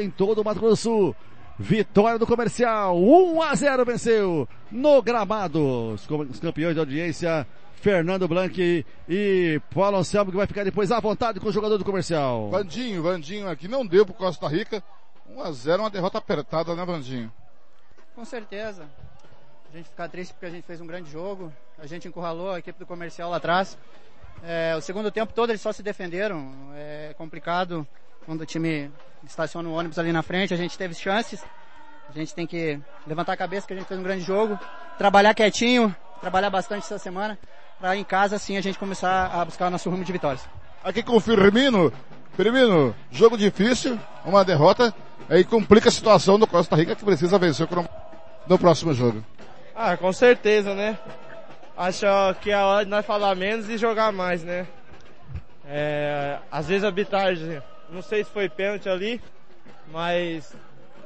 em 0.00 0.08
todo 0.08 0.40
o 0.40 0.44
Mato 0.44 0.58
Grosso 0.58 0.74
do 0.74 0.76
Sul. 0.76 1.16
Vitória 1.58 2.18
do 2.18 2.26
comercial, 2.26 2.98
1 2.98 3.42
a 3.42 3.54
0 3.54 3.84
venceu 3.84 4.48
no 4.70 5.02
gramado. 5.02 5.92
Os 5.92 6.40
campeões 6.40 6.72
de 6.72 6.80
audiência, 6.80 7.46
Fernando 7.74 8.26
Blanc 8.26 8.86
e 9.06 9.60
Paulo 9.74 9.98
Anselmo, 9.98 10.30
que 10.30 10.36
vai 10.38 10.46
ficar 10.46 10.64
depois 10.64 10.90
à 10.90 10.98
vontade 10.98 11.38
com 11.38 11.48
o 11.48 11.52
jogador 11.52 11.76
do 11.76 11.84
comercial. 11.84 12.48
Vandinho, 12.48 13.02
Vandinho 13.02 13.50
aqui 13.50 13.68
não 13.68 13.84
deu 13.84 14.06
pro 14.06 14.14
Costa 14.14 14.48
Rica. 14.48 14.82
1 15.28 15.42
a 15.42 15.52
0 15.52 15.82
uma 15.82 15.90
derrota 15.90 16.16
apertada, 16.16 16.74
né, 16.74 16.86
Vandinho? 16.86 17.30
Com 18.14 18.24
certeza. 18.24 18.88
A 19.70 19.76
gente 19.76 19.90
fica 19.90 20.08
triste 20.08 20.32
porque 20.32 20.46
a 20.46 20.50
gente 20.50 20.64
fez 20.64 20.80
um 20.80 20.86
grande 20.86 21.10
jogo. 21.10 21.52
A 21.78 21.86
gente 21.86 22.08
encurralou 22.08 22.52
a 22.52 22.58
equipe 22.58 22.78
do 22.78 22.86
comercial 22.86 23.28
lá 23.28 23.36
atrás. 23.36 23.76
É, 24.42 24.74
o 24.74 24.80
segundo 24.80 25.10
tempo 25.10 25.34
todo 25.34 25.50
eles 25.50 25.60
só 25.60 25.70
se 25.70 25.82
defenderam. 25.82 26.50
É 26.74 27.14
complicado 27.18 27.86
quando 28.24 28.42
o 28.42 28.46
time 28.46 28.90
estaciona 29.24 29.68
o 29.68 29.72
ônibus 29.72 29.98
ali 29.98 30.12
na 30.12 30.22
frente, 30.22 30.54
a 30.54 30.56
gente 30.56 30.76
teve 30.76 30.94
chances. 30.94 31.42
A 32.08 32.12
gente 32.12 32.34
tem 32.34 32.46
que 32.46 32.78
levantar 33.06 33.32
a 33.32 33.36
cabeça 33.36 33.66
que 33.66 33.72
a 33.72 33.76
gente 33.76 33.86
fez 33.86 33.98
um 33.98 34.02
grande 34.02 34.22
jogo, 34.22 34.58
trabalhar 34.98 35.34
quietinho, 35.34 35.94
trabalhar 36.20 36.50
bastante 36.50 36.84
essa 36.84 36.98
semana, 36.98 37.38
para 37.80 37.96
em 37.96 38.04
casa 38.04 38.38
sim 38.38 38.56
a 38.56 38.60
gente 38.60 38.78
começar 38.78 39.26
a 39.26 39.44
buscar 39.44 39.68
o 39.68 39.70
nosso 39.70 39.88
rumo 39.88 40.04
de 40.04 40.12
vitórias. 40.12 40.46
Aqui 40.84 41.02
com 41.02 41.16
o 41.16 41.20
Firmino. 41.20 41.92
Firmino, 42.36 42.94
jogo 43.10 43.36
difícil, 43.36 43.98
uma 44.24 44.44
derrota, 44.44 44.94
aí 45.28 45.44
complica 45.44 45.88
a 45.88 45.92
situação 45.92 46.38
do 46.38 46.46
Costa 46.46 46.76
Rica 46.76 46.94
que 46.96 47.04
precisa 47.04 47.38
vencer 47.38 47.68
no 48.46 48.58
próximo 48.58 48.92
jogo. 48.92 49.24
Ah, 49.74 49.96
com 49.96 50.12
certeza, 50.12 50.74
né? 50.74 50.98
Acho 51.76 52.06
que 52.40 52.50
é 52.50 52.54
a 52.54 52.66
hora 52.66 52.84
de 52.84 52.90
nós 52.90 53.04
falar 53.06 53.34
menos 53.34 53.68
e 53.68 53.78
jogar 53.78 54.12
mais, 54.12 54.42
né? 54.42 54.66
É, 55.66 56.38
às 56.50 56.68
vezes 56.68 56.84
a 56.84 56.88
arbitragem 56.88 57.62
não 57.92 58.02
sei 58.02 58.24
se 58.24 58.30
foi 58.30 58.48
pênalti 58.48 58.88
ali, 58.88 59.20
mas 59.88 60.54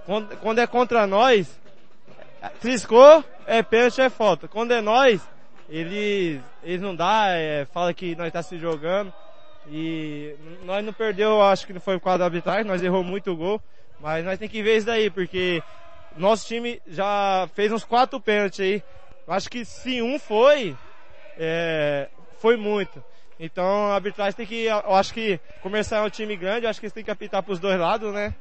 quando, 0.04 0.36
quando 0.36 0.60
é 0.60 0.66
contra 0.66 1.06
nós, 1.06 1.58
triscou, 2.60 3.24
é 3.46 3.62
pênalti, 3.62 4.00
é 4.00 4.08
falta. 4.08 4.46
Quando 4.46 4.72
é 4.72 4.80
nós, 4.80 5.20
eles, 5.68 6.40
eles 6.62 6.80
não 6.80 6.94
dá, 6.94 7.28
é, 7.30 7.64
fala 7.66 7.92
que 7.92 8.14
nós 8.14 8.32
tá 8.32 8.42
se 8.42 8.56
jogando. 8.56 9.12
E 9.68 10.36
nós 10.64 10.84
não 10.84 10.92
perdeu, 10.92 11.42
acho 11.42 11.66
que 11.66 11.72
não 11.72 11.80
foi 11.80 11.98
por 11.98 12.04
causa 12.04 12.18
da 12.20 12.24
arbitragem, 12.26 12.64
nós 12.64 12.82
errou 12.82 13.02
muito 13.02 13.32
o 13.32 13.36
gol. 13.36 13.60
Mas 13.98 14.24
nós 14.24 14.38
tem 14.38 14.48
que 14.48 14.62
ver 14.62 14.76
isso 14.76 14.86
daí, 14.86 15.10
porque 15.10 15.60
nosso 16.16 16.46
time 16.46 16.80
já 16.86 17.48
fez 17.54 17.72
uns 17.72 17.84
quatro 17.84 18.20
pênaltis 18.20 18.60
aí. 18.60 18.82
Acho 19.26 19.50
que 19.50 19.64
se 19.64 20.00
um 20.00 20.20
foi, 20.20 20.76
é, 21.36 22.08
foi 22.38 22.56
muito. 22.56 23.02
Então 23.38 23.90
a 23.90 23.94
arbitragem 23.94 24.34
tem 24.34 24.46
que, 24.46 24.64
eu 24.64 24.94
acho 24.94 25.12
que 25.12 25.38
começar 25.60 25.98
é 25.98 26.02
um 26.02 26.10
time 26.10 26.36
grande, 26.36 26.64
eu 26.64 26.70
acho 26.70 26.80
que 26.80 26.86
eles 26.86 26.94
têm 26.94 27.04
que 27.04 27.10
apitar 27.10 27.42
para 27.42 27.52
os 27.52 27.60
dois 27.60 27.78
lados, 27.78 28.12
né? 28.12 28.34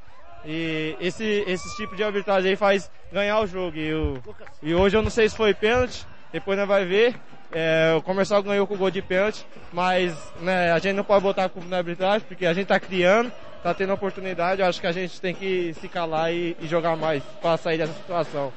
E 0.46 0.96
esse, 1.00 1.44
esse 1.48 1.76
tipo 1.76 1.96
de 1.96 2.04
arbitragem 2.04 2.52
aí 2.52 2.56
faz 2.56 2.90
ganhar 3.12 3.40
o 3.40 3.48
jogo. 3.48 3.76
E, 3.78 3.94
o, 3.94 4.22
e 4.62 4.74
hoje 4.76 4.96
eu 4.96 5.02
não 5.02 5.10
sei 5.10 5.28
se 5.28 5.36
foi 5.36 5.54
pênalti, 5.54 6.06
depois 6.32 6.58
nós 6.58 6.68
vai 6.68 6.86
ver. 6.86 7.16
É, 7.52 7.96
o 7.98 8.02
comercial 8.02 8.44
ganhou 8.44 8.68
com 8.68 8.76
o 8.76 8.78
gol 8.78 8.92
de 8.92 9.02
pênalti, 9.02 9.46
mas 9.72 10.14
né, 10.42 10.72
a 10.72 10.80
gente 10.80 10.96
não 10.96 11.04
pode 11.04 11.24
botar 11.24 11.46
a 11.46 11.50
culpa 11.50 11.68
na 11.68 11.78
arbitragem, 11.78 12.28
porque 12.28 12.46
a 12.46 12.54
gente 12.54 12.64
está 12.64 12.80
criando, 12.80 13.32
está 13.58 13.74
tendo 13.74 13.94
oportunidade, 13.94 14.62
eu 14.62 14.68
acho 14.68 14.80
que 14.80 14.88
a 14.88 14.92
gente 14.92 15.20
tem 15.20 15.34
que 15.34 15.74
se 15.80 15.88
calar 15.88 16.34
e, 16.34 16.56
e 16.60 16.68
jogar 16.68 16.96
mais 16.96 17.24
para 17.42 17.58
sair 17.58 17.78
dessa 17.78 17.94
situação. 17.94 18.52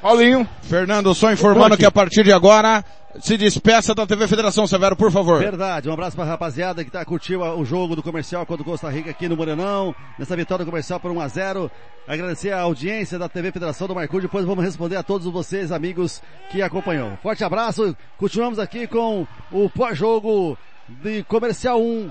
Paulinho. 0.00 0.48
Fernando, 0.62 1.14
só 1.14 1.32
informando 1.32 1.76
que 1.76 1.86
a 1.86 1.90
partir 1.90 2.22
de 2.22 2.32
agora 2.32 2.84
se 3.20 3.36
despeça 3.36 3.94
da 3.94 4.06
TV 4.06 4.26
Federação 4.28 4.66
Severo, 4.66 4.96
por 4.96 5.10
favor. 5.10 5.38
Verdade, 5.38 5.88
um 5.88 5.92
abraço 5.92 6.16
para 6.16 6.24
a 6.24 6.28
rapaziada 6.28 6.84
que 6.84 6.90
tá 6.90 7.04
curtindo 7.04 7.42
o 7.42 7.64
jogo 7.64 7.96
do 7.96 8.02
comercial 8.02 8.44
contra 8.46 8.62
o 8.62 8.64
Costa 8.64 8.90
Rica 8.90 9.10
aqui 9.10 9.28
no 9.28 9.36
Morenão, 9.36 9.94
nessa 10.18 10.36
vitória 10.36 10.64
do 10.64 10.70
comercial 10.70 11.00
por 11.00 11.10
1 11.10 11.20
a 11.20 11.28
0 11.28 11.70
Agradecer 12.06 12.52
a 12.52 12.60
audiência 12.60 13.18
da 13.18 13.28
TV 13.28 13.50
Federação 13.50 13.88
do 13.88 13.94
Marcou, 13.94 14.20
depois 14.20 14.44
vamos 14.44 14.64
responder 14.64 14.96
a 14.96 15.02
todos 15.02 15.26
vocês, 15.26 15.72
amigos, 15.72 16.22
que 16.50 16.62
acompanham. 16.62 17.16
Forte 17.20 17.42
abraço, 17.42 17.96
continuamos 18.16 18.58
aqui 18.58 18.86
com 18.86 19.26
o 19.50 19.68
pós-jogo 19.70 20.56
de 20.88 21.24
comercial 21.24 21.82
1, 21.82 22.10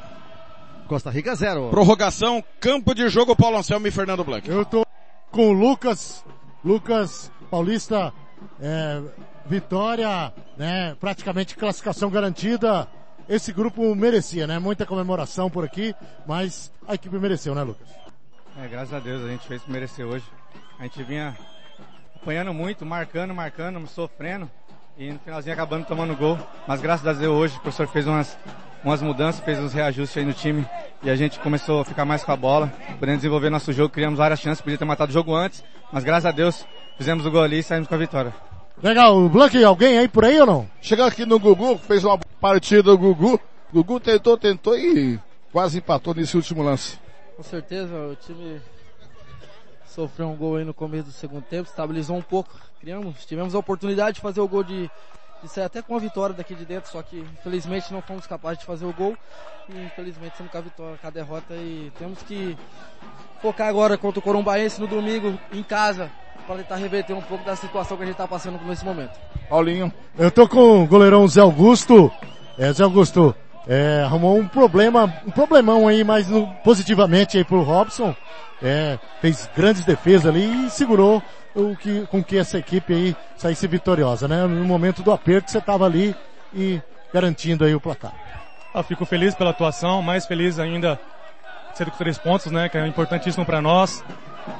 Costa 0.87 1.09
Rica 1.09 1.33
0. 1.33 1.69
Prorrogação, 1.69 2.43
campo 2.59 2.93
de 2.93 3.07
jogo, 3.07 3.35
Paulo 3.35 3.57
Anselmo 3.57 3.87
e 3.87 3.91
Fernando 3.91 4.23
Blanc. 4.23 4.49
Eu 4.49 4.65
tô 4.65 4.85
com 5.31 5.49
o 5.49 5.53
Lucas, 5.53 6.25
Lucas 6.63 7.31
Paulista, 7.49 8.13
é, 8.59 9.01
vitória, 9.45 10.33
né? 10.57 10.95
Praticamente 10.99 11.55
classificação 11.55 12.09
garantida. 12.09 12.87
Esse 13.27 13.51
grupo 13.51 13.95
merecia, 13.95 14.45
né? 14.45 14.59
Muita 14.59 14.85
comemoração 14.85 15.49
por 15.49 15.63
aqui, 15.65 15.95
mas 16.27 16.71
a 16.87 16.93
equipe 16.93 17.17
mereceu, 17.17 17.55
né, 17.55 17.63
Lucas? 17.63 17.87
É, 18.61 18.67
graças 18.67 18.93
a 18.93 18.99
Deus 18.99 19.23
a 19.23 19.27
gente 19.27 19.47
fez 19.47 19.61
merecer 19.67 20.05
hoje. 20.05 20.25
A 20.79 20.83
gente 20.83 21.01
vinha 21.03 21.35
apanhando 22.15 22.53
muito, 22.53 22.85
marcando, 22.85 23.33
marcando, 23.33 23.85
sofrendo 23.87 24.49
e 24.97 25.11
no 25.11 25.19
finalzinho 25.19 25.53
acabando 25.53 25.85
tomando 25.85 26.15
gol. 26.15 26.37
Mas 26.67 26.81
graças 26.81 27.05
a 27.05 27.13
Deus 27.13 27.35
hoje 27.35 27.57
o 27.57 27.61
professor 27.61 27.87
fez 27.87 28.07
umas, 28.07 28.37
umas 28.83 29.01
mudanças, 29.01 29.43
fez 29.43 29.59
uns 29.59 29.73
reajustes 29.73 30.17
aí 30.17 30.25
no 30.25 30.33
time 30.33 30.65
e 31.03 31.09
a 31.09 31.15
gente 31.15 31.39
começou 31.39 31.81
a 31.81 31.85
ficar 31.85 32.05
mais 32.05 32.23
com 32.23 32.31
a 32.31 32.37
bola, 32.37 32.71
podendo 32.99 33.17
desenvolver 33.17 33.49
nosso 33.49 33.73
jogo, 33.73 33.89
criamos 33.89 34.17
várias 34.17 34.39
chances, 34.39 34.61
podia 34.61 34.77
ter 34.77 34.85
matado 34.85 35.09
o 35.09 35.13
jogo 35.13 35.35
antes, 35.35 35.63
mas 35.91 36.03
graças 36.03 36.25
a 36.25 36.31
Deus 36.31 36.65
fizemos 36.97 37.25
o 37.25 37.31
gol 37.31 37.43
ali 37.43 37.59
e 37.59 37.63
saímos 37.63 37.87
com 37.87 37.95
a 37.95 37.97
vitória. 37.97 38.33
Legal, 38.83 39.29
Blank, 39.29 39.63
alguém 39.63 39.97
aí 39.97 40.07
por 40.07 40.25
aí 40.25 40.39
ou 40.39 40.45
não? 40.45 40.69
Chegando 40.81 41.07
aqui 41.07 41.25
no 41.25 41.39
Gugu, 41.39 41.77
fez 41.77 42.03
uma 42.03 42.17
partida 42.41 42.83
do 42.83 42.97
Gugu. 42.97 43.39
Gugu 43.73 43.99
tentou, 43.99 44.37
tentou 44.37 44.77
e 44.77 45.19
quase 45.51 45.77
empatou 45.77 46.13
nesse 46.13 46.35
último 46.35 46.61
lance. 46.61 46.99
Com 47.37 47.43
certeza, 47.43 47.95
o 47.95 48.15
time 48.15 48.61
sofreu 49.87 50.27
um 50.27 50.35
gol 50.35 50.57
aí 50.57 50.65
no 50.65 50.73
começo 50.73 51.05
do 51.05 51.11
segundo 51.11 51.43
tempo, 51.43 51.69
estabilizou 51.69 52.17
um 52.17 52.21
pouco. 52.21 52.51
Criamos, 52.81 53.25
tivemos 53.25 53.55
a 53.55 53.59
oportunidade 53.59 54.15
de 54.15 54.21
fazer 54.21 54.41
o 54.41 54.47
gol 54.47 54.63
de, 54.63 54.91
de 55.41 55.49
sair 55.49 55.63
até 55.63 55.81
com 55.81 55.95
a 55.95 55.99
vitória 55.99 56.35
daqui 56.35 56.53
de 56.53 56.65
dentro, 56.65 56.91
só 56.91 57.01
que 57.01 57.17
infelizmente 57.17 57.93
não 57.93 58.01
fomos 58.01 58.27
capazes 58.27 58.59
de 58.59 58.65
fazer 58.65 58.85
o 58.85 58.93
gol. 58.93 59.17
E 59.69 59.85
infelizmente 59.85 60.33
estamos 60.33 60.51
com 60.51 60.57
a 60.57 60.61
vitória, 60.61 60.97
com 60.97 61.07
a 61.07 61.11
derrota 61.11 61.53
e 61.55 61.91
temos 61.97 62.21
que 62.23 62.57
focar 63.41 63.69
agora 63.69 63.97
contra 63.97 64.19
o 64.19 64.21
Corumbaense 64.21 64.81
no 64.81 64.87
domingo 64.87 65.39
em 65.53 65.63
casa 65.63 66.11
para 66.45 66.57
tentar 66.57 66.75
reverter 66.75 67.13
um 67.13 67.21
pouco 67.21 67.43
da 67.43 67.55
situação 67.55 67.97
que 67.97 68.03
a 68.03 68.05
gente 68.05 68.15
está 68.15 68.27
passando 68.27 68.59
nesse 68.65 68.85
momento. 68.85 69.19
Paulinho. 69.49 69.91
Eu 70.17 70.31
tô 70.31 70.47
com 70.47 70.83
o 70.83 70.87
goleirão 70.87 71.27
Zé 71.27 71.41
Augusto. 71.41 72.11
É, 72.57 72.71
Zé 72.71 72.83
Augusto, 72.83 73.35
é, 73.67 74.01
arrumou 74.03 74.37
um 74.37 74.47
problema, 74.47 75.13
um 75.25 75.31
problemão 75.31 75.87
aí, 75.87 76.03
mas 76.03 76.27
no, 76.27 76.47
positivamente 76.63 77.37
aí 77.37 77.43
pro 77.43 77.63
Robson. 77.63 78.15
É, 78.61 78.97
fez 79.21 79.49
grandes 79.55 79.83
defesas 79.83 80.27
ali 80.27 80.65
e 80.65 80.69
segurou 80.69 81.21
o 81.53 81.75
que, 81.75 82.05
com 82.07 82.23
que 82.23 82.37
essa 82.37 82.57
equipe 82.57 82.93
aí 82.93 83.15
saísse 83.35 83.67
vitoriosa, 83.67 84.27
né? 84.27 84.45
No 84.45 84.65
momento 84.65 85.03
do 85.03 85.11
aperto 85.11 85.51
você 85.51 85.57
estava 85.57 85.85
ali 85.85 86.15
e 86.53 86.81
garantindo 87.13 87.65
aí 87.65 87.75
o 87.75 87.81
placar. 87.81 88.13
Eu 88.73 88.83
fico 88.83 89.05
feliz 89.05 89.33
pela 89.35 89.51
atuação, 89.51 90.01
mais 90.01 90.25
feliz 90.25 90.59
ainda 90.59 90.99
sendo 91.73 91.91
com 91.91 91.97
três 91.97 92.17
pontos, 92.17 92.51
né? 92.51 92.69
Que 92.69 92.77
é 92.77 92.87
importantíssimo 92.87 93.45
para 93.45 93.61
nós. 93.61 94.03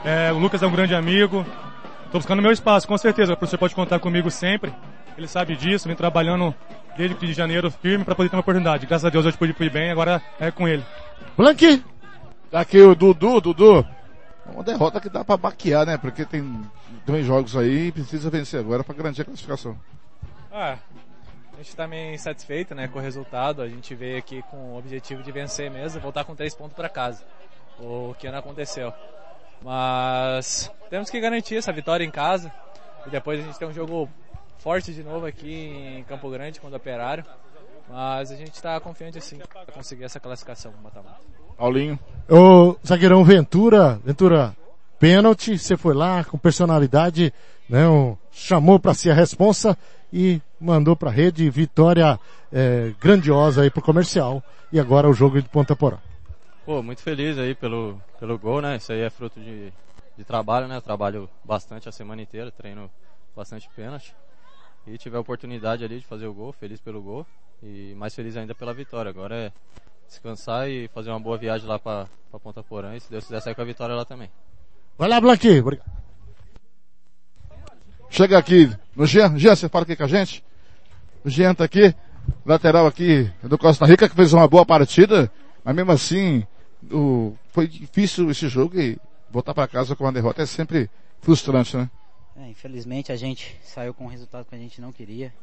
É, 0.04 0.32
o 0.32 0.38
Lucas 0.38 0.62
é 0.62 0.68
um 0.68 0.72
grande 0.72 0.96
amigo, 0.96 1.46
Estou 2.16 2.22
buscando 2.22 2.42
meu 2.42 2.52
espaço, 2.54 2.88
com 2.88 2.98
certeza. 2.98 3.34
O 3.34 3.36
professor 3.36 3.58
pode 3.58 3.76
contar 3.76 4.00
comigo 4.00 4.32
sempre. 4.32 4.74
Ele 5.18 5.28
sabe 5.28 5.54
disso, 5.54 5.86
vem 5.86 5.98
trabalhando 5.98 6.56
desde 6.96 7.14
de 7.18 7.34
janeiro 7.34 7.70
firme 7.70 8.06
para 8.06 8.16
poder 8.16 8.30
ter 8.30 8.38
uma 8.38 8.40
oportunidade. 8.40 8.86
Graças 8.86 9.04
a 9.04 9.10
Deus 9.10 9.26
hoje 9.26 9.38
pude 9.38 9.54
ir 9.62 9.70
bem, 9.70 9.92
agora 9.92 10.22
é 10.40 10.50
com 10.50 10.66
ele. 10.66 10.82
Blanqui! 11.36 11.84
Aqui 12.54 12.80
o 12.80 12.96
Dudu, 12.96 13.42
Dudu. 13.42 13.86
Uma 14.46 14.64
derrota 14.64 15.02
que 15.02 15.10
dá 15.10 15.26
para 15.26 15.36
baquear, 15.36 15.86
né? 15.86 15.98
Porque 15.98 16.24
tem 16.24 16.62
dois 17.06 17.26
jogos 17.26 17.54
aí 17.58 17.88
e 17.88 17.92
precisa 17.92 18.30
vencer 18.30 18.62
agora 18.62 18.82
para 18.82 18.96
garantir 18.96 19.24
a 19.24 19.26
classificação. 19.26 19.78
Ah, 20.50 20.78
a 21.52 21.58
gente 21.58 21.68
está 21.68 21.86
meio 21.86 22.14
insatisfeito 22.14 22.74
né, 22.74 22.88
com 22.88 22.98
o 22.98 23.02
resultado. 23.02 23.62
A 23.62 23.68
gente 23.68 23.94
veio 23.94 24.18
aqui 24.18 24.42
com 24.44 24.56
o 24.56 24.78
objetivo 24.78 25.22
de 25.22 25.34
vencer 25.34 25.70
mesmo, 25.70 26.00
voltar 26.00 26.24
com 26.24 26.34
três 26.34 26.56
pontos 26.56 26.78
para 26.78 26.88
casa. 26.88 27.26
O 27.78 28.16
que 28.18 28.32
não 28.32 28.40
aconteceu. 28.40 28.94
Mas 29.62 30.72
temos 30.90 31.10
que 31.10 31.20
garantir 31.20 31.58
essa 31.58 31.72
vitória 31.72 32.04
em 32.04 32.12
casa. 32.12 32.52
E 33.06 33.10
depois 33.10 33.40
a 33.40 33.44
gente 33.44 33.58
tem 33.58 33.68
um 33.68 33.74
jogo 33.74 34.10
forte 34.60 34.94
de 34.94 35.04
novo 35.04 35.26
aqui 35.26 35.98
em 35.98 36.04
Campo 36.04 36.30
Grande 36.30 36.60
contra 36.60 36.76
o 36.76 36.78
Operário. 36.78 37.26
Mas 37.90 38.32
a 38.32 38.36
gente 38.36 38.54
está 38.54 38.80
confiante 38.80 39.18
assim 39.18 39.38
para 39.38 39.74
conseguir 39.74 40.06
essa 40.06 40.20
classificação 40.20 40.72
no 40.72 40.82
mata-mata. 40.82 41.22
Paulinho. 41.58 42.00
O 42.30 42.76
zagueirão 42.86 43.24
Ventura, 43.24 44.00
Ventura, 44.04 44.56
pênalti, 45.00 45.58
você 45.58 45.78
foi 45.78 45.94
lá 45.94 46.24
com 46.24 46.38
personalidade, 46.38 47.34
né, 47.70 47.88
um, 47.88 48.18
chamou 48.32 48.80
para 48.80 48.94
si 48.94 49.10
a 49.10 49.14
responsa 49.14 49.78
e 50.12 50.42
mandou 50.60 50.96
para 50.96 51.10
a 51.10 51.14
rede 51.14 51.50
vitória 51.50 52.20
é, 52.52 52.92
grandiosa 53.00 53.62
aí 53.62 53.70
pro 53.70 53.82
comercial. 53.82 54.44
E 54.72 54.80
agora 54.80 55.10
o 55.10 55.14
jogo 55.14 55.42
de 55.42 55.48
Ponta 55.48 55.76
Porã. 55.76 55.98
Pô, 56.66 56.82
muito 56.82 57.04
feliz 57.04 57.38
aí 57.38 57.54
pelo, 57.54 58.02
pelo 58.20 58.40
gol, 58.40 58.60
né? 58.60 58.78
Isso 58.78 58.92
aí 58.92 59.02
é 59.02 59.10
fruto 59.12 59.40
de, 59.40 59.72
de 60.18 60.24
trabalho, 60.24 60.68
né? 60.68 60.76
Eu 60.76 60.82
trabalho 60.82 61.30
bastante 61.44 61.88
a 61.88 61.92
semana 61.92 62.24
inteira, 62.24 62.50
treino 62.50 62.90
bastante 63.36 63.70
pênalti. 63.76 64.16
E 64.88 64.98
tive 64.98 65.16
a 65.16 65.20
oportunidade 65.20 65.86
ali 65.86 66.00
de 66.00 66.08
fazer 66.08 66.26
o 66.26 66.34
gol, 66.34 66.52
feliz 66.52 66.80
pelo 66.82 67.04
gol. 67.04 67.24
E 67.62 67.94
mais 67.96 68.16
feliz 68.16 68.36
ainda 68.36 68.56
pela 68.56 68.74
vitória. 68.74 69.10
Agora 69.10 69.36
é 69.36 69.52
descansar 70.08 70.68
e 70.68 70.88
fazer 70.88 71.12
uma 71.12 71.20
boa 71.20 71.38
viagem 71.38 71.68
lá 71.68 71.78
pra 71.78 72.08
Ponta 72.42 72.64
Porã 72.64 72.96
e 72.96 73.00
se 73.00 73.12
Deus 73.12 73.26
quiser 73.26 73.42
sair 73.42 73.54
com 73.54 73.62
a 73.62 73.66
vitória 73.66 73.94
lá 73.94 74.04
também. 74.04 74.32
Vai 74.98 75.08
lá, 75.08 75.22
Blanqui. 75.22 75.62
Chega 78.10 78.40
aqui 78.40 78.76
no 78.96 79.06
Jean. 79.06 79.38
Jean, 79.38 79.56
você 79.56 79.70
fala 79.70 79.84
aqui 79.84 79.96
com 79.96 80.04
a 80.04 80.08
gente? 80.08 80.44
O 81.24 81.30
Jean 81.30 81.54
tá 81.54 81.64
aqui, 81.64 81.94
lateral 82.44 82.88
aqui 82.88 83.32
do 83.44 83.56
Costa 83.56 83.86
Rica, 83.86 84.10
que 84.10 84.16
fez 84.16 84.34
uma 84.34 84.48
boa 84.48 84.66
partida, 84.66 85.32
mas 85.64 85.76
mesmo 85.76 85.92
assim, 85.92 86.46
o, 86.92 87.36
foi 87.50 87.68
difícil 87.68 88.30
esse 88.30 88.48
jogo 88.48 88.80
e 88.80 88.98
voltar 89.30 89.54
para 89.54 89.68
casa 89.68 89.96
com 89.96 90.04
uma 90.04 90.14
derrota 90.14 90.42
é 90.42 90.46
sempre 90.46 90.90
frustrante, 91.22 91.76
né? 91.76 91.90
É, 92.38 92.50
infelizmente 92.50 93.12
a 93.12 93.16
gente 93.16 93.58
saiu 93.64 93.94
com 93.94 94.06
um 94.06 94.10
resultado 94.10 94.46
que 94.46 94.56
a 94.56 94.58
gente 94.58 94.82
não 94.82 94.92
queria. 94.92 95.34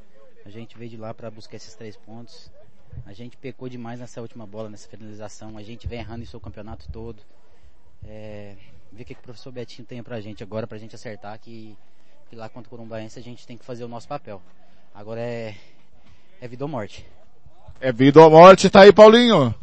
A 0.44 0.50
gente 0.50 0.77
veio 0.77 0.91
de 0.91 0.97
lá 0.97 1.15
para 1.15 1.31
buscar 1.31 1.56
esses 1.56 1.75
três 1.75 1.97
pontos. 1.97 2.50
A 3.06 3.12
gente 3.12 3.37
pecou 3.37 3.69
demais 3.69 4.00
nessa 4.00 4.21
última 4.21 4.47
bola, 4.47 4.69
nessa 4.69 4.89
finalização. 4.89 5.56
A 5.56 5.62
gente 5.62 5.87
vem 5.87 6.00
errando 6.00 6.25
isso 6.25 6.37
o 6.37 6.41
campeonato 6.41 6.91
todo. 6.91 7.23
É, 8.05 8.56
ver 8.93 9.03
o 9.03 9.06
que, 9.06 9.15
que 9.15 9.21
o 9.21 9.25
professor 9.25 9.53
Betinho 9.53 9.87
tem 9.87 10.03
pra 10.03 10.21
gente 10.21 10.43
agora, 10.43 10.67
pra 10.67 10.77
gente 10.77 10.95
acertar 10.95 11.38
que, 11.38 11.77
que 12.29 12.37
lá 12.37 12.49
contra 12.49 12.69
o 12.69 12.71
Corumbaense 12.71 13.19
a 13.19 13.23
gente 13.23 13.47
tem 13.47 13.56
que 13.56 13.65
fazer 13.65 13.85
o 13.85 13.88
nosso 13.88 14.09
papel. 14.09 14.43
Agora 14.95 15.21
é, 15.21 15.55
é 16.41 16.49
vida 16.49 16.65
ou 16.65 16.69
morte. 16.69 17.06
É 17.81 17.93
vida 17.93 18.21
ou 18.21 18.31
morte, 18.31 18.69
tá 18.69 18.83
aí, 18.83 18.93
Paulinho. 18.93 19.55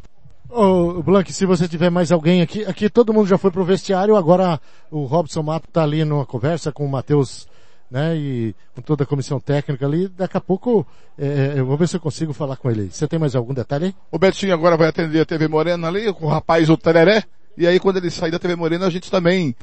Ô, 0.49 1.03
Blank, 1.03 1.31
se 1.31 1.45
você 1.45 1.67
tiver 1.67 1.91
mais 1.91 2.11
alguém 2.11 2.41
aqui, 2.41 2.65
aqui 2.65 2.89
todo 2.89 3.13
mundo 3.13 3.27
já 3.27 3.37
foi 3.37 3.51
pro 3.51 3.63
vestiário, 3.63 4.15
agora 4.15 4.59
o 4.89 5.05
Robson 5.05 5.43
Mato 5.43 5.67
tá 5.71 5.83
ali 5.83 6.03
numa 6.03 6.25
conversa 6.25 6.71
com 6.71 6.83
o 6.83 6.89
Matheus, 6.89 7.47
né, 7.89 8.15
e 8.17 8.55
com 8.73 8.81
toda 8.81 9.03
a 9.03 9.07
comissão 9.07 9.39
técnica 9.39 9.85
ali, 9.85 10.07
daqui 10.07 10.37
a 10.37 10.41
pouco, 10.41 10.85
é, 11.17 11.53
eu 11.55 11.67
vou 11.67 11.77
ver 11.77 11.87
se 11.87 11.97
eu 11.97 11.99
consigo 11.99 12.33
falar 12.33 12.55
com 12.57 12.69
ele. 12.69 12.89
Você 12.91 13.07
tem 13.07 13.19
mais 13.19 13.35
algum 13.35 13.53
detalhe 13.53 13.85
aí? 13.85 13.95
O 14.11 14.17
Betinho 14.17 14.53
agora 14.53 14.75
vai 14.75 14.89
atender 14.89 15.21
a 15.21 15.25
TV 15.25 15.47
Morena 15.47 15.87
ali, 15.87 16.11
com 16.13 16.25
o 16.25 16.29
rapaz, 16.29 16.67
o 16.67 16.75
Tereré, 16.75 17.23
e 17.55 17.67
aí 17.67 17.79
quando 17.79 17.97
ele 17.97 18.09
sair 18.09 18.31
da 18.31 18.39
TV 18.39 18.55
Morena, 18.55 18.87
a 18.87 18.89
gente 18.89 19.11
também 19.11 19.55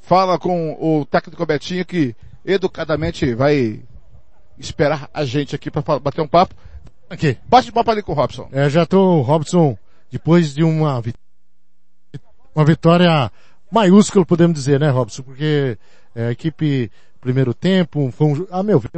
fala 0.00 0.36
com 0.36 0.72
o 0.80 1.04
técnico 1.04 1.46
Betinho 1.46 1.84
que 1.84 2.14
educadamente 2.44 3.34
vai 3.34 3.80
esperar 4.58 5.08
a 5.14 5.24
gente 5.24 5.54
aqui 5.54 5.70
para 5.70 6.00
bater 6.00 6.20
um 6.20 6.28
papo. 6.28 6.56
Aqui. 7.08 7.36
Bate 7.46 7.70
papo 7.70 7.90
ali 7.90 8.02
com 8.02 8.12
o 8.12 8.14
Robson. 8.14 8.48
É, 8.50 8.68
já 8.68 8.84
tô, 8.84 9.20
Robson, 9.20 9.76
depois 10.14 10.54
de 10.54 10.62
uma, 10.62 11.02
uma 12.54 12.64
vitória 12.64 13.32
maiúscula, 13.68 14.24
podemos 14.24 14.54
dizer, 14.54 14.78
né, 14.78 14.88
Robson? 14.88 15.24
Porque 15.24 15.76
é, 16.14 16.26
a 16.28 16.30
equipe, 16.30 16.88
primeiro 17.20 17.52
tempo, 17.52 18.12
foi 18.12 18.28
um, 18.28 18.46
a 18.48 18.62
meu 18.62 18.78
ver, 18.78 18.90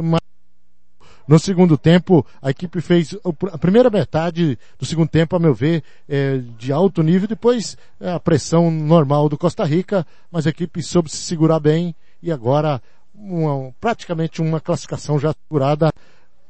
no 1.27 1.39
segundo 1.39 1.75
tempo, 1.75 2.23
a 2.39 2.51
equipe 2.51 2.79
fez 2.81 3.17
a 3.51 3.57
primeira 3.57 3.89
metade 3.89 4.59
do 4.77 4.85
segundo 4.85 5.09
tempo, 5.09 5.35
a 5.35 5.39
meu 5.39 5.55
ver, 5.55 5.83
é, 6.07 6.37
de 6.55 6.71
alto 6.71 7.01
nível, 7.01 7.27
depois 7.27 7.75
é, 7.99 8.11
a 8.11 8.19
pressão 8.19 8.69
normal 8.69 9.27
do 9.27 9.39
Costa 9.39 9.63
Rica, 9.65 10.05
mas 10.31 10.45
a 10.45 10.51
equipe 10.51 10.83
soube 10.83 11.09
se 11.09 11.17
segurar 11.17 11.59
bem 11.59 11.95
e 12.21 12.31
agora 12.31 12.79
uma- 13.15 13.73
praticamente 13.81 14.39
uma 14.39 14.61
classificação 14.61 15.17
já 15.17 15.33
segurada 15.33 15.91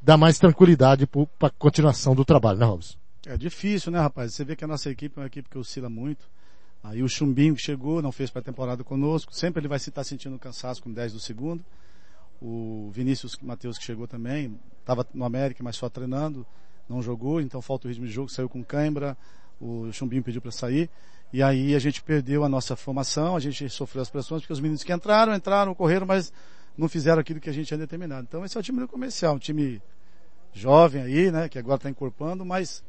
dá 0.01 0.17
mais 0.17 0.37
tranquilidade 0.37 1.07
para 1.07 1.47
a 1.47 1.51
continuação 1.57 2.13
do 2.13 2.25
trabalho, 2.25 2.59
né, 2.59 2.65
Robson? 2.65 2.97
É 3.29 3.35
difícil, 3.35 3.91
né, 3.91 3.99
rapaz? 3.99 4.33
Você 4.33 4.45
vê 4.45 4.55
que 4.55 4.63
a 4.63 4.67
nossa 4.67 4.89
equipe 4.89 5.17
é 5.17 5.21
uma 5.21 5.27
equipe 5.27 5.49
que 5.49 5.57
oscila 5.57 5.89
muito. 5.89 6.29
Aí 6.81 7.03
o 7.03 7.09
Chumbinho 7.09 7.55
que 7.55 7.61
chegou, 7.61 8.01
não 8.01 8.09
fez 8.09 8.29
pré-temporada 8.29 8.85
conosco. 8.85 9.35
Sempre 9.35 9.59
ele 9.59 9.67
vai 9.67 9.79
se 9.79 9.89
estar 9.89 10.05
sentindo 10.05 10.39
cansaço 10.39 10.81
com 10.81 10.89
10 10.89 11.11
do 11.11 11.19
segundo. 11.19 11.61
O 12.41 12.89
Vinícius 12.93 13.37
Matheus 13.41 13.77
que 13.77 13.83
chegou 13.83 14.07
também, 14.07 14.57
estava 14.79 15.05
no 15.13 15.25
América, 15.25 15.61
mas 15.61 15.75
só 15.75 15.89
treinando, 15.89 16.47
não 16.87 17.01
jogou, 17.01 17.41
então 17.41 17.61
falta 17.61 17.85
o 17.87 17.89
ritmo 17.89 18.05
de 18.05 18.13
jogo, 18.13 18.29
saiu 18.29 18.47
com 18.47 18.63
cãibra. 18.63 19.17
O 19.59 19.91
Chumbinho 19.91 20.23
pediu 20.23 20.41
para 20.41 20.51
sair. 20.51 20.89
E 21.33 21.43
aí 21.43 21.75
a 21.75 21.79
gente 21.79 22.01
perdeu 22.01 22.45
a 22.45 22.49
nossa 22.49 22.77
formação, 22.77 23.35
a 23.35 23.41
gente 23.41 23.69
sofreu 23.69 24.01
as 24.01 24.09
pressões, 24.09 24.41
porque 24.41 24.53
os 24.53 24.61
meninos 24.61 24.85
que 24.85 24.93
entraram, 24.93 25.35
entraram, 25.35 25.75
correram, 25.75 26.07
mas 26.07 26.31
não 26.77 26.87
fizeram 26.87 27.19
aquilo 27.19 27.41
que 27.41 27.49
a 27.49 27.53
gente 27.53 27.67
tinha 27.67 27.77
determinado. 27.77 28.25
Então 28.25 28.45
esse 28.45 28.55
é 28.55 28.59
o 28.61 28.63
time 28.63 28.79
do 28.79 28.87
comercial, 28.87 29.35
um 29.35 29.39
time 29.39 29.81
jovem 30.53 31.01
aí, 31.01 31.29
né, 31.29 31.49
que 31.49 31.59
agora 31.59 31.75
está 31.75 31.89
encorpando, 31.89 32.45
mas 32.45 32.81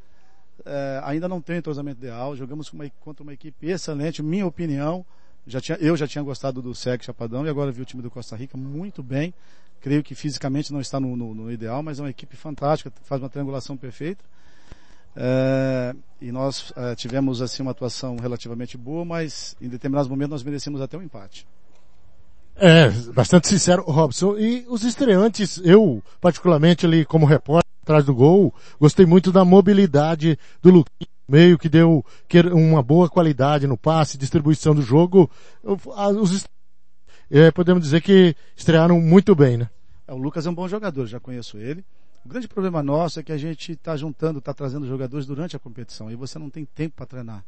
é, 0.65 1.01
ainda 1.03 1.27
não 1.27 1.41
tem 1.41 1.57
entrosamento 1.57 1.99
ideal. 1.99 2.35
Jogamos 2.35 2.71
uma- 2.73 2.89
contra 2.99 3.23
uma 3.23 3.33
equipe 3.33 3.67
excelente, 3.67 4.21
minha 4.23 4.45
opinião. 4.45 5.05
Já 5.47 5.59
tinha, 5.59 5.77
eu 5.79 5.95
já 5.97 6.07
tinha 6.07 6.23
gostado 6.23 6.61
do 6.61 6.75
SEC 6.75 7.03
Chapadão 7.03 7.45
e 7.45 7.49
agora 7.49 7.71
vi 7.71 7.81
o 7.81 7.85
time 7.85 8.01
do 8.03 8.11
Costa 8.11 8.35
Rica 8.35 8.57
muito 8.57 9.01
bem. 9.01 9.33
Creio 9.81 10.03
que 10.03 10.13
fisicamente 10.13 10.71
não 10.73 10.81
está 10.81 10.99
no, 10.99 11.15
no- 11.15 11.33
no 11.33 11.51
ideal, 11.51 11.81
mas 11.81 11.99
é 11.99 12.03
uma 12.03 12.09
equipe 12.09 12.35
fantástica, 12.35 12.91
faz 13.03 13.21
uma 13.21 13.29
triangulação 13.29 13.75
perfeita. 13.77 14.23
É, 15.15 15.95
e 16.21 16.31
nós 16.31 16.71
é, 16.75 16.95
tivemos 16.95 17.41
assim 17.41 17.61
uma 17.63 17.71
atuação 17.71 18.17
relativamente 18.17 18.77
boa, 18.77 19.03
mas 19.03 19.55
em 19.59 19.67
determinados 19.67 20.09
momentos 20.09 20.31
nós 20.31 20.43
merecemos 20.43 20.81
até 20.81 20.97
um 20.97 21.01
empate. 21.01 21.47
É, 22.55 22.89
bastante 23.13 23.47
sincero, 23.47 23.83
Robson. 23.83 24.37
E 24.37 24.65
os 24.67 24.83
estreantes, 24.83 25.59
eu, 25.63 26.03
particularmente 26.19 26.85
ali 26.85 27.05
como 27.05 27.25
repórter 27.25 27.68
atrás 27.89 28.05
do 28.05 28.13
gol, 28.13 28.53
gostei 28.79 29.03
muito 29.03 29.31
da 29.31 29.43
mobilidade 29.43 30.37
do 30.61 30.69
Luquinho 30.69 31.09
no 31.27 31.33
meio, 31.35 31.57
que 31.57 31.67
deu 31.67 32.05
uma 32.53 32.83
boa 32.83 33.09
qualidade 33.09 33.65
no 33.65 33.75
passe, 33.75 34.15
distribuição 34.15 34.75
do 34.75 34.81
jogo. 34.83 35.29
Os 35.63 36.47
é, 37.31 37.51
podemos 37.51 37.83
dizer 37.83 38.01
que 38.01 38.35
estrearam 38.55 39.01
muito 39.01 39.35
bem, 39.35 39.57
né? 39.57 39.69
É, 40.07 40.13
o 40.13 40.17
Lucas 40.17 40.45
é 40.45 40.49
um 40.49 40.53
bom 40.53 40.67
jogador, 40.67 41.07
já 41.07 41.19
conheço 41.19 41.57
ele. 41.57 41.83
O 42.23 42.29
grande 42.29 42.47
problema 42.47 42.83
nosso 42.83 43.19
é 43.19 43.23
que 43.23 43.31
a 43.31 43.37
gente 43.37 43.71
está 43.71 43.97
juntando, 43.97 44.37
está 44.39 44.53
trazendo 44.53 44.85
jogadores 44.85 45.25
durante 45.25 45.55
a 45.55 45.59
competição 45.59 46.11
e 46.11 46.15
você 46.15 46.37
não 46.37 46.49
tem 46.49 46.65
tempo 46.65 46.95
para 46.95 47.05
treinar. 47.07 47.43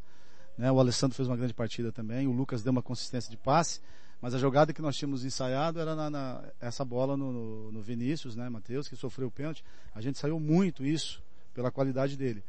Né? 0.57 0.71
O 0.71 0.79
Alessandro 0.79 1.15
fez 1.15 1.27
uma 1.27 1.37
grande 1.37 1.53
partida 1.53 1.91
também, 1.91 2.27
o 2.27 2.31
Lucas 2.31 2.63
deu 2.63 2.71
uma 2.71 2.81
consistência 2.81 3.29
de 3.29 3.37
passe, 3.37 3.79
mas 4.21 4.33
a 4.35 4.37
jogada 4.37 4.71
que 4.71 4.81
nós 4.81 4.95
tínhamos 4.95 5.25
ensaiado 5.25 5.79
era 5.79 5.95
na, 5.95 6.09
na- 6.09 6.43
essa 6.59 6.85
bola 6.85 7.17
no, 7.17 7.31
no- 7.31 7.71
no 7.71 7.81
Vinícius, 7.81 8.35
né, 8.35 8.47
Matheus, 8.49 8.87
que 8.87 8.95
sofreu 8.95 9.27
o 9.27 9.31
pênalti. 9.31 9.63
A 9.95 10.01
gente 10.01 10.17
saiu 10.19 10.39
muito 10.39 10.85
isso 10.85 11.21
pela 11.53 11.71
qualidade 11.71 12.15
dele. 12.15 12.43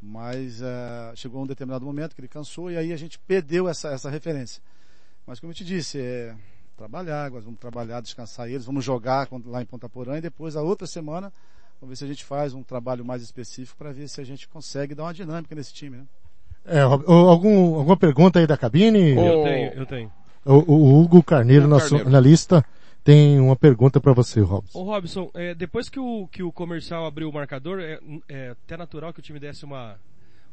Mas 0.00 0.62
eh, 0.62 1.12
chegou 1.16 1.42
um 1.42 1.46
determinado 1.46 1.84
momento 1.84 2.14
que 2.14 2.20
ele 2.20 2.28
cansou 2.28 2.70
e 2.70 2.76
aí 2.76 2.92
a 2.92 2.96
gente 2.96 3.18
perdeu 3.18 3.68
essa, 3.68 3.88
essa 3.88 4.08
referência. 4.08 4.62
Mas 5.26 5.40
como 5.40 5.50
eu 5.50 5.54
te 5.56 5.64
disse, 5.64 6.00
é 6.00 6.34
trabalhar, 6.76 7.30
nós 7.30 7.42
vamos 7.44 7.58
trabalhar, 7.58 8.00
descansar 8.00 8.48
eles, 8.48 8.64
vamos 8.64 8.84
jogar 8.84 9.28
lá 9.44 9.60
em 9.60 9.66
Ponta 9.66 9.88
Porã 9.88 10.16
e 10.16 10.20
depois 10.20 10.54
a 10.56 10.62
outra 10.62 10.86
semana 10.86 11.32
vamos 11.80 11.90
ver 11.90 11.96
se 11.96 12.04
a 12.04 12.08
gente 12.08 12.24
faz 12.24 12.54
um 12.54 12.62
trabalho 12.62 13.04
mais 13.04 13.20
específico 13.22 13.76
para 13.76 13.92
ver 13.92 14.08
se 14.08 14.20
a 14.20 14.24
gente 14.24 14.48
consegue 14.48 14.94
dar 14.94 15.02
uma 15.02 15.12
dinâmica 15.14 15.54
nesse 15.54 15.74
time, 15.74 15.96
né? 15.98 16.06
É, 16.64 16.80
algum, 16.80 17.74
alguma 17.76 17.96
pergunta 17.96 18.38
aí 18.38 18.46
da 18.46 18.56
cabine? 18.56 19.16
Eu 19.16 19.42
tenho, 19.42 19.72
eu 19.74 19.86
tenho. 19.86 20.12
O, 20.52 20.72
o 20.72 21.00
Hugo 21.00 21.22
Carneiro, 21.22 21.64
Hugo 21.64 21.74
nosso 21.74 21.90
Carneiro. 21.90 22.08
analista, 22.08 22.64
tem 23.04 23.38
uma 23.40 23.56
pergunta 23.56 24.00
para 24.00 24.12
você, 24.12 24.40
Robson. 24.40 24.78
Ô 24.78 24.82
Robson, 24.84 25.30
é, 25.34 25.54
depois 25.54 25.88
que 25.88 26.00
o, 26.00 26.26
que 26.28 26.42
o 26.42 26.50
comercial 26.52 27.06
abriu 27.06 27.28
o 27.28 27.32
marcador, 27.32 27.80
é, 27.80 27.98
é 28.28 28.50
até 28.50 28.76
natural 28.76 29.12
que 29.12 29.20
o 29.20 29.22
time 29.22 29.38
desse 29.38 29.64
uma, 29.64 29.96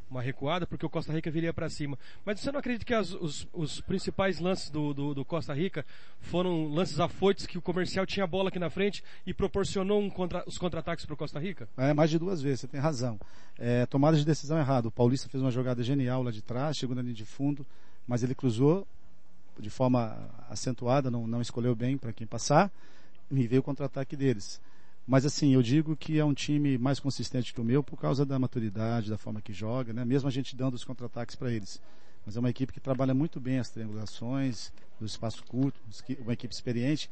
uma 0.10 0.22
recuada, 0.22 0.66
porque 0.68 0.86
o 0.86 0.90
Costa 0.90 1.12
Rica 1.12 1.32
viria 1.32 1.54
para 1.54 1.70
cima. 1.70 1.98
Mas 2.26 2.40
você 2.40 2.52
não 2.52 2.60
acredita 2.60 2.86
que 2.86 2.94
as- 2.94 3.14
os, 3.14 3.48
os 3.54 3.82
principais 3.82 4.40
lances 4.40 4.70
do, 4.70 4.94
do, 4.94 5.14
do 5.14 5.26
Costa 5.26 5.54
Rica 5.54 5.86
foram 6.22 6.68
lances 6.68 7.00
afoites 7.00 7.46
que 7.46 7.58
o 7.58 7.62
comercial 7.62 8.06
tinha 8.06 8.24
a 8.24 8.28
bola 8.28 8.50
aqui 8.50 8.60
na 8.60 8.70
frente 8.70 9.04
e 9.26 9.34
proporcionou 9.34 10.00
um 10.02 10.10
contra, 10.10 10.44
os 10.46 10.58
contra-ataques 10.58 11.06
para 11.06 11.14
o 11.14 11.18
Costa 11.18 11.40
Rica? 11.40 11.68
É, 11.78 11.94
mais 11.94 12.10
de 12.10 12.20
duas 12.20 12.42
vezes, 12.42 12.62
você 12.62 12.68
tem 12.68 12.80
razão. 12.80 13.20
É, 13.58 13.86
tomada 13.86 14.16
de 14.18 14.26
decisão 14.26 14.58
errada. 14.58 14.88
O 14.88 14.92
Paulista 14.92 15.28
fez 15.30 15.42
uma 15.42 15.52
jogada 15.52 15.82
genial 15.84 16.22
lá 16.22 16.32
de 16.32 16.42
trás, 16.42 16.78
chegou 16.78 16.96
na 16.96 17.02
linha 17.02 17.14
de 17.14 17.26
fundo, 17.26 17.66
mas 18.08 18.24
ele 18.24 18.36
cruzou 18.36 18.88
de 19.60 19.70
forma 19.70 20.30
acentuada, 20.50 21.10
não, 21.10 21.28
não 21.28 21.42
escolheu 21.42 21.76
bem 21.76 21.98
para 21.98 22.14
quem 22.14 22.28
passar, 22.28 22.72
e 23.32 23.48
veio 23.48 23.62
o 23.62 23.64
contra-ataque 23.64 24.16
deles. 24.16 24.62
Mas 25.08 25.26
assim, 25.26 25.54
eu 25.54 25.62
digo 25.62 25.96
que 25.96 26.18
é 26.18 26.26
um 26.26 26.34
time 26.34 26.78
mais 26.78 27.00
consistente 27.00 27.54
que 27.54 27.62
o 27.62 27.64
meu 27.64 27.84
por 27.84 27.98
causa 27.98 28.26
da 28.26 28.40
maturidade, 28.40 29.10
da 29.10 29.18
forma 29.18 29.42
que 29.42 29.54
joga, 29.54 29.94
né? 29.94 30.04
mesmo 30.04 30.28
a 30.28 30.32
gente 30.32 30.56
dando 30.56 30.74
os 30.74 30.84
contra-ataques 30.84 31.36
para 31.36 31.52
eles. 31.52 31.80
Mas 32.26 32.36
é 32.36 32.40
uma 32.40 32.50
equipe 32.50 32.74
que 32.74 32.80
trabalha 32.80 33.14
muito 33.14 33.40
bem 33.40 33.60
as 33.60 33.70
triangulações, 33.70 34.72
do 35.00 35.06
espaço 35.06 35.44
curto, 35.46 35.80
uma 36.20 36.34
equipe 36.34 36.54
experiente. 36.54 37.10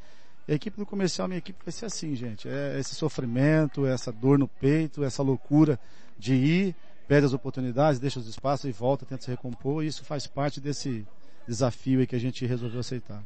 E 0.47 0.51
a 0.51 0.55
equipe 0.55 0.75
do 0.75 0.85
comercial, 0.85 1.27
minha 1.27 1.37
equipe 1.37 1.59
vai 1.63 1.71
ser 1.71 1.85
assim, 1.85 2.15
gente. 2.15 2.49
É 2.49 2.79
esse 2.79 2.95
sofrimento, 2.95 3.85
essa 3.85 4.11
dor 4.11 4.39
no 4.39 4.47
peito, 4.47 5.03
essa 5.03 5.21
loucura 5.21 5.79
de 6.17 6.33
ir, 6.33 6.75
perde 7.07 7.27
as 7.27 7.33
oportunidades, 7.33 7.99
deixa 7.99 8.19
os 8.19 8.27
espaços 8.27 8.65
e 8.65 8.71
volta, 8.71 9.05
tenta 9.05 9.23
se 9.23 9.29
recompor. 9.29 9.83
E 9.83 9.87
isso 9.87 10.03
faz 10.03 10.25
parte 10.25 10.59
desse 10.59 11.05
desafio 11.47 11.99
aí 11.99 12.07
que 12.07 12.15
a 12.15 12.19
gente 12.19 12.45
resolveu 12.45 12.79
aceitar. 12.79 13.23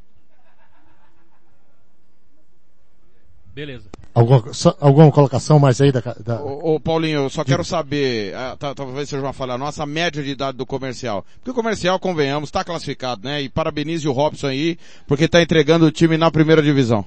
Beleza. 3.54 3.90
Alguma, 4.14 4.54
só- 4.54 4.78
alguma 4.80 5.12
colocação 5.12 5.58
mais 5.58 5.82
aí 5.82 5.92
da, 5.92 6.00
da... 6.00 6.44
Ô, 6.44 6.76
ô, 6.76 6.80
Paulinho, 6.80 7.22
eu 7.24 7.30
só 7.30 7.44
quero 7.44 7.64
saber, 7.64 8.36
ah, 8.36 8.56
tá- 8.56 8.76
talvez 8.76 9.10
seja 9.10 9.22
uma 9.24 9.34
falha 9.34 9.58
nossa, 9.58 9.82
a 9.82 9.86
média 9.86 10.22
de 10.22 10.30
idade 10.30 10.58
do 10.60 10.66
comercial. 10.66 11.26
Porque 11.38 11.50
o 11.50 11.56
comercial, 11.56 12.00
convenhamos, 12.00 12.50
está 12.50 12.64
classificado, 12.64 13.24
né? 13.28 13.42
E 13.42 13.50
parabenize 13.50 14.08
o 14.08 14.12
Robson 14.12 14.46
aí, 14.48 14.78
porque 15.08 15.24
está 15.26 15.42
entregando 15.42 15.88
o 15.88 15.92
time 15.92 16.18
na 16.18 16.30
primeira 16.30 16.62
divisão. 16.62 17.04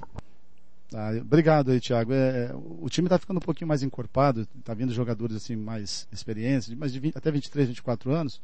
Ah, 0.93 1.13
obrigado 1.21 1.71
aí, 1.71 1.79
Thiago. 1.81 2.13
É, 2.13 2.17
é, 2.17 2.55
o 2.81 2.89
time 2.89 3.07
está 3.07 3.17
ficando 3.17 3.37
um 3.37 3.41
pouquinho 3.41 3.69
mais 3.69 3.85
encorpado, 3.85 4.45
está 4.59 4.75
vindo 4.75 4.93
jogadores 4.93 5.37
assim 5.37 5.55
mais 5.55 6.09
experientes, 6.11 6.69
de 6.69 6.75
mais 6.75 6.93
de 6.93 6.99
20, 6.99 7.17
até 7.17 7.31
23, 7.31 7.69
24 7.69 8.11
anos. 8.13 8.41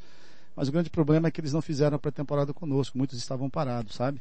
Mas 0.57 0.69
o 0.69 0.73
grande 0.73 0.89
problema 0.89 1.29
é 1.29 1.31
que 1.31 1.41
eles 1.41 1.53
não 1.53 1.61
fizeram 1.61 1.97
a 1.97 1.99
pré-temporada 1.99 2.53
conosco, 2.55 2.97
muitos 2.97 3.19
estavam 3.19 3.51
parados, 3.51 3.95
sabe? 3.95 4.21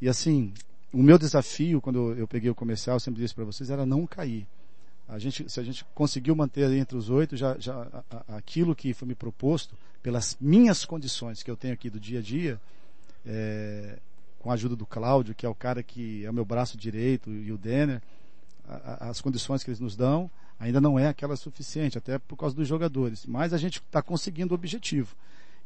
E 0.00 0.08
assim, 0.08 0.52
o 0.92 1.02
meu 1.02 1.18
desafio 1.18 1.80
quando 1.80 2.14
eu 2.14 2.26
peguei 2.26 2.50
o 2.50 2.54
comercial, 2.54 2.96
eu 2.96 3.00
sempre 3.00 3.20
disse 3.20 3.34
para 3.34 3.44
vocês, 3.44 3.68
era 3.68 3.84
não 3.84 4.06
cair. 4.06 4.46
A 5.06 5.18
gente, 5.18 5.48
se 5.50 5.60
a 5.60 5.62
gente 5.62 5.84
conseguiu 5.94 6.34
manter 6.34 6.70
entre 6.72 6.96
os 6.96 7.10
oito, 7.10 7.36
já, 7.36 7.58
já 7.58 7.74
a, 7.74 8.04
a, 8.10 8.36
aquilo 8.36 8.74
que 8.74 8.94
foi 8.94 9.08
me 9.08 9.14
proposto 9.14 9.76
pelas 10.02 10.36
minhas 10.40 10.84
condições 10.84 11.42
que 11.42 11.50
eu 11.50 11.56
tenho 11.56 11.74
aqui 11.74 11.90
do 11.90 12.00
dia 12.00 12.18
a 12.18 12.22
dia, 12.22 12.60
é, 13.26 13.98
com 14.38 14.50
a 14.50 14.54
ajuda 14.54 14.76
do 14.76 14.86
Cláudio, 14.86 15.34
que 15.34 15.44
é 15.44 15.48
o 15.48 15.54
cara 15.54 15.82
que 15.82 16.24
é 16.24 16.30
o 16.30 16.34
meu 16.34 16.44
braço 16.44 16.76
direito, 16.76 17.30
e 17.30 17.50
o 17.52 17.58
Denner, 17.58 18.02
a, 18.66 19.08
as 19.08 19.20
condições 19.20 19.62
que 19.62 19.70
eles 19.70 19.80
nos 19.80 19.96
dão 19.96 20.30
ainda 20.58 20.80
não 20.80 20.98
é 20.98 21.08
aquela 21.08 21.36
suficiente, 21.36 21.96
até 21.96 22.18
por 22.18 22.36
causa 22.36 22.54
dos 22.54 22.66
jogadores. 22.66 23.24
Mas 23.26 23.52
a 23.52 23.58
gente 23.58 23.78
está 23.78 24.02
conseguindo 24.02 24.52
o 24.52 24.56
objetivo. 24.56 25.14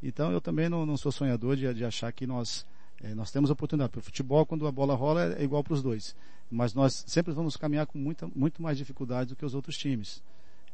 Então 0.03 0.33
eu 0.33 0.41
também 0.41 0.69
não, 0.69 0.85
não 0.85 0.97
sou 0.97 1.13
sonhador 1.13 1.57
de, 1.57 1.73
de 1.73 1.85
achar 1.85 2.13
que 2.13 2.27
nós 2.27 2.67
é, 3.03 3.15
nós 3.15 3.31
temos 3.31 3.51
oportunidade. 3.51 3.91
Para 3.91 3.99
o 3.99 4.03
futebol, 4.03 4.47
quando 4.47 4.67
a 4.67 4.73
bola 4.73 4.95
rola, 4.95 5.35
é 5.35 5.43
igual 5.43 5.63
para 5.65 5.75
os 5.75 5.83
dois. 5.83 6.15
Mas 6.51 6.73
nós 6.73 7.05
sempre 7.07 7.33
vamos 7.33 7.57
caminhar 7.57 7.87
com 7.87 7.99
muita, 7.99 8.29
muito 8.35 8.63
mais 8.63 8.79
dificuldade 8.79 9.31
do 9.31 9.37
que 9.37 9.45
os 9.45 9.55
outros 9.55 9.77
times. 9.77 10.23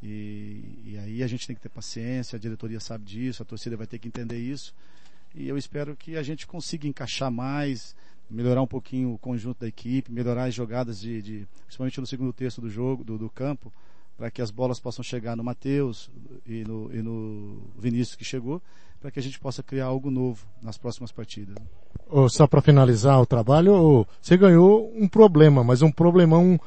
E, 0.03 0.63
e 0.85 0.99
aí 0.99 1.23
a 1.23 1.27
gente 1.27 1.47
tem 1.47 1.57
que 1.57 1.63
ter 1.63 1.69
paciência, 1.69 2.37
a 2.37 2.39
diretoria 2.39 2.79
sabe 2.81 3.05
disso, 3.05 3.43
a 3.43 3.47
torcida 3.47 3.77
vai 3.77 3.87
ter 3.87 3.99
que 3.99 4.09
entender 4.09 4.39
isso. 4.39 4.75
E 5.35 5.49
eu 5.49 5.57
espero 5.57 5.97
que 5.97 6.17
a 6.17 6.23
gente 6.23 6.47
consiga 6.47 6.87
encaixar 6.87 7.31
mais, 7.31 7.97
melhorar 8.31 8.63
um 8.63 8.67
pouquinho 8.67 9.13
o 9.13 9.19
conjunto 9.19 9.61
da 9.61 9.69
equipe, 9.69 10.13
melhorar 10.13 10.45
as 10.45 10.55
jogadas 10.55 11.01
de, 11.01 11.23
de 11.23 11.49
principalmente 11.65 12.01
no 12.01 12.07
segundo 12.07 12.33
terço 12.33 12.61
do 12.61 12.69
jogo, 12.69 13.03
do, 13.03 13.17
do 13.19 13.31
campo, 13.31 13.73
para 14.17 14.31
que 14.31 14.43
as 14.43 14.51
bolas 14.51 14.81
possam 14.81 15.03
chegar 15.03 15.37
no 15.37 15.45
Matheus 15.45 16.11
e 16.45 16.65
no, 16.65 16.95
e 16.95 17.01
no 17.01 17.63
Vinícius 17.79 18.17
que 18.17 18.25
chegou, 18.25 18.61
para 19.01 19.11
que 19.11 19.19
a 19.19 19.23
gente 19.23 19.39
possa 19.39 19.63
criar 19.63 19.87
algo 19.87 20.11
novo 20.11 20.47
nas 20.63 20.77
próximas 20.77 21.13
partidas. 21.13 21.57
Oh, 22.11 22.29
só 22.29 22.47
para 22.47 22.63
finalizar 22.63 23.21
o 23.21 23.27
trabalho, 23.27 23.75
oh, 23.75 24.07
você 24.21 24.37
ganhou 24.37 24.93
um 24.97 25.07
problema, 25.07 25.63
mas 25.63 25.83
um 25.83 25.91
problemão 25.91 26.59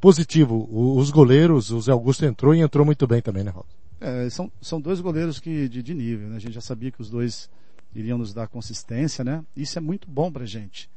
positivo. 0.00 0.68
Os 0.70 1.10
goleiros, 1.10 1.70
o 1.70 1.80
Zé 1.80 1.92
Augusto 1.92 2.24
entrou 2.24 2.54
e 2.54 2.60
entrou 2.60 2.84
muito 2.84 3.06
bem 3.06 3.22
também, 3.22 3.44
né, 3.44 3.50
Raul? 3.50 3.66
É, 4.00 4.28
são, 4.30 4.50
são 4.60 4.80
dois 4.80 5.00
goleiros 5.00 5.40
que, 5.40 5.68
de, 5.68 5.82
de 5.82 5.94
nível, 5.94 6.28
né? 6.28 6.36
A 6.36 6.40
gente 6.40 6.52
já 6.52 6.60
sabia 6.60 6.90
que 6.90 7.00
os 7.00 7.10
dois 7.10 7.48
iriam 7.94 8.18
nos 8.18 8.32
dar 8.32 8.48
consistência, 8.48 9.24
né? 9.24 9.44
Isso 9.56 9.78
é 9.78 9.80
muito 9.80 10.08
bom 10.08 10.30
pra 10.30 10.44
gente. 10.44 10.90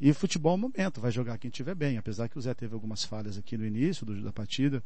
E 0.00 0.12
futebol 0.12 0.52
é 0.52 0.54
um 0.54 0.58
momento, 0.58 1.00
vai 1.00 1.10
jogar 1.10 1.38
quem 1.38 1.48
estiver 1.48 1.74
bem, 1.74 1.98
apesar 1.98 2.28
que 2.28 2.38
o 2.38 2.40
Zé 2.40 2.54
teve 2.54 2.74
algumas 2.74 3.04
falhas 3.04 3.36
aqui 3.36 3.56
no 3.56 3.66
início 3.66 4.06
do, 4.06 4.22
da 4.22 4.32
partida. 4.32 4.82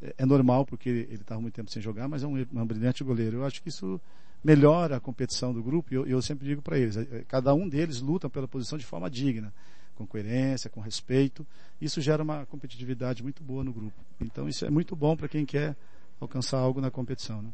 É, 0.00 0.14
é 0.18 0.26
normal 0.26 0.64
porque 0.64 0.88
ele 0.88 1.14
estava 1.14 1.40
muito 1.40 1.54
tempo 1.54 1.70
sem 1.70 1.82
jogar, 1.82 2.08
mas 2.08 2.22
é 2.22 2.26
um, 2.26 2.36
um 2.36 2.66
brilhante 2.66 3.04
goleiro. 3.04 3.38
Eu 3.38 3.44
acho 3.44 3.62
que 3.62 3.68
isso 3.68 4.00
melhora 4.42 4.96
a 4.96 5.00
competição 5.00 5.52
do 5.52 5.62
grupo 5.62 5.92
e 5.92 5.96
eu, 5.96 6.06
eu 6.06 6.22
sempre 6.22 6.46
digo 6.46 6.62
para 6.62 6.78
eles, 6.78 6.96
é, 6.96 7.24
cada 7.28 7.52
um 7.54 7.68
deles 7.68 8.00
luta 8.00 8.28
pela 8.28 8.46
posição 8.46 8.78
de 8.78 8.84
forma 8.84 9.10
digna, 9.10 9.52
com 9.94 10.06
coerência, 10.06 10.70
com 10.70 10.80
respeito. 10.80 11.46
Isso 11.80 12.00
gera 12.00 12.22
uma 12.22 12.46
competitividade 12.46 13.22
muito 13.22 13.42
boa 13.42 13.64
no 13.64 13.72
grupo. 13.72 13.94
Então 14.20 14.48
isso 14.48 14.64
é 14.64 14.70
muito 14.70 14.94
bom 14.94 15.16
para 15.16 15.28
quem 15.28 15.44
quer 15.44 15.74
alcançar 16.20 16.58
algo 16.58 16.80
na 16.80 16.90
competição. 16.90 17.42
Né? 17.42 17.50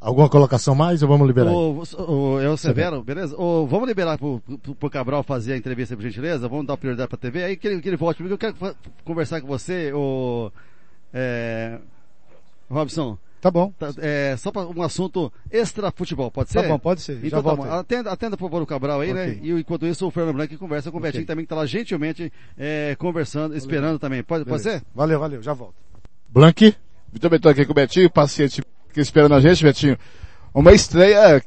Alguma 0.00 0.28
colocação 0.28 0.74
mais 0.74 1.02
ou 1.02 1.08
vamos 1.08 1.26
liberar? 1.26 1.50
O, 1.50 1.82
o, 1.82 2.12
o, 2.12 2.40
eu 2.40 2.56
Severo, 2.56 3.02
beleza? 3.02 3.34
O, 3.40 3.66
vamos 3.66 3.88
liberar 3.88 4.18
pro, 4.18 4.40
pro, 4.40 4.74
pro 4.74 4.90
Cabral 4.90 5.22
fazer 5.22 5.54
a 5.54 5.56
entrevista, 5.56 5.96
por 5.96 6.02
gentileza? 6.02 6.48
Vamos 6.48 6.66
dar 6.66 6.76
prioridade 6.76 7.08
pra 7.08 7.18
TV? 7.18 7.44
Aí 7.44 7.56
que 7.56 7.66
ele, 7.66 7.80
que 7.80 7.88
ele 7.88 7.96
volte, 7.96 8.22
porque 8.22 8.32
eu 8.32 8.38
quero 8.38 8.76
conversar 9.04 9.40
com 9.40 9.46
você, 9.46 9.92
o, 9.92 10.50
é, 11.12 11.78
Robson. 12.70 13.18
Tá 13.40 13.50
bom. 13.50 13.72
Tá, 13.78 13.92
é, 13.98 14.36
só 14.36 14.50
para 14.50 14.66
um 14.66 14.82
assunto 14.82 15.32
extra 15.50 15.90
futebol, 15.92 16.30
pode 16.30 16.50
ser? 16.50 16.62
Tá 16.62 16.68
bom, 16.68 16.78
pode 16.78 17.00
ser. 17.00 17.18
Então 17.24 17.42
Já 17.42 17.42
tá 17.42 17.56
bom. 17.56 17.62
Atenda, 17.64 18.10
atenda 18.10 18.36
por 18.36 18.46
favor 18.46 18.62
o 18.62 18.66
Cabral 18.66 19.00
aí, 19.00 19.12
né? 19.12 19.24
okay. 19.24 19.40
né? 19.40 19.40
E 19.42 19.60
enquanto 19.60 19.86
isso 19.86 20.06
o 20.06 20.10
Fernando 20.10 20.34
Blanco 20.34 20.58
conversa 20.58 20.90
com 20.90 20.98
o 20.98 21.00
Betinho 21.00 21.26
também, 21.26 21.44
que 21.44 21.48
tá 21.48 21.56
lá 21.56 21.66
gentilmente 21.66 22.32
é, 22.56 22.96
conversando, 22.98 23.48
Valeu. 23.48 23.58
esperando 23.58 23.98
também. 23.98 24.22
Pode, 24.22 24.44
pode 24.44 24.62
ser? 24.62 24.82
Valeu, 24.94 25.20
valeu, 25.20 25.42
já 25.42 25.52
volto. 25.52 25.74
Blanque? 26.28 26.74
Vitor 27.12 27.30
Beto 27.30 27.48
aqui 27.48 27.64
com 27.64 27.72
o 27.72 27.74
Betinho, 27.74 28.10
paciente 28.10 28.62
que 28.92 29.00
esperando 29.00 29.34
a 29.34 29.40
gente, 29.40 29.62
Betinho. 29.62 29.98
Uma 30.52 30.72
estreia 30.72 31.42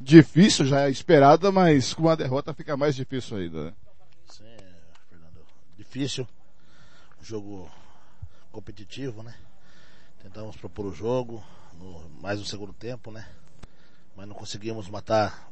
difícil, 0.00 0.64
já 0.64 0.82
é 0.82 0.90
esperada, 0.90 1.50
mas 1.50 1.92
com 1.92 2.02
uma 2.02 2.16
derrota 2.16 2.54
fica 2.54 2.76
mais 2.76 2.94
difícil 2.94 3.36
ainda, 3.36 3.64
né? 3.64 3.72
Sim, 4.28 4.44
Fernando. 5.10 5.40
Difícil. 5.76 6.26
Um 7.20 7.24
jogo 7.24 7.70
competitivo, 8.52 9.22
né? 9.22 9.34
Tentamos 10.26 10.56
propor 10.56 10.86
o 10.86 10.92
jogo, 10.92 11.40
no, 11.78 12.10
mais 12.20 12.40
no 12.40 12.44
segundo 12.44 12.72
tempo, 12.72 13.12
né? 13.12 13.28
Mas 14.16 14.26
não 14.26 14.34
conseguimos 14.34 14.88
matar 14.88 15.48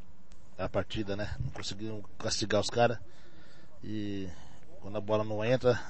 a 0.58 0.68
partida, 0.68 1.14
né? 1.14 1.32
Não 1.38 1.50
conseguimos 1.50 2.04
castigar 2.18 2.60
os 2.60 2.68
caras. 2.68 2.98
E 3.84 4.28
quando 4.80 4.98
a 4.98 5.00
bola 5.00 5.22
não 5.22 5.44
entra, 5.44 5.80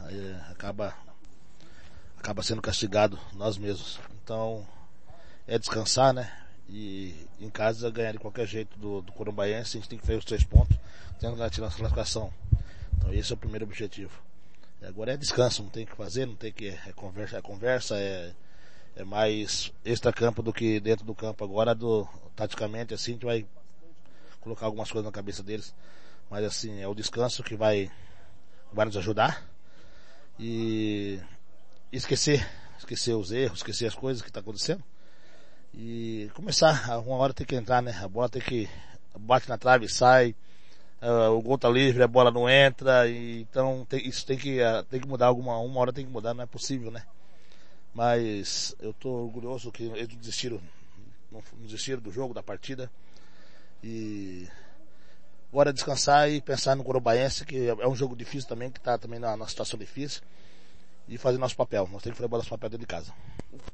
acaba 0.51 0.95
acaba 2.19 2.43
sendo 2.43 2.61
castigado 2.61 3.19
nós 3.33 3.57
mesmos. 3.57 3.99
Então 4.23 4.67
é 5.49 5.59
descansar, 5.59 6.13
né? 6.13 6.31
E 6.69 7.27
em 7.41 7.49
casa 7.49 7.91
ganhar 7.91 8.13
de 8.13 8.19
qualquer 8.19 8.47
jeito 8.47 8.79
do, 8.79 9.01
do 9.01 9.13
Corumbaense, 9.13 9.79
a 9.79 9.81
gente 9.81 9.89
tem 9.89 9.99
que 9.99 10.05
fazer 10.05 10.19
os 10.19 10.27
três 10.27 10.45
pontos, 10.45 10.79
tendo 11.19 11.37
garantir 11.37 11.63
nossa 11.63 11.79
classificação. 11.79 12.31
Então 12.99 13.11
esse 13.15 13.33
é 13.33 13.35
o 13.35 13.39
primeiro 13.39 13.65
objetivo. 13.65 14.13
Agora 14.87 15.15
é 15.15 15.17
descanso, 15.17 15.63
não 15.63 15.71
tem 15.71 15.87
que 15.87 15.97
fazer, 15.97 16.27
não 16.27 16.37
tem 16.37 16.53
que. 16.53 16.69
É 16.69 16.93
conversa, 16.95 17.39
é, 17.39 17.41
conversa, 17.41 17.97
é, 17.97 18.35
é 18.97 19.05
mais 19.05 19.73
extra-campo 19.85 20.43
do 20.43 20.53
que 20.53 20.81
dentro 20.81 21.05
do 21.05 21.15
campo. 21.15 21.45
Agora, 21.45 21.75
do, 21.75 22.09
taticamente, 22.37 22.95
assim, 22.95 23.13
a 23.13 23.15
gente 23.15 23.27
vai 23.27 23.47
colocar 24.41 24.67
algumas 24.67 24.91
coisas 24.91 25.07
na 25.07 25.13
cabeça 25.13 25.43
deles. 25.43 25.75
Mas 26.31 26.45
assim, 26.45 26.81
é 26.81 26.89
o 26.89 26.95
descanso 26.95 27.43
que 27.43 27.57
vai, 27.57 27.91
vai 28.73 28.87
nos 28.87 28.97
ajudar. 28.97 29.43
E 30.39 31.21
esquecer, 31.93 32.49
esquecer 32.79 33.15
os 33.15 33.31
erros, 33.31 33.59
esquecer 33.59 33.87
as 33.87 33.95
coisas 33.95 34.23
que 34.23 34.29
estão 34.29 34.43
tá 34.43 34.45
acontecendo 34.45 34.83
e 35.77 36.31
começar, 36.35 36.99
uma 37.01 37.17
hora 37.17 37.35
tem 37.35 37.47
que 37.47 37.57
entrar, 37.57 37.83
né? 37.83 37.93
A 38.01 38.09
bola 38.09 38.29
tem 38.29 38.41
que, 38.41 38.69
bate 39.19 39.49
na 39.49 39.59
trave, 39.59 39.89
sai, 39.89 40.35
uh, 41.03 41.31
o 41.31 41.43
gol 41.43 41.59
tá 41.59 41.69
livre, 41.69 42.03
a 42.03 42.09
bola 42.09 42.31
não 42.31 42.49
entra, 42.49 43.09
e, 43.09 43.41
então 43.41 43.85
tem, 43.89 44.07
isso 44.07 44.25
tem 44.25 44.39
que, 44.39 44.61
uh, 44.61 44.85
tem 44.85 45.01
que 45.01 45.09
mudar 45.09 45.27
alguma, 45.27 45.59
uma 45.59 45.81
hora 45.81 45.93
tem 45.93 46.07
que 46.07 46.13
mudar, 46.13 46.33
não 46.33 46.45
é 46.45 46.47
possível, 46.47 46.91
né? 46.91 47.03
Mas 47.95 48.75
eu 48.81 48.93
tô 48.93 49.09
orgulhoso 49.09 49.71
que 49.71 49.85
eles 49.85 50.17
desistiram, 50.17 50.61
não, 51.31 51.43
não 51.57 51.67
desistiram 51.67 52.03
do 52.03 52.11
jogo, 52.11 52.35
da 52.35 52.43
partida, 52.43 52.91
e 53.83 54.49
agora 55.53 55.73
descansar 55.73 56.29
e 56.29 56.41
pensar 56.41 56.75
no 56.75 56.83
Corobaense, 56.83 57.45
que 57.45 57.69
é 57.69 57.87
um 57.87 57.95
jogo 57.95 58.17
difícil 58.17 58.49
também, 58.49 58.71
que 58.71 58.81
tá 58.81 58.99
também 58.99 59.21
numa 59.21 59.49
situação 59.49 59.79
difícil, 59.79 60.23
e 61.09 61.17
fazer 61.17 61.39
nosso 61.39 61.55
papel, 61.55 61.89
nós 61.93 62.03
temos 62.03 62.17
que 62.19 62.23
fazer 62.23 62.37
nosso 62.37 62.51
papel 62.51 62.71
dentro 62.71 62.85
de 62.85 62.89
casa. 62.89 63.13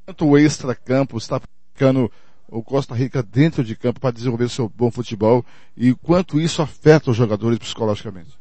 Quanto 0.05 0.27
o 0.27 0.37
extra-campo 0.37 1.17
está 1.17 1.41
ficando 1.73 2.13
o 2.49 2.63
Costa 2.63 2.95
Rica 2.95 3.23
dentro 3.23 3.65
de 3.65 3.77
campo 3.77 4.01
para 4.01 4.11
desenvolver 4.11 4.51
seu 4.51 4.69
bom 4.69 4.91
futebol 4.91 5.45
e 5.77 5.95
quanto 5.95 6.41
isso 6.41 6.61
afeta 6.61 7.11
os 7.11 7.17
jogadores 7.17 7.59
psicologicamente? 7.59 8.37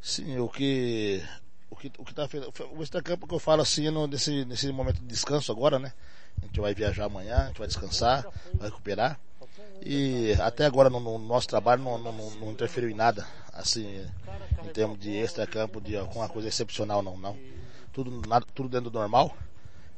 Sim, 0.00 0.38
o 0.38 0.48
que 0.48 1.22
o 1.42 1.47
que 1.78 1.90
o 1.98 2.04
que 2.04 2.14
tá 2.14 2.28
o 2.76 2.82
extracampo 2.82 3.26
que 3.26 3.34
eu 3.34 3.38
falo 3.38 3.62
assim 3.62 3.90
no, 3.90 4.06
nesse 4.06 4.44
nesse 4.44 4.70
momento 4.72 5.00
de 5.00 5.06
descanso 5.06 5.52
agora, 5.52 5.78
né? 5.78 5.92
A 6.42 6.46
gente 6.46 6.60
vai 6.60 6.74
viajar 6.74 7.04
amanhã, 7.04 7.36
a 7.36 7.46
gente 7.46 7.58
vai 7.58 7.66
descansar, 7.66 8.26
vai 8.54 8.68
recuperar 8.68 9.18
e 9.84 10.34
até 10.40 10.66
agora 10.66 10.90
no, 10.90 11.00
no 11.00 11.18
nosso 11.18 11.48
trabalho 11.48 11.82
não, 11.82 11.98
não, 11.98 12.12
não, 12.12 12.50
interferiu 12.50 12.90
em 12.90 12.94
nada, 12.94 13.26
assim, 13.52 14.04
em 14.64 14.68
termos 14.68 14.98
de 14.98 15.16
extra-campo, 15.16 15.80
de 15.80 15.96
alguma 15.96 16.28
coisa 16.28 16.48
excepcional, 16.48 17.02
não, 17.02 17.16
não. 17.16 17.36
Tudo, 17.92 18.22
nada, 18.28 18.44
tudo 18.54 18.68
dentro 18.68 18.90
do 18.90 18.98
normal. 18.98 19.36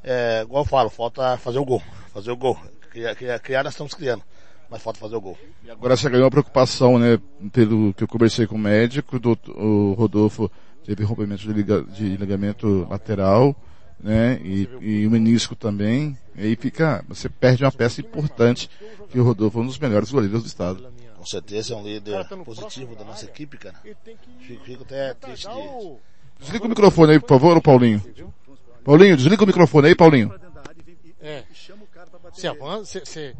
É, 0.03 0.43
igual 0.43 0.65
eu 0.65 0.69
falo, 0.69 0.91
falta 0.91 1.37
fazer 1.39 1.59
o 1.59 1.65
gol. 1.65 1.83
Fazer 2.13 2.31
o 2.31 2.37
gol. 2.37 2.59
Criar, 2.91 3.15
criar, 3.15 3.39
criar 3.39 3.65
nós 3.65 3.75
estamos 3.75 3.95
criando. 3.95 4.23
Mas 4.71 4.83
falta 4.83 5.01
fazer 5.01 5.17
o 5.17 5.21
gol. 5.21 5.37
E 5.65 5.71
agora 5.71 5.97
você 5.97 6.09
ganhou 6.09 6.29
a 6.29 6.31
preocupação, 6.31 6.99
né? 6.99 7.19
Pelo 7.53 7.93
que 7.95 8.05
eu 8.05 8.09
conversei 8.09 8.47
com 8.47 8.55
o 8.55 8.59
médico, 8.59 9.19
do, 9.19 9.37
o 9.49 9.95
Rodolfo 9.95 10.51
teve 10.91 11.05
rompimento 11.05 11.43
de, 11.43 11.53
liga, 11.53 11.83
de 11.83 12.17
ligamento 12.17 12.85
lateral, 12.91 13.55
né? 14.01 14.41
E, 14.43 14.69
e 14.81 15.07
o 15.07 15.11
menisco 15.11 15.55
também. 15.55 16.19
E 16.35 16.43
aí 16.43 16.57
fica, 16.57 17.05
você 17.09 17.29
perde 17.29 17.63
uma 17.63 17.71
peça 17.71 18.01
importante, 18.01 18.69
que 19.09 19.21
o 19.21 19.23
Rodolfo 19.23 19.61
é 19.61 19.63
um 19.63 19.67
dos 19.67 19.79
melhores 19.79 20.11
goleiros 20.11 20.43
do 20.43 20.49
estado. 20.49 20.93
Com 21.17 21.27
certeza 21.27 21.75
é 21.75 21.77
um 21.77 21.85
líder 21.85 22.27
positivo 22.45 22.97
da 22.97 23.05
nossa 23.05 23.25
equipe, 23.25 23.57
cara. 23.57 23.77
Fico, 24.43 24.65
fico 24.65 24.83
até 24.83 25.15
triste 25.15 25.47
de... 25.49 25.93
Desliga 26.41 26.65
o 26.65 26.69
microfone 26.69 27.13
aí, 27.13 27.21
por 27.21 27.29
favor, 27.29 27.63
Paulinho. 27.63 28.03
Paulinho, 28.83 29.17
desliga 29.17 29.45
o 29.45 29.47
microfone 29.47 29.89
aí, 29.89 29.95
Paulinho. 29.95 30.35
É. 31.21 31.45
Se 32.33 32.49
avança, 32.49 33.01
você 33.05 33.37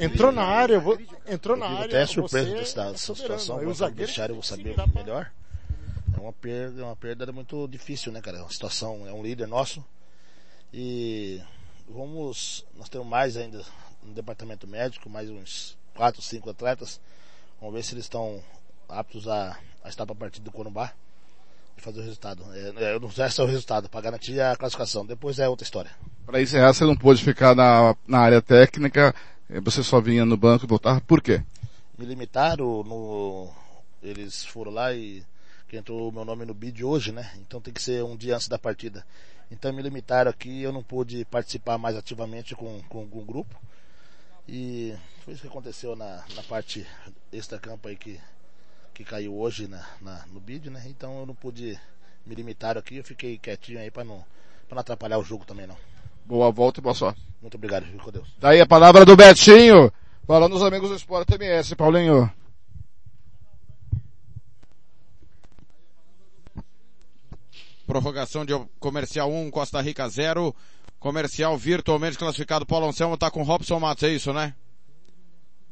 entrou 0.00 0.32
na 0.32 0.42
área, 0.42 0.80
vou, 0.80 0.98
entrou 1.28 1.56
na 1.56 1.66
área. 1.66 1.84
até 1.84 2.06
surpreso 2.06 2.54
dessa, 2.54 2.96
situação. 2.96 3.60
Vou 3.60 3.90
deixar 3.90 4.30
eu 4.30 4.36
vou 4.36 4.42
saber 4.42 4.74
melhor. 4.94 5.30
É 6.18 6.20
uma 6.20 6.32
perda, 6.32 6.80
é 6.80 6.84
uma 6.84 6.96
perda 6.96 7.32
muito 7.32 7.68
difícil, 7.68 8.10
né, 8.10 8.20
cara? 8.20 8.38
É 8.38 8.40
uma 8.40 8.50
situação, 8.50 9.06
é 9.06 9.12
um 9.12 9.22
líder 9.22 9.46
nosso. 9.46 9.84
E 10.72 11.40
vamos, 11.88 12.66
nós 12.76 12.88
temos 12.88 13.06
mais 13.06 13.36
ainda 13.36 13.64
no 14.02 14.12
departamento 14.12 14.66
médico, 14.66 15.08
mais 15.08 15.30
uns 15.30 15.78
quatro, 15.94 16.20
cinco 16.20 16.50
atletas. 16.50 17.00
Vamos 17.60 17.74
ver 17.74 17.84
se 17.84 17.94
eles 17.94 18.04
estão 18.04 18.42
aptos 18.88 19.28
a, 19.28 19.56
a 19.84 19.88
estar 19.88 20.04
para 20.04 20.12
a 20.12 20.18
partida 20.18 20.44
do 20.44 20.50
Corumbá 20.50 20.92
e 21.76 21.80
fazer 21.80 22.00
o 22.00 22.02
resultado. 22.02 22.44
É, 22.52 22.94
é, 22.94 22.98
não 22.98 23.08
resta 23.08 23.44
o 23.44 23.46
resultado, 23.46 23.88
para 23.88 24.00
garantir 24.00 24.40
a 24.40 24.56
classificação. 24.56 25.06
Depois 25.06 25.38
é 25.38 25.48
outra 25.48 25.64
história. 25.64 25.90
Para 26.26 26.42
encerrar, 26.42 26.72
você 26.72 26.84
não 26.84 26.96
pôde 26.96 27.22
ficar 27.22 27.54
na, 27.54 27.96
na 28.06 28.18
área 28.18 28.42
técnica, 28.42 29.14
eh, 29.48 29.60
você 29.60 29.84
só 29.84 30.00
vinha 30.00 30.24
no 30.24 30.36
banco 30.36 30.64
e 30.64 30.68
voltava. 30.68 31.00
Por 31.00 31.22
quê? 31.22 31.42
Me 31.96 32.04
limitaram, 32.04 32.82
no, 32.82 33.50
eles 34.02 34.44
foram 34.44 34.72
lá 34.72 34.92
e 34.92 35.22
que 35.68 35.76
entrou 35.76 36.08
o 36.08 36.12
meu 36.12 36.24
nome 36.24 36.46
no 36.46 36.54
bid 36.54 36.82
hoje, 36.82 37.12
né? 37.12 37.30
Então 37.36 37.60
tem 37.60 37.72
que 37.72 37.82
ser 37.82 38.02
um 38.02 38.16
dia 38.16 38.34
antes 38.34 38.48
da 38.48 38.58
partida. 38.58 39.04
Então 39.50 39.72
me 39.72 39.82
limitaram 39.82 40.30
aqui, 40.30 40.62
eu 40.62 40.72
não 40.72 40.82
pude 40.82 41.24
participar 41.26 41.78
mais 41.78 41.96
ativamente 41.96 42.54
com, 42.54 42.80
com, 42.88 43.06
com 43.06 43.18
o 43.18 43.24
grupo. 43.24 43.54
E 44.48 44.94
foi 45.24 45.34
isso 45.34 45.42
que 45.42 45.48
aconteceu 45.48 45.94
na, 45.94 46.24
na 46.34 46.42
parte 46.42 46.86
extra-campo 47.30 47.86
aí 47.86 47.96
que, 47.96 48.18
que 48.94 49.04
caiu 49.04 49.38
hoje 49.38 49.68
na, 49.68 49.86
na, 50.00 50.24
no 50.32 50.40
bid, 50.40 50.70
né? 50.70 50.82
Então 50.86 51.20
eu 51.20 51.26
não 51.26 51.34
pude 51.34 51.78
me 52.24 52.34
limitar 52.34 52.78
aqui, 52.78 52.96
eu 52.96 53.04
fiquei 53.04 53.36
quietinho 53.38 53.78
aí 53.78 53.90
para 53.90 54.04
não, 54.04 54.24
pra 54.66 54.76
não 54.76 54.80
atrapalhar 54.80 55.18
o 55.18 55.24
jogo 55.24 55.44
também 55.44 55.66
não. 55.66 55.76
Boa 56.24 56.50
volta 56.50 56.80
e 56.80 56.82
boa 56.82 56.94
sorte. 56.94 57.20
Muito 57.40 57.56
obrigado, 57.56 57.84
fico 57.84 58.04
com 58.04 58.10
Deus. 58.10 58.28
Daí 58.38 58.60
a 58.60 58.66
palavra 58.66 59.04
do 59.04 59.16
Betinho, 59.16 59.92
falando 60.26 60.54
os 60.56 60.62
amigos 60.62 60.88
do 60.88 60.96
Esporte 60.96 61.34
MS, 61.34 61.76
Paulinho. 61.76 62.30
Prorrogação 67.88 68.44
de 68.44 68.52
comercial 68.78 69.32
1, 69.32 69.50
Costa 69.50 69.80
Rica 69.80 70.06
0. 70.06 70.54
Comercial 71.00 71.56
virtualmente 71.56 72.18
classificado. 72.18 72.66
Paulo 72.66 72.86
Anselmo 72.86 73.16
tá 73.16 73.30
com 73.30 73.42
Robson 73.42 73.80
Matos, 73.80 74.04
é 74.04 74.10
isso, 74.10 74.30
né? 74.30 74.54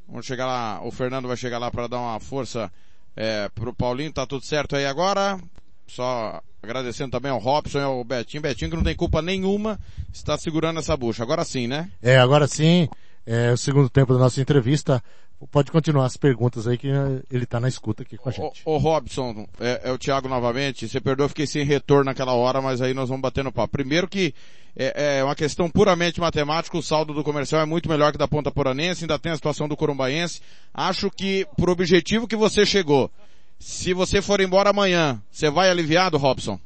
Vamos 0.09 0.25
chegar 0.25 0.47
lá, 0.47 0.81
o 0.83 0.91
Fernando 0.91 1.29
vai 1.29 1.37
chegar 1.37 1.59
lá 1.59 1.71
para 1.71 1.89
dar 1.89 1.99
uma 1.99 2.19
força 2.19 2.73
é, 3.15 3.51
pro 3.51 3.75
Paulinho, 3.75 4.11
tá 4.11 4.27
tudo 4.27 4.47
certo 4.47 4.77
aí 4.77 4.87
agora. 4.87 5.39
Só 5.87 6.41
agradecendo 6.63 7.11
também 7.11 7.31
ao 7.31 7.39
Robson 7.39 7.79
e 7.81 7.83
ao 7.83 8.03
Betinho. 8.03 8.43
Betinho 8.43 8.71
que 8.71 8.77
não 8.79 8.85
tem 8.85 8.97
culpa 8.97 9.21
nenhuma, 9.21 9.79
está 10.11 10.39
segurando 10.39 10.79
essa 10.79 10.97
bucha. 10.97 11.23
Agora 11.23 11.45
sim, 11.45 11.67
né? 11.67 11.91
É, 12.03 12.17
agora 12.17 12.49
sim. 12.49 12.89
É 13.27 13.53
o 13.53 13.59
segundo 13.59 13.91
tempo 13.91 14.15
da 14.15 14.21
nossa 14.21 14.41
entrevista. 14.41 15.05
Pode 15.51 15.71
continuar 15.71 16.07
as 16.07 16.17
perguntas 16.17 16.67
aí 16.67 16.79
que 16.79 16.89
ele 17.31 17.45
está 17.45 17.61
na 17.61 17.69
escuta 17.69 18.03
aqui 18.03 18.17
com 18.17 18.29
a 18.29 18.33
gente. 18.33 18.63
Ô, 18.65 18.73
ô 18.73 18.79
Robson, 18.79 19.47
é, 19.61 19.83
é, 19.85 19.93
o 19.93 19.99
Thiago 19.99 20.29
novamente. 20.29 20.89
Você 20.89 20.99
perdoa, 20.99 21.29
fiquei 21.29 21.47
sem 21.47 21.63
retorno 21.63 22.05
naquela 22.05 22.33
hora, 22.33 22.63
mas 22.63 22.81
aí 22.81 22.95
nós 22.95 23.11
vamos 23.11 23.21
bater 23.21 23.45
no 23.45 23.53
papo. 23.53 23.73
Primeiro 23.73 24.09
que 24.09 24.35
é, 24.75 25.19
é, 25.19 25.25
uma 25.25 25.35
questão 25.35 25.69
puramente 25.69 26.21
matemática, 26.21 26.79
o 26.79 26.83
saldo 26.83 27.13
do 27.13 27.23
comercial 27.23 27.61
é 27.61 27.67
muito 27.67 27.87
melhor 27.87 28.13
que 28.13 28.19
da 28.19 28.27
Ponta 28.27 28.51
Poranense, 28.51 29.05
ainda 29.05 29.19
tem 29.19 29.33
a 29.33 29.37
situação 29.37 29.69
do 29.69 29.77
Corumbaense. 29.77 30.41
Acho 30.73 31.11
que, 31.11 31.47
por 31.59 31.69
objetivo 31.69 32.27
que 32.27 32.37
você 32.37 32.65
chegou, 32.65 33.11
se 33.59 33.93
você 33.93 34.23
for 34.23 34.41
embora 34.41 34.71
amanhã, 34.71 35.23
você 35.31 35.51
vai 35.51 35.69
aliviado, 35.69 36.17
Robson? 36.17 36.59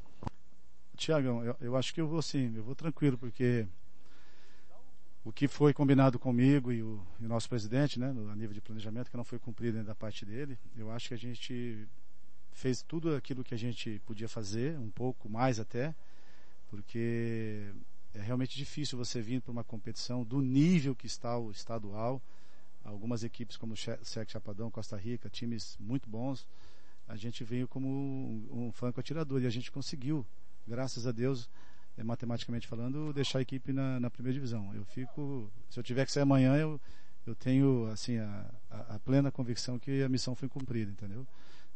Tiagão, 0.97 1.45
eu, 1.45 1.57
eu 1.61 1.77
acho 1.77 1.93
que 1.93 2.00
eu 2.00 2.07
vou 2.07 2.23
sim, 2.23 2.53
eu 2.55 2.62
vou 2.62 2.75
tranquilo, 2.75 3.19
porque 3.19 3.67
o 5.25 5.33
que 5.33 5.47
foi 5.47 5.75
combinado 5.75 6.19
comigo 6.19 6.73
e 6.73 6.83
o, 6.83 7.00
e 7.21 7.27
o 7.27 7.29
nosso 7.29 7.49
presidente, 7.49 7.99
né, 8.00 8.12
no, 8.12 8.31
a 8.31 8.35
nível 8.35 8.55
de 8.55 8.61
planejamento, 8.61 9.11
que 9.11 9.17
não 9.17 9.25
foi 9.25 9.39
cumprido 9.39 9.79
ainda 9.79 9.89
da 9.89 9.95
parte 9.95 10.25
dele, 10.25 10.59
eu 10.77 10.91
acho 10.91 11.09
que 11.09 11.15
a 11.15 11.19
gente 11.19 11.87
fez 12.53 12.83
tudo 12.83 13.15
aquilo 13.15 13.45
que 13.45 13.55
a 13.55 13.59
gente 13.59 14.00
podia 14.07 14.29
fazer, 14.29 14.79
um 14.79 14.91
pouco 14.91 15.29
mais 15.29 15.61
até, 15.61 15.95
porque 16.69 17.73
é 18.15 18.21
realmente 18.21 18.57
difícil 18.57 18.99
você 18.99 19.21
vir 19.21 19.41
para 19.41 19.53
uma 19.53 19.65
competição 19.65 20.25
do 20.25 20.41
nível 20.41 20.95
que 20.95 21.07
está 21.07 21.39
o 21.39 21.50
estadual. 21.50 22.21
Algumas 22.83 23.23
equipes 23.23 23.57
como 23.57 23.75
o 23.75 23.77
SEC 23.77 24.31
Chapadão, 24.31 24.71
Costa 24.71 24.97
Rica, 24.97 25.29
times 25.29 25.77
muito 25.79 26.09
bons. 26.09 26.47
A 27.07 27.17
gente 27.17 27.45
veio 27.45 27.69
como 27.69 27.89
um, 27.89 28.49
um 28.50 28.73
franco 28.73 29.00
atirador 29.00 29.43
e 29.43 29.47
a 29.47 29.50
gente 29.50 29.71
conseguiu, 29.71 30.27
graças 30.67 31.07
a 31.07 31.12
Deus, 31.12 31.49
matematicamente 32.03 32.67
falando, 32.67 33.13
deixar 33.13 33.39
a 33.39 33.43
equipe 33.43 33.73
na, 33.73 34.00
na, 34.00 34.11
primeira 34.11 34.35
divisão. 34.35 34.71
Eu 34.75 34.85
fico, 34.85 35.50
se 35.69 35.79
eu 35.79 35.83
tiver 35.83 36.07
que 36.07 36.13
sair 36.13 36.23
amanhã, 36.23 36.57
eu, 36.57 36.81
eu 37.26 37.35
tenho 37.35 37.89
assim 37.93 38.19
a, 38.19 38.47
a, 38.71 38.95
a, 38.97 38.99
plena 38.99 39.31
convicção 39.31 39.79
que 39.79 40.03
a 40.03 40.09
missão 40.09 40.35
foi 40.35 40.49
cumprida, 40.49 40.91
entendeu? 40.91 41.26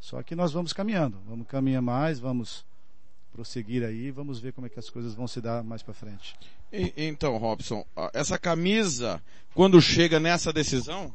Só 0.01 0.23
que 0.23 0.35
nós 0.35 0.53
vamos 0.53 0.73
caminhando, 0.73 1.21
vamos 1.27 1.47
caminhar 1.47 1.83
mais, 1.83 2.19
vamos 2.19 2.65
prosseguir 3.33 3.83
aí, 3.85 4.11
vamos 4.11 4.39
ver 4.39 4.53
como 4.53 4.67
é 4.67 4.71
que 4.71 4.79
as 4.79 4.89
coisas 4.89 5.15
vão 5.15 5.27
se 5.27 5.41
dar 5.41 5.63
mais 5.65 5.83
para 5.83 5.93
frente. 5.93 6.37
E, 6.73 6.93
então, 6.97 7.37
Robson, 7.37 7.85
essa 8.13 8.39
camisa, 8.39 9.21
quando 9.55 9.81
chega 9.81 10.21
nessa 10.21 10.53
decisão, 10.53 11.13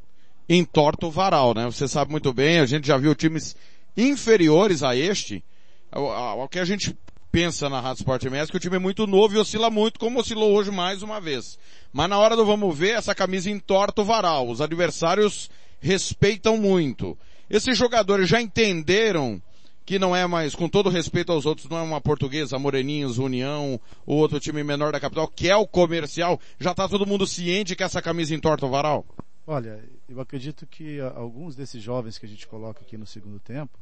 entorta 0.47 1.05
o 1.05 1.11
varal, 1.11 1.53
né? 1.53 1.65
Você 1.65 1.87
sabe 1.87 2.11
muito 2.11 2.33
bem, 2.33 2.59
a 2.59 2.65
gente 2.65 2.87
já 2.87 2.97
viu 2.97 3.15
times 3.15 3.55
inferiores 3.95 4.83
a 4.83 4.95
este, 4.95 5.43
ao, 5.91 6.09
ao 6.11 6.49
que 6.49 6.59
a 6.59 6.65
gente 6.65 6.97
pensa 7.31 7.69
na 7.69 7.79
Rádio 7.79 8.01
Sport 8.01 8.23
MS 8.23 8.51
que 8.51 8.57
o 8.57 8.59
time 8.59 8.77
é 8.77 8.79
muito 8.79 9.05
novo 9.05 9.35
e 9.35 9.37
oscila 9.37 9.69
muito, 9.69 9.99
como 9.99 10.19
oscilou 10.19 10.53
hoje 10.53 10.71
mais 10.71 11.03
uma 11.03 11.19
vez. 11.21 11.57
Mas 11.93 12.09
na 12.09 12.17
hora 12.17 12.35
do 12.35 12.45
vamos 12.45 12.77
ver, 12.77 12.95
essa 12.95 13.13
camisa 13.13 13.49
entorta 13.49 14.01
o 14.01 14.05
varal. 14.05 14.49
Os 14.49 14.61
adversários 14.61 15.49
respeitam 15.79 16.57
muito. 16.57 17.17
Esses 17.49 17.77
jogadores 17.77 18.29
já 18.29 18.41
entenderam 18.41 19.41
que 19.85 19.97
não 19.97 20.15
é 20.15 20.27
mais, 20.27 20.53
com 20.53 20.69
todo 20.69 20.87
respeito 20.89 21.31
aos 21.31 21.47
outros, 21.47 21.67
não 21.67 21.77
é 21.77 21.81
uma 21.81 21.99
portuguesa, 21.99 22.59
Moreninhos, 22.59 23.17
União, 23.17 23.79
ou 24.05 24.17
outro 24.17 24.39
time 24.39 24.63
menor 24.63 24.91
da 24.91 24.99
capital, 24.99 25.27
que 25.27 25.49
é 25.49 25.55
o 25.55 25.65
comercial. 25.65 26.39
Já 26.59 26.71
está 26.71 26.87
todo 26.87 27.07
mundo 27.07 27.25
ciente 27.25 27.75
que 27.75 27.83
essa 27.83 27.99
camisa 27.99 28.35
entorta 28.35 28.67
o 28.67 28.69
varal? 28.69 29.03
Olha, 29.47 29.83
eu 30.07 30.21
acredito 30.21 30.67
que 30.67 30.99
alguns 31.15 31.55
desses 31.55 31.81
jovens 31.81 32.19
que 32.19 32.25
a 32.27 32.29
gente 32.29 32.47
coloca 32.47 32.81
aqui 32.81 32.97
no 32.97 33.07
segundo 33.07 33.39
tempo, 33.39 33.79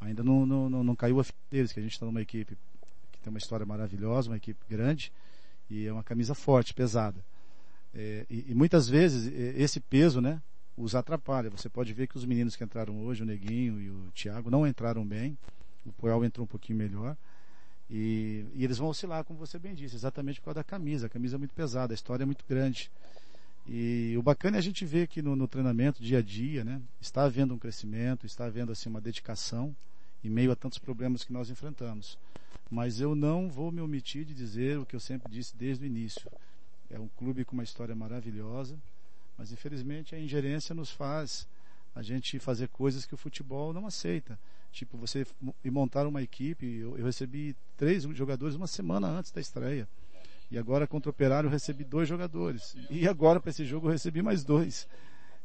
ainda 0.00 0.22
não, 0.22 0.46
não, 0.46 0.70
não, 0.70 0.84
não 0.84 0.94
caiu 0.94 1.18
a 1.18 1.24
fim 1.24 1.32
deles, 1.50 1.72
que 1.72 1.80
a 1.80 1.82
gente 1.82 1.92
está 1.92 2.06
numa 2.06 2.22
equipe 2.22 2.56
tem 3.22 3.30
uma 3.30 3.38
história 3.38 3.64
maravilhosa, 3.64 4.30
uma 4.30 4.36
equipe 4.36 4.60
grande 4.68 5.12
e 5.70 5.86
é 5.86 5.92
uma 5.92 6.02
camisa 6.02 6.34
forte, 6.34 6.74
pesada. 6.74 7.24
É, 7.94 8.26
e, 8.28 8.46
e, 8.50 8.54
muitas 8.54 8.88
vezes 8.88 9.32
esse 9.56 9.80
peso, 9.80 10.20
né, 10.20 10.40
os 10.76 10.94
atrapalha. 10.94 11.50
Você 11.50 11.68
pode 11.68 11.92
ver 11.92 12.06
que 12.06 12.16
os 12.16 12.24
meninos 12.24 12.56
que 12.56 12.64
entraram 12.64 13.04
hoje, 13.04 13.22
o 13.22 13.26
Neguinho 13.26 13.80
e 13.80 13.90
o 13.90 14.10
Thiago, 14.14 14.50
não 14.50 14.66
entraram 14.66 15.04
bem. 15.06 15.36
O 15.84 15.92
Poel 15.92 16.24
entrou 16.24 16.44
um 16.44 16.48
pouquinho 16.48 16.78
melhor. 16.78 17.16
E, 17.90 18.46
e, 18.54 18.64
eles 18.64 18.78
vão 18.78 18.88
oscilar, 18.88 19.24
como 19.24 19.38
você 19.38 19.58
bem 19.58 19.74
disse, 19.74 19.94
exatamente 19.94 20.40
por 20.40 20.46
causa 20.46 20.56
da 20.56 20.64
camisa. 20.64 21.06
A 21.06 21.10
camisa 21.10 21.36
é 21.36 21.38
muito 21.38 21.54
pesada, 21.54 21.92
a 21.92 21.96
história 21.96 22.22
é 22.22 22.26
muito 22.26 22.44
grande. 22.48 22.90
E 23.66 24.14
o 24.18 24.22
bacana 24.22 24.56
é 24.56 24.58
a 24.58 24.62
gente 24.62 24.84
ver 24.84 25.06
que 25.06 25.22
no, 25.22 25.36
no 25.36 25.46
treinamento, 25.46 26.02
dia 26.02 26.18
a 26.18 26.22
dia, 26.22 26.64
né, 26.64 26.80
está 27.00 27.24
havendo 27.24 27.54
um 27.54 27.58
crescimento, 27.58 28.26
está 28.26 28.46
havendo 28.46 28.72
assim 28.72 28.88
uma 28.88 29.00
dedicação 29.00 29.74
em 30.24 30.30
meio 30.30 30.50
a 30.50 30.56
tantos 30.56 30.78
problemas 30.78 31.22
que 31.22 31.32
nós 31.32 31.50
enfrentamos. 31.50 32.18
Mas 32.72 33.00
eu 33.00 33.14
não 33.14 33.50
vou 33.50 33.70
me 33.70 33.82
omitir 33.82 34.24
de 34.24 34.32
dizer 34.32 34.78
o 34.78 34.86
que 34.86 34.96
eu 34.96 35.00
sempre 35.00 35.30
disse 35.30 35.54
desde 35.54 35.84
o 35.84 35.86
início. 35.86 36.26
É 36.88 36.98
um 36.98 37.06
clube 37.06 37.44
com 37.44 37.52
uma 37.52 37.62
história 37.62 37.94
maravilhosa, 37.94 38.78
mas 39.36 39.52
infelizmente 39.52 40.14
a 40.14 40.18
ingerência 40.18 40.74
nos 40.74 40.90
faz 40.90 41.46
a 41.94 42.00
gente 42.00 42.38
fazer 42.38 42.68
coisas 42.68 43.04
que 43.04 43.12
o 43.12 43.18
futebol 43.18 43.74
não 43.74 43.86
aceita. 43.86 44.38
Tipo, 44.72 44.96
você 44.96 45.26
e 45.62 45.70
montar 45.70 46.06
uma 46.06 46.22
equipe, 46.22 46.64
eu, 46.64 46.96
eu 46.96 47.04
recebi 47.04 47.54
três 47.76 48.04
jogadores 48.04 48.56
uma 48.56 48.66
semana 48.66 49.06
antes 49.06 49.30
da 49.30 49.40
estreia. 49.42 49.86
E 50.50 50.56
agora 50.56 50.86
contra 50.86 51.10
o 51.10 51.12
Operário 51.12 51.48
eu 51.48 51.52
recebi 51.52 51.84
dois 51.84 52.08
jogadores. 52.08 52.74
E 52.88 53.06
agora 53.06 53.38
para 53.38 53.50
esse 53.50 53.66
jogo 53.66 53.88
eu 53.88 53.92
recebi 53.92 54.22
mais 54.22 54.44
dois. 54.44 54.88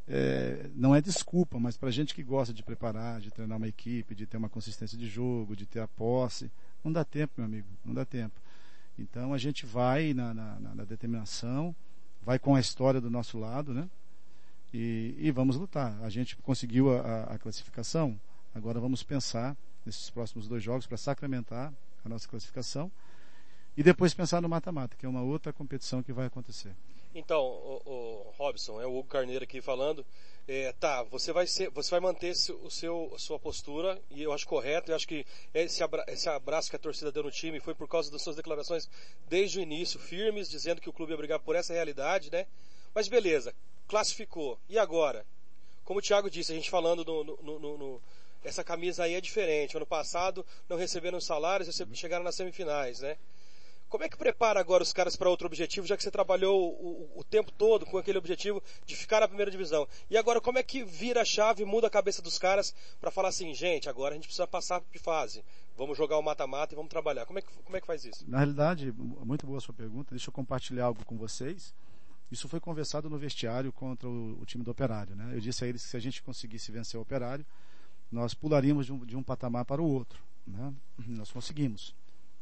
É, 0.07 0.69
não 0.73 0.95
é 0.95 1.01
desculpa, 1.01 1.59
mas 1.59 1.75
para 1.75 1.91
gente 1.91 2.15
que 2.15 2.23
gosta 2.23 2.53
de 2.53 2.63
preparar, 2.63 3.19
de 3.19 3.31
treinar 3.31 3.57
uma 3.57 3.67
equipe, 3.67 4.15
de 4.15 4.25
ter 4.25 4.37
uma 4.37 4.47
consistência 4.47 4.97
de 4.97 5.09
jogo, 5.09 5.57
de 5.57 5.65
ter 5.65 5.81
a 5.81 5.87
posse, 5.89 6.49
não 6.83 6.91
dá 6.91 7.03
tempo, 7.03 7.33
meu 7.37 7.45
amigo, 7.45 7.67
não 7.83 7.93
dá 7.93 8.05
tempo. 8.05 8.39
Então 8.97 9.33
a 9.33 9.37
gente 9.37 9.65
vai 9.65 10.13
na, 10.13 10.33
na, 10.33 10.59
na 10.59 10.83
determinação, 10.83 11.75
vai 12.21 12.39
com 12.39 12.55
a 12.55 12.59
história 12.59 12.99
do 12.99 13.09
nosso 13.09 13.37
lado, 13.37 13.73
né? 13.73 13.89
E, 14.73 15.15
e 15.17 15.31
vamos 15.31 15.55
lutar. 15.55 15.97
A 16.01 16.09
gente 16.09 16.35
conseguiu 16.37 16.97
a, 16.97 17.23
a, 17.23 17.39
classificação, 17.39 18.19
agora 18.53 18.79
vamos 18.79 19.03
pensar 19.03 19.55
nesses 19.85 20.09
próximos 20.09 20.47
dois 20.47 20.61
jogos 20.61 20.85
para 20.85 20.97
sacramentar 20.97 21.71
a 22.03 22.09
nossa 22.09 22.27
classificação 22.27 22.91
e 23.77 23.83
depois 23.83 24.13
pensar 24.13 24.41
no 24.41 24.49
mata-mata, 24.49 24.97
que 24.97 25.05
é 25.05 25.09
uma 25.09 25.21
outra 25.21 25.53
competição 25.53 26.01
que 26.01 26.11
vai 26.11 26.25
acontecer. 26.25 26.75
Então, 27.13 27.39
o, 27.39 27.81
o 27.85 28.33
Robson, 28.37 28.81
é 28.81 28.85
o 28.85 28.97
Hugo 28.97 29.07
Carneiro 29.07 29.43
aqui 29.43 29.61
falando. 29.61 30.05
É, 30.47 30.71
tá, 30.79 31.03
você 31.03 31.33
vai 31.33 31.45
ser, 31.45 31.69
você 31.71 31.91
vai 31.91 31.99
manter 31.99 32.31
o 32.31 32.71
seu, 32.71 33.13
a 33.13 33.19
sua 33.19 33.37
postura 33.37 34.01
e 34.09 34.23
eu 34.23 34.31
acho 34.31 34.47
correto. 34.47 34.89
Eu 34.89 34.95
acho 34.95 35.05
que 35.05 35.25
esse, 35.53 35.83
abra, 35.83 36.05
esse 36.07 36.29
abraço 36.29 36.69
que 36.69 36.75
a 36.77 36.79
torcida 36.79 37.11
deu 37.11 37.23
no 37.23 37.31
time 37.31 37.59
foi 37.59 37.75
por 37.75 37.87
causa 37.87 38.09
das 38.09 38.21
suas 38.21 38.37
declarações 38.37 38.89
desde 39.27 39.59
o 39.59 39.61
início, 39.61 39.99
firmes, 39.99 40.49
dizendo 40.49 40.79
que 40.79 40.89
o 40.89 40.93
clube 40.93 41.11
ia 41.11 41.17
brigar 41.17 41.39
por 41.39 41.55
essa 41.55 41.73
realidade, 41.73 42.31
né? 42.31 42.47
Mas 42.95 43.09
beleza, 43.09 43.53
classificou. 43.89 44.57
E 44.69 44.79
agora? 44.79 45.25
Como 45.83 45.99
o 45.99 46.01
Thiago 46.01 46.29
disse, 46.29 46.53
a 46.53 46.55
gente 46.55 46.69
falando 46.69 47.03
no, 47.03 47.23
no, 47.25 47.59
no, 47.59 47.77
no 47.77 48.01
essa 48.41 48.63
camisa 48.63 49.03
aí 49.03 49.15
é 49.15 49.21
diferente. 49.21 49.75
Ano 49.75 49.85
passado 49.85 50.45
não 50.69 50.77
receberam 50.77 51.19
salários, 51.19 51.81
chegaram 51.93 52.23
nas 52.23 52.35
semifinais, 52.35 53.01
né? 53.01 53.17
Como 53.89 54.03
é 54.03 54.09
que 54.09 54.17
prepara 54.17 54.59
agora 54.59 54.83
os 54.83 54.91
caras 54.91 55.15
para 55.15 55.29
outro 55.29 55.47
objetivo, 55.47 55.87
já 55.87 55.95
que 55.95 56.03
você 56.03 56.11
trabalhou 56.11 56.73
o, 56.73 57.19
o, 57.19 57.23
tempo 57.23 57.51
todo 57.51 57.85
com 57.85 57.97
aquele 57.97 58.17
objetivo 58.17 58.61
de 58.85 58.95
ficar 58.95 59.21
na 59.21 59.27
primeira 59.27 59.49
divisão? 59.49 59.87
E 60.09 60.17
agora 60.17 60.41
como 60.41 60.57
é 60.57 60.63
que 60.63 60.83
vira 60.83 61.21
a 61.21 61.25
chave, 61.25 61.63
muda 61.63 61.87
a 61.87 61.89
cabeça 61.89 62.21
dos 62.21 62.37
caras 62.37 62.75
para 62.99 63.11
falar 63.11 63.29
assim, 63.29 63.53
gente, 63.53 63.87
agora 63.87 64.13
a 64.13 64.15
gente 64.15 64.27
precisa 64.27 64.45
passar 64.45 64.81
de 64.91 64.99
fase. 64.99 65.43
Vamos 65.77 65.97
jogar 65.97 66.17
o 66.17 66.21
mata-mata 66.21 66.73
e 66.73 66.75
vamos 66.75 66.89
trabalhar. 66.89 67.25
Como 67.25 67.39
é, 67.39 67.41
que, 67.41 67.47
como 67.63 67.77
é 67.77 67.81
que 67.81 67.87
faz 67.87 68.03
isso? 68.03 68.25
Na 68.27 68.39
realidade, 68.39 68.91
muito 68.91 69.45
boa 69.45 69.59
a 69.59 69.61
sua 69.61 69.73
pergunta. 69.73 70.09
Deixa 70.11 70.29
eu 70.29 70.33
compartilhar 70.33 70.85
algo 70.85 71.05
com 71.05 71.15
vocês. 71.15 71.73
Isso 72.29 72.49
foi 72.49 72.59
conversado 72.59 73.09
no 73.09 73.17
vestiário 73.17 73.71
contra 73.71 74.09
o, 74.09 74.41
o 74.41 74.45
time 74.45 74.63
do 74.63 74.71
Operário. 74.71 75.15
Né? 75.15 75.31
Eu 75.33 75.39
disse 75.39 75.63
a 75.63 75.67
eles 75.67 75.83
que 75.83 75.89
se 75.89 75.95
a 75.95 75.99
gente 75.99 76.21
conseguisse 76.21 76.71
vencer 76.71 76.97
o 76.97 77.03
Operário, 77.03 77.45
nós 78.11 78.33
pularíamos 78.33 78.85
de 78.85 78.91
um, 78.91 79.05
de 79.05 79.15
um 79.15 79.23
patamar 79.23 79.63
para 79.63 79.81
o 79.81 79.87
outro. 79.87 80.21
Né? 80.45 80.73
Nós 81.07 81.31
conseguimos. 81.31 81.95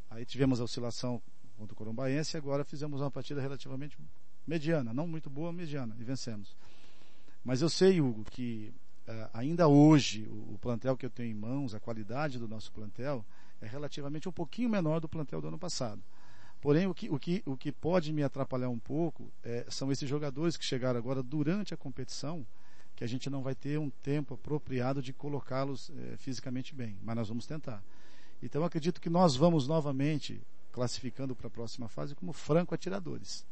Aí 0.10 0.26
tivemos 0.26 0.62
a 0.62 0.64
oscilação 0.64 1.22
contra 1.56 1.74
o 1.74 1.76
Corumbaense 1.76 2.38
agora 2.38 2.64
fizemos 2.64 3.02
uma 3.02 3.12
partida 3.12 3.42
relativamente 3.42 3.98
mediana, 4.46 4.94
não 4.94 5.08
muito 5.08 5.30
boa, 5.30 5.52
mediana, 5.52 5.96
e 6.00 6.04
vencemos. 6.04 6.56
Mas 7.44 7.62
eu 7.62 7.70
sei, 7.70 8.02
Hugo, 8.02 8.24
que 8.24 8.74
uh, 9.08 9.30
ainda 9.34 9.68
hoje 9.68 10.28
o, 10.30 10.54
o, 10.54 10.60
plantel 10.60 10.98
que 10.98 11.06
eu 11.06 11.10
tenho 11.10 11.32
em 11.32 11.34
mãos, 11.34 11.74
a 11.74 11.80
qualidade 11.80 12.40
do 12.40 12.48
nosso 12.48 12.72
plantel, 12.72 13.26
é 13.62 13.68
relativamente 13.68 14.28
um 14.28 14.32
pouquinho 14.32 14.70
menor 14.70 15.00
do 15.00 15.08
plantel 15.08 15.42
do 15.42 15.48
ano 15.48 15.58
passado. 15.58 16.02
Porém, 16.62 16.88
o 16.88 16.94
que, 16.94 17.10
o 17.10 17.20
que, 17.20 17.44
o 17.46 17.56
que 17.56 17.72
pode 17.72 18.12
me 18.12 18.24
atrapalhar 18.24 18.70
um 18.70 18.80
pouco 18.80 19.32
é, 19.44 19.66
são 19.70 19.92
esses 19.92 20.10
jogadores 20.10 20.58
que 20.58 20.66
chegaram 20.66 20.98
agora 20.98 21.22
durante 21.22 21.74
a 21.74 21.78
competição, 21.78 22.46
que 22.96 23.04
a 23.04 23.08
gente 23.08 23.30
não 23.30 23.44
vai 23.44 23.54
ter 23.54 23.78
um 23.78 23.90
tempo 23.90 24.34
apropriado 24.34 25.02
de 25.02 25.14
colocá-los 25.14 25.92
é, 25.92 26.18
fisicamente 26.18 26.74
bem, 26.74 26.98
mas 27.04 27.16
nós 27.16 27.28
vamos 27.28 27.46
tentar. 27.46 27.84
Então, 28.42 28.64
acredito 28.64 29.00
que 29.00 29.10
nós 29.10 29.36
vamos 29.36 29.68
novamente 29.68 30.42
classificando 30.76 31.34
para 31.34 31.48
a 31.48 31.50
próxima 31.50 31.88
fase 31.88 32.14
como 32.14 32.34
franco 32.34 32.76
atiradores. 32.76 33.46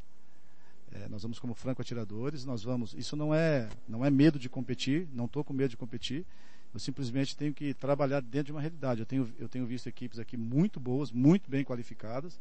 É, 0.91 1.07
nós 1.07 1.21
vamos 1.21 1.39
como 1.39 1.53
franco 1.53 1.81
atiradores, 1.81 2.43
nós 2.43 2.63
vamos. 2.63 2.93
Isso 2.93 3.15
não 3.15 3.33
é 3.33 3.69
não 3.87 4.03
é 4.03 4.09
medo 4.11 4.37
de 4.37 4.49
competir, 4.49 5.07
não 5.13 5.23
estou 5.23 5.41
com 5.41 5.53
medo 5.53 5.69
de 5.69 5.77
competir. 5.77 6.25
Eu 6.73 6.81
simplesmente 6.81 7.37
tenho 7.37 7.53
que 7.53 7.73
trabalhar 7.73 8.21
dentro 8.21 8.47
de 8.47 8.51
uma 8.51 8.59
realidade. 8.59 8.99
Eu 8.99 9.05
tenho 9.05 9.33
eu 9.39 9.47
tenho 9.47 9.65
visto 9.65 9.87
equipes 9.87 10.19
aqui 10.19 10.35
muito 10.35 10.81
boas, 10.81 11.13
muito 11.13 11.49
bem 11.49 11.63
qualificadas 11.63 12.37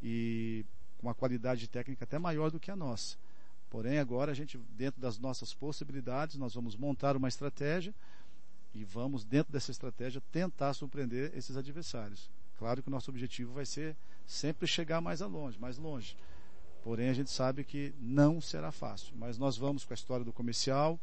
e 0.00 0.64
com 0.98 1.08
uma 1.08 1.14
qualidade 1.14 1.66
técnica 1.66 2.04
até 2.04 2.16
maior 2.16 2.52
do 2.52 2.60
que 2.60 2.70
a 2.70 2.76
nossa. 2.76 3.16
Porém, 3.68 3.98
agora 3.98 4.30
a 4.30 4.34
gente, 4.34 4.56
dentro 4.78 5.00
das 5.00 5.18
nossas 5.18 5.52
possibilidades, 5.52 6.36
nós 6.36 6.54
vamos 6.54 6.76
montar 6.76 7.16
uma 7.16 7.26
estratégia 7.26 7.92
e 8.72 8.84
vamos, 8.84 9.24
dentro 9.24 9.52
dessa 9.52 9.72
estratégia, 9.72 10.22
tentar 10.30 10.72
surpreender 10.72 11.32
esses 11.36 11.56
adversários. 11.56 12.30
Claro 12.64 12.82
que 12.82 12.88
o 12.88 12.90
nosso 12.90 13.10
objetivo 13.10 13.52
vai 13.52 13.66
ser 13.66 13.94
sempre 14.26 14.66
chegar 14.66 14.98
mais 14.98 15.20
longe, 15.20 15.58
mais 15.60 15.76
longe. 15.76 16.16
Porém, 16.82 17.10
a 17.10 17.12
gente 17.12 17.30
sabe 17.30 17.62
que 17.62 17.92
não 18.00 18.40
será 18.40 18.72
fácil. 18.72 19.12
Mas 19.18 19.36
nós 19.36 19.54
vamos 19.54 19.84
com 19.84 19.92
a 19.92 19.94
história 19.94 20.24
do 20.24 20.32
comercial, 20.32 20.98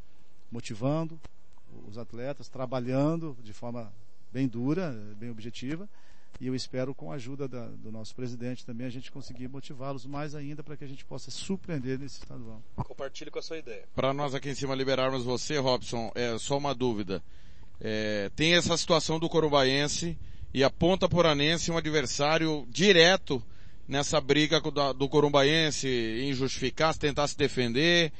motivando 0.51 1.21
os 1.87 1.99
atletas, 1.99 2.49
trabalhando 2.49 3.37
de 3.43 3.53
forma 3.53 3.93
bem 4.33 4.47
dura, 4.47 4.91
bem 5.19 5.29
objetiva. 5.29 5.87
E 6.39 6.47
eu 6.47 6.55
espero, 6.55 6.95
com 6.95 7.11
a 7.11 7.15
ajuda 7.15 7.47
da, 7.47 7.67
do 7.67 7.91
nosso 7.91 8.15
presidente 8.15 8.65
também, 8.65 8.87
a 8.87 8.89
gente 8.89 9.11
conseguir 9.11 9.47
motivá-los 9.47 10.07
mais 10.07 10.33
ainda 10.33 10.63
para 10.63 10.75
que 10.75 10.83
a 10.83 10.87
gente 10.87 11.05
possa 11.05 11.29
surpreender 11.29 11.99
nesse 11.99 12.23
estadual. 12.23 12.59
Compartilhe 12.75 13.29
com 13.29 13.37
a 13.37 13.43
sua 13.43 13.59
ideia. 13.59 13.83
Para 13.93 14.11
nós 14.15 14.33
aqui 14.33 14.49
em 14.49 14.55
cima 14.55 14.73
liberarmos 14.73 15.23
você, 15.23 15.59
Robson, 15.59 16.11
é 16.15 16.39
só 16.39 16.57
uma 16.57 16.73
dúvida. 16.73 17.21
É, 17.79 18.31
tem 18.35 18.55
essa 18.55 18.75
situação 18.75 19.19
do 19.19 19.29
Corumbaense 19.29 20.17
e 20.53 20.63
a 20.63 20.69
Ponta 20.69 21.07
Poranense 21.07 21.71
um 21.71 21.77
adversário 21.77 22.65
direto 22.69 23.41
nessa 23.87 24.19
briga 24.21 24.61
do 24.93 25.09
Corumbaense 25.09 25.87
em 25.87 26.33
justificar, 26.33 26.95
tentar 26.95 27.27
se 27.27 27.37
defender 27.37 28.11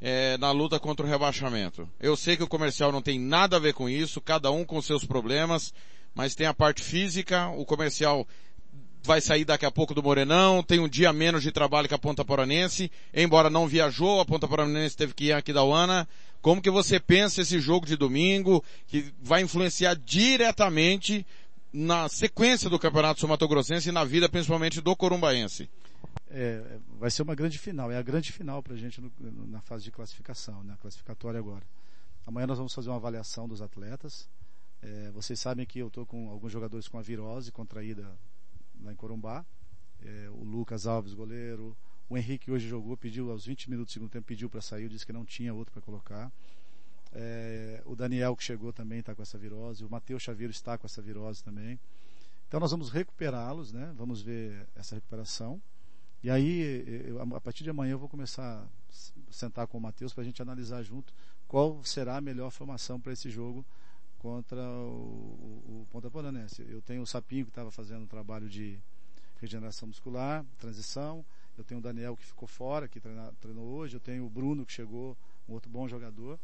é, 0.00 0.36
na 0.38 0.50
luta 0.50 0.78
contra 0.78 1.04
o 1.04 1.08
rebaixamento. 1.08 1.88
Eu 2.00 2.16
sei 2.16 2.36
que 2.36 2.42
o 2.42 2.48
comercial 2.48 2.92
não 2.92 3.02
tem 3.02 3.18
nada 3.18 3.56
a 3.56 3.60
ver 3.60 3.74
com 3.74 3.88
isso, 3.88 4.20
cada 4.20 4.50
um 4.50 4.64
com 4.64 4.80
seus 4.80 5.04
problemas, 5.04 5.72
mas 6.14 6.34
tem 6.34 6.46
a 6.46 6.54
parte 6.54 6.82
física, 6.82 7.48
o 7.48 7.64
comercial 7.64 8.26
vai 9.02 9.20
sair 9.20 9.44
daqui 9.44 9.64
a 9.64 9.70
pouco 9.70 9.94
do 9.94 10.02
Morenão, 10.02 10.62
tem 10.62 10.80
um 10.80 10.88
dia 10.88 11.12
menos 11.12 11.42
de 11.42 11.52
trabalho 11.52 11.88
que 11.88 11.94
a 11.94 11.98
Ponta 11.98 12.24
Poranense, 12.24 12.90
embora 13.14 13.48
não 13.48 13.66
viajou, 13.66 14.20
a 14.20 14.24
Ponta 14.24 14.46
Poranense 14.46 14.96
teve 14.96 15.14
que 15.14 15.26
ir 15.26 15.32
aqui 15.32 15.52
da 15.52 15.64
UANA. 15.64 16.06
Como 16.40 16.62
que 16.62 16.70
você 16.70 17.00
pensa 17.00 17.42
esse 17.42 17.58
jogo 17.58 17.86
de 17.86 17.96
domingo, 17.96 18.62
que 18.86 19.12
vai 19.20 19.42
influenciar 19.42 19.94
diretamente 19.94 21.26
na 21.72 22.08
sequência 22.08 22.70
do 22.70 22.78
Campeonato 22.78 23.20
Sul-Mato-Grossense 23.20 23.88
e 23.88 23.92
na 23.92 24.04
vida 24.04 24.28
principalmente 24.28 24.80
do 24.80 24.96
Corumbaense? 24.96 25.68
É, 26.30 26.78
vai 26.98 27.10
ser 27.10 27.22
uma 27.22 27.34
grande 27.34 27.58
final, 27.58 27.90
é 27.90 27.96
a 27.96 28.02
grande 28.02 28.32
final 28.32 28.62
para 28.62 28.74
a 28.74 28.76
gente 28.76 29.00
no, 29.00 29.10
na 29.46 29.60
fase 29.60 29.84
de 29.84 29.90
classificação, 29.90 30.62
na 30.62 30.76
classificatória 30.76 31.38
agora. 31.38 31.64
Amanhã 32.26 32.46
nós 32.46 32.58
vamos 32.58 32.74
fazer 32.74 32.90
uma 32.90 32.96
avaliação 32.96 33.48
dos 33.48 33.62
atletas. 33.62 34.28
É, 34.82 35.10
vocês 35.12 35.40
sabem 35.40 35.66
que 35.66 35.78
eu 35.78 35.88
estou 35.88 36.04
com 36.04 36.28
alguns 36.30 36.52
jogadores 36.52 36.86
com 36.86 36.98
a 36.98 37.02
virose 37.02 37.50
contraída 37.50 38.06
lá 38.82 38.92
em 38.92 38.96
Corumbá. 38.96 39.44
É, 40.04 40.28
o 40.30 40.44
Lucas 40.44 40.86
Alves, 40.86 41.14
goleiro. 41.14 41.76
O 42.08 42.16
Henrique 42.16 42.50
hoje 42.50 42.68
jogou, 42.68 42.96
pediu 42.96 43.30
aos 43.30 43.44
20 43.44 43.70
minutos 43.70 43.92
do 43.92 43.94
segundo 43.94 44.10
tempo, 44.10 44.26
pediu 44.26 44.48
para 44.48 44.60
sair, 44.60 44.88
disse 44.88 45.04
que 45.04 45.12
não 45.12 45.24
tinha 45.24 45.52
outro 45.52 45.72
para 45.72 45.82
colocar. 45.82 46.32
É, 47.20 47.82
o 47.84 47.96
Daniel 47.96 48.36
que 48.36 48.44
chegou 48.44 48.72
também 48.72 49.00
está 49.00 49.12
com 49.12 49.22
essa 49.22 49.36
virose. 49.36 49.84
O 49.84 49.90
Matheus 49.90 50.22
Xavier 50.22 50.50
está 50.50 50.78
com 50.78 50.86
essa 50.86 51.02
virose 51.02 51.42
também. 51.42 51.80
Então 52.46 52.60
nós 52.60 52.70
vamos 52.70 52.90
recuperá-los, 52.90 53.72
né? 53.72 53.92
Vamos 53.96 54.22
ver 54.22 54.68
essa 54.76 54.94
recuperação. 54.94 55.60
E 56.22 56.30
aí, 56.30 56.84
eu, 57.06 57.20
a 57.34 57.40
partir 57.40 57.64
de 57.64 57.70
amanhã 57.70 57.92
eu 57.92 57.98
vou 57.98 58.08
começar 58.08 58.62
a 58.62 59.32
sentar 59.32 59.66
com 59.66 59.78
o 59.78 59.80
Matheus 59.80 60.12
para 60.12 60.22
a 60.22 60.24
gente 60.24 60.40
analisar 60.40 60.80
junto 60.84 61.12
qual 61.48 61.82
será 61.82 62.18
a 62.18 62.20
melhor 62.20 62.50
formação 62.52 63.00
para 63.00 63.12
esse 63.12 63.30
jogo 63.30 63.66
contra 64.18 64.60
o, 64.60 65.64
o, 65.66 65.82
o 65.82 65.86
Ponta 65.90 66.08
Poranense. 66.08 66.64
Eu 66.68 66.80
tenho 66.82 67.02
o 67.02 67.06
Sapinho 67.06 67.46
que 67.46 67.50
estava 67.50 67.72
fazendo 67.72 68.02
um 68.02 68.06
trabalho 68.06 68.48
de 68.48 68.78
regeneração 69.40 69.88
muscular, 69.88 70.44
transição. 70.56 71.24
Eu 71.56 71.64
tenho 71.64 71.80
o 71.80 71.82
Daniel 71.82 72.16
que 72.16 72.24
ficou 72.24 72.46
fora, 72.46 72.86
que 72.86 73.00
treinou, 73.00 73.32
treinou 73.40 73.66
hoje. 73.66 73.96
Eu 73.96 74.00
tenho 74.00 74.24
o 74.24 74.30
Bruno 74.30 74.64
que 74.64 74.72
chegou, 74.72 75.16
um 75.48 75.54
outro 75.54 75.68
bom 75.68 75.88
jogador. 75.88 76.38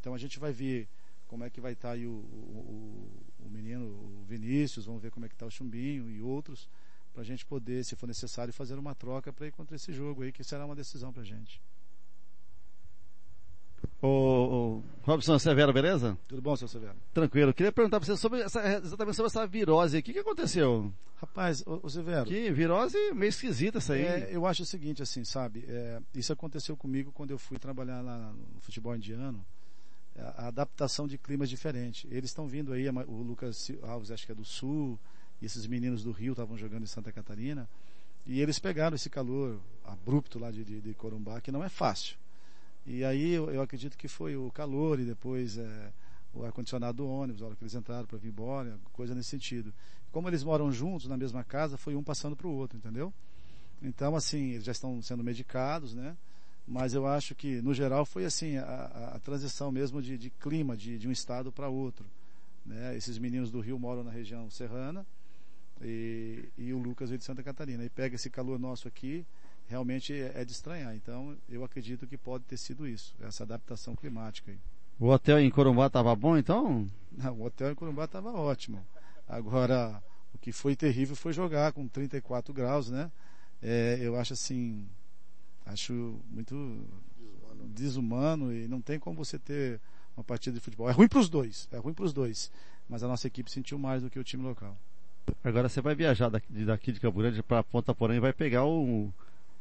Então 0.00 0.14
a 0.14 0.18
gente 0.18 0.38
vai 0.38 0.52
ver 0.52 0.88
como 1.28 1.44
é 1.44 1.50
que 1.50 1.60
vai 1.60 1.72
estar 1.72 1.88
tá 1.88 1.94
aí 1.94 2.06
o, 2.06 2.10
o, 2.10 3.08
o, 3.38 3.48
menino, 3.50 3.86
o 3.86 4.24
Vinícius, 4.26 4.86
vamos 4.86 5.00
ver 5.00 5.10
como 5.10 5.26
é 5.26 5.28
que 5.28 5.34
está 5.34 5.46
o 5.46 5.50
Chumbinho 5.50 6.10
e 6.10 6.20
outros, 6.20 6.68
para 7.12 7.22
a 7.22 7.24
gente 7.24 7.46
poder, 7.46 7.84
se 7.84 7.94
for 7.94 8.06
necessário, 8.06 8.52
fazer 8.52 8.78
uma 8.78 8.94
troca 8.94 9.32
para 9.32 9.46
ir 9.46 9.52
contra 9.52 9.76
esse 9.76 9.92
jogo 9.92 10.22
aí, 10.22 10.32
que 10.32 10.42
será 10.42 10.66
uma 10.66 10.74
decisão 10.74 11.12
para 11.12 11.22
a 11.22 11.24
gente. 11.24 11.60
Ô, 14.02 14.08
ô, 14.08 14.82
Robson 15.02 15.38
Severo, 15.38 15.72
beleza? 15.72 16.18
Tudo 16.26 16.40
bom, 16.40 16.56
seu 16.56 16.66
Severo? 16.66 16.96
Tranquilo. 17.12 17.52
Queria 17.52 17.70
perguntar 17.70 18.00
para 18.00 18.06
você 18.06 18.16
sobre 18.16 18.40
essa, 18.40 18.60
exatamente 18.78 19.14
sobre 19.14 19.28
essa 19.28 19.46
virose. 19.46 19.98
O 19.98 20.02
que, 20.02 20.14
que 20.14 20.18
aconteceu? 20.18 20.92
Rapaz, 21.16 21.62
ô, 21.66 21.80
ô 21.82 21.88
Severo. 21.88 22.24
Que 22.24 22.50
virose 22.50 22.96
meio 23.12 23.28
esquisita 23.28 23.78
essa 23.78 23.92
aí. 23.92 24.02
É, 24.02 24.30
eu 24.32 24.46
acho 24.46 24.62
o 24.62 24.66
seguinte, 24.66 25.02
assim, 25.02 25.22
sabe? 25.22 25.64
É, 25.68 26.00
isso 26.14 26.32
aconteceu 26.32 26.76
comigo 26.76 27.12
quando 27.12 27.30
eu 27.30 27.38
fui 27.38 27.58
trabalhar 27.58 28.00
lá 28.00 28.32
no 28.32 28.60
futebol 28.60 28.96
indiano 28.96 29.44
a 30.36 30.48
adaptação 30.48 31.06
de 31.06 31.18
climas 31.18 31.48
diferentes. 31.48 32.10
Eles 32.10 32.30
estão 32.30 32.46
vindo 32.46 32.72
aí, 32.72 32.88
o 32.88 33.22
Lucas 33.22 33.70
Alves 33.82 34.10
acho 34.10 34.26
que 34.26 34.32
é 34.32 34.34
do 34.34 34.44
Sul, 34.44 34.98
e 35.40 35.46
esses 35.46 35.66
meninos 35.66 36.02
do 36.02 36.12
Rio 36.12 36.32
estavam 36.32 36.56
jogando 36.56 36.82
em 36.82 36.86
Santa 36.86 37.12
Catarina, 37.12 37.68
e 38.26 38.40
eles 38.40 38.58
pegaram 38.58 38.94
esse 38.94 39.08
calor 39.08 39.60
abrupto 39.84 40.38
lá 40.38 40.50
de, 40.50 40.64
de, 40.64 40.80
de 40.80 40.94
Corumbá, 40.94 41.40
que 41.40 41.50
não 41.50 41.64
é 41.64 41.68
fácil. 41.68 42.16
E 42.86 43.04
aí 43.04 43.32
eu, 43.32 43.50
eu, 43.50 43.62
acredito 43.62 43.96
que 43.96 44.08
foi 44.08 44.36
o 44.36 44.50
calor 44.50 45.00
e 45.00 45.04
depois 45.04 45.58
é, 45.58 45.92
o 46.32 46.44
ar-condicionado 46.44 46.98
do 46.98 47.08
ônibus, 47.08 47.42
a 47.42 47.46
hora 47.46 47.56
que 47.56 47.62
eles 47.62 47.74
entraram 47.74 48.06
para 48.06 48.18
vir 48.18 48.28
embora, 48.28 48.78
coisa 48.92 49.14
nesse 49.14 49.30
sentido. 49.30 49.72
Como 50.10 50.28
eles 50.28 50.42
moram 50.42 50.72
juntos 50.72 51.06
na 51.06 51.16
mesma 51.16 51.44
casa, 51.44 51.76
foi 51.76 51.94
um 51.94 52.02
passando 52.02 52.36
para 52.36 52.46
o 52.46 52.52
outro, 52.52 52.76
entendeu? 52.76 53.12
Então, 53.82 54.14
assim, 54.14 54.50
eles 54.50 54.64
já 54.64 54.72
estão 54.72 55.00
sendo 55.02 55.22
medicados, 55.22 55.94
né? 55.94 56.16
Mas 56.66 56.94
eu 56.94 57.06
acho 57.06 57.34
que, 57.34 57.60
no 57.62 57.74
geral, 57.74 58.04
foi 58.04 58.24
assim, 58.24 58.56
a, 58.56 59.12
a 59.14 59.18
transição 59.18 59.72
mesmo 59.72 60.00
de, 60.00 60.16
de 60.16 60.30
clima, 60.30 60.76
de, 60.76 60.98
de, 60.98 61.08
um 61.08 61.12
estado 61.12 61.50
para 61.50 61.68
outro. 61.68 62.06
Né? 62.64 62.96
Esses 62.96 63.18
meninos 63.18 63.50
do 63.50 63.60
Rio 63.60 63.78
moram 63.78 64.04
na 64.04 64.10
região 64.10 64.48
serrana 64.50 65.04
e, 65.80 66.44
e 66.56 66.72
o 66.72 66.78
Lucas 66.78 67.08
veio 67.08 67.18
de 67.18 67.24
Santa 67.24 67.42
Catarina. 67.42 67.84
E 67.84 67.88
pega 67.88 68.14
esse 68.14 68.30
calor 68.30 68.58
nosso 68.58 68.86
aqui, 68.86 69.26
realmente 69.66 70.12
é, 70.12 70.32
é 70.36 70.44
de 70.44 70.52
estranhar. 70.52 70.94
Então, 70.94 71.36
eu 71.48 71.64
acredito 71.64 72.06
que 72.06 72.16
pode 72.16 72.44
ter 72.44 72.56
sido 72.56 72.86
isso, 72.86 73.14
essa 73.20 73.42
adaptação 73.42 73.96
climática. 73.96 74.50
Aí. 74.50 74.58
O 74.98 75.08
hotel 75.08 75.40
em 75.40 75.50
Corumbá 75.50 75.86
estava 75.86 76.14
bom, 76.14 76.36
então? 76.36 76.86
Não, 77.10 77.34
o 77.34 77.44
hotel 77.44 77.72
em 77.72 77.74
Corumbá 77.74 78.04
estava 78.04 78.30
ótimo. 78.32 78.84
Agora, 79.26 80.02
o 80.34 80.38
que 80.38 80.52
foi 80.52 80.76
terrível 80.76 81.16
foi 81.16 81.32
jogar 81.32 81.72
com 81.72 81.88
34 81.88 82.52
graus, 82.52 82.90
né? 82.90 83.10
É, 83.62 83.98
eu 84.00 84.16
acho 84.16 84.32
assim, 84.32 84.86
Acho 85.66 86.18
muito 86.30 86.54
desumano. 87.16 87.68
desumano 87.68 88.52
e 88.52 88.68
não 88.68 88.80
tem 88.80 88.98
como 88.98 89.16
você 89.16 89.38
ter 89.38 89.80
uma 90.16 90.24
partida 90.24 90.54
de 90.54 90.60
futebol. 90.60 90.88
É 90.88 90.92
ruim 90.92 91.08
para 91.08 91.18
os 91.20 91.28
dois, 91.28 91.68
é 91.72 91.78
ruim 91.78 91.94
para 91.94 92.04
os 92.04 92.12
dois. 92.12 92.50
Mas 92.88 93.02
a 93.02 93.08
nossa 93.08 93.26
equipe 93.26 93.50
sentiu 93.50 93.78
mais 93.78 94.02
do 94.02 94.10
que 94.10 94.18
o 94.18 94.24
time 94.24 94.42
local. 94.42 94.76
Agora 95.44 95.68
você 95.68 95.80
vai 95.80 95.94
viajar 95.94 96.28
daqui, 96.28 96.64
daqui 96.64 96.92
de 96.92 97.00
Campo 97.00 97.18
Grande 97.18 97.42
para 97.42 97.62
Ponta 97.62 97.94
Porã 97.94 98.14
e 98.16 98.20
vai 98.20 98.32
pegar 98.32 98.64
o. 98.64 99.12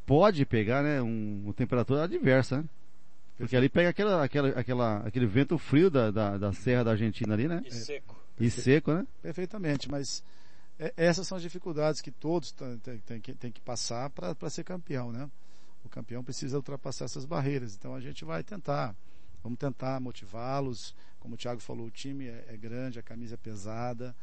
Pode 0.05 0.43
pegar, 0.45 0.81
né? 0.81 1.01
Um, 1.01 1.43
uma 1.45 1.53
temperatura 1.53 2.03
adversa, 2.03 2.57
né? 2.57 2.65
Porque 3.37 3.55
ali 3.55 3.69
pega 3.69 3.89
aquela, 3.89 4.23
aquela, 4.23 4.49
aquela, 4.49 4.97
aquele 4.97 5.25
vento 5.25 5.57
frio 5.57 5.89
da, 5.89 6.11
da, 6.11 6.37
da 6.37 6.51
Serra 6.51 6.83
da 6.83 6.91
Argentina 6.91 7.33
ali, 7.33 7.47
né? 7.47 7.61
E 7.65 7.71
seco. 7.71 8.15
E 8.39 8.49
seco, 8.49 8.91
né? 8.91 9.07
Perfeitamente, 9.21 9.89
mas 9.89 10.23
é, 10.79 10.93
essas 10.97 11.27
são 11.27 11.37
as 11.37 11.41
dificuldades 11.41 12.01
que 12.01 12.11
todos 12.11 12.51
têm, 12.51 12.99
têm, 13.05 13.21
que, 13.21 13.33
têm 13.33 13.51
que 13.51 13.61
passar 13.61 14.09
para 14.09 14.49
ser 14.49 14.63
campeão, 14.63 15.11
né? 15.11 15.29
O 15.83 15.89
campeão 15.89 16.23
precisa 16.23 16.57
ultrapassar 16.57 17.05
essas 17.05 17.25
barreiras. 17.25 17.75
Então 17.75 17.95
a 17.95 17.99
gente 17.99 18.25
vai 18.25 18.43
tentar. 18.43 18.95
Vamos 19.41 19.57
tentar 19.57 19.99
motivá-los. 19.99 20.95
Como 21.19 21.35
o 21.35 21.37
Thiago 21.37 21.61
falou, 21.61 21.87
o 21.87 21.91
time 21.91 22.27
é, 22.27 22.45
é 22.49 22.57
grande, 22.57 22.99
a 22.99 23.03
camisa 23.03 23.35
é 23.35 23.37
pesada. 23.37 24.15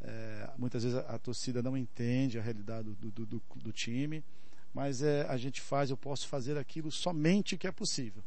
É, 0.00 0.50
muitas 0.58 0.82
vezes 0.82 0.98
a, 0.98 1.14
a, 1.14 1.18
torcida 1.18 1.62
não 1.62 1.76
entende 1.76 2.38
a 2.38 2.42
realidade 2.42 2.90
do, 2.94 3.10
do, 3.10 3.26
do, 3.26 3.42
do 3.56 3.72
time. 3.72 4.24
Mas 4.72 5.02
é, 5.02 5.26
a 5.28 5.36
gente 5.36 5.60
faz, 5.60 5.90
eu 5.90 5.96
posso 5.96 6.26
fazer 6.28 6.56
aquilo 6.56 6.90
somente 6.90 7.56
que 7.56 7.66
é 7.66 7.72
possível. 7.72 8.22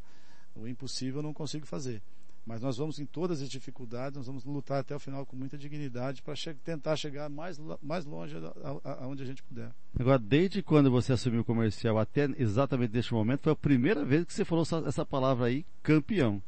O 0.56 0.68
impossível 0.68 1.20
eu 1.20 1.24
não 1.24 1.34
consigo 1.34 1.66
fazer. 1.66 2.02
Mas 2.46 2.62
nós 2.62 2.78
vamos 2.78 3.00
em 3.00 3.06
todas 3.06 3.42
as 3.42 3.50
dificuldades, 3.50 4.18
nós 4.18 4.28
vamos 4.28 4.46
lutar 4.46 4.80
até 4.80 4.96
o 4.96 5.00
final 5.00 5.26
com 5.26 5.36
muita 5.36 5.58
dignidade 5.58 6.22
para 6.22 6.36
che 6.36 6.54
tentar 6.54 6.96
chegar 6.96 7.28
mais, 7.28 7.60
mais 7.82 8.06
longe 8.06 8.36
aonde 8.84 9.24
a 9.24 9.26
gente 9.26 9.42
puder. 9.42 9.72
Agora, 10.00 10.20
desde 10.20 10.62
quando 10.62 10.92
você 10.92 11.14
assumiu 11.14 11.42
o 11.42 11.46
comercial 11.46 11.98
até 11.98 12.26
exatamente 12.38 12.94
neste 12.94 13.14
momento, 13.14 13.42
foi 13.42 13.54
a 13.54 13.56
primeira 13.56 14.06
vez 14.06 14.26
que 14.26 14.34
você 14.34 14.46
falou 14.46 14.64
essa 14.86 15.04
palavra 15.04 15.48
aí, 15.48 15.66
campeão. 15.82 16.42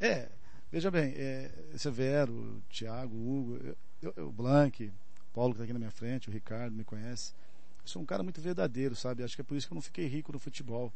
É, 0.00 0.30
veja 0.72 0.90
bem, 0.90 1.12
é, 1.14 1.50
Severo, 1.76 2.62
Thiago, 2.70 3.14
Hugo, 3.14 3.58
eu, 4.02 4.14
eu, 4.16 4.28
o 4.28 4.32
Blank, 4.32 4.90
Paulo 5.34 5.52
que 5.52 5.56
está 5.56 5.64
aqui 5.64 5.72
na 5.74 5.78
minha 5.78 5.90
frente, 5.90 6.30
o 6.30 6.32
Ricardo 6.32 6.74
me 6.74 6.84
conhece. 6.84 7.34
Eu 7.82 7.88
sou 7.88 8.00
um 8.00 8.06
cara 8.06 8.22
muito 8.22 8.40
verdadeiro, 8.40 8.96
sabe? 8.96 9.22
Acho 9.22 9.34
que 9.34 9.42
é 9.42 9.44
por 9.44 9.58
isso 9.58 9.66
que 9.66 9.74
eu 9.74 9.76
não 9.76 9.82
fiquei 9.82 10.06
rico 10.06 10.32
no 10.32 10.38
futebol 10.38 10.90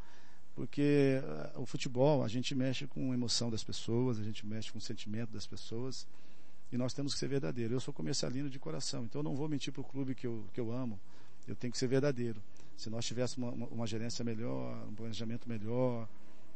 porque 0.58 1.22
uh, 1.54 1.62
o 1.62 1.64
futebol 1.64 2.24
a 2.24 2.26
gente 2.26 2.52
mexe 2.52 2.84
com 2.84 3.12
a 3.12 3.14
emoção 3.14 3.48
das 3.48 3.62
pessoas, 3.62 4.18
a 4.18 4.24
gente 4.24 4.44
mexe 4.44 4.72
com 4.72 4.78
o 4.78 4.80
sentimento 4.80 5.30
das 5.30 5.46
pessoas 5.46 6.04
e 6.72 6.76
nós 6.76 6.92
temos 6.92 7.14
que 7.14 7.20
ser 7.20 7.28
verdadeiro. 7.28 7.74
Eu 7.74 7.78
sou 7.78 7.94
comercialino 7.94 8.50
de 8.50 8.58
coração, 8.58 9.04
então 9.04 9.20
eu 9.20 9.22
não 9.22 9.36
vou 9.36 9.48
mentir 9.48 9.72
para 9.72 9.82
o 9.82 9.84
clube 9.84 10.16
que 10.16 10.26
eu, 10.26 10.44
que 10.52 10.58
eu 10.58 10.72
amo, 10.72 10.98
eu 11.46 11.54
tenho 11.54 11.72
que 11.72 11.78
ser 11.78 11.86
verdadeiro. 11.86 12.42
Se 12.76 12.90
nós 12.90 13.06
tivéssemos 13.06 13.54
uma, 13.54 13.68
uma 13.68 13.86
gerência 13.86 14.24
melhor, 14.24 14.84
um 14.88 14.96
planejamento 14.96 15.48
melhor, 15.48 16.08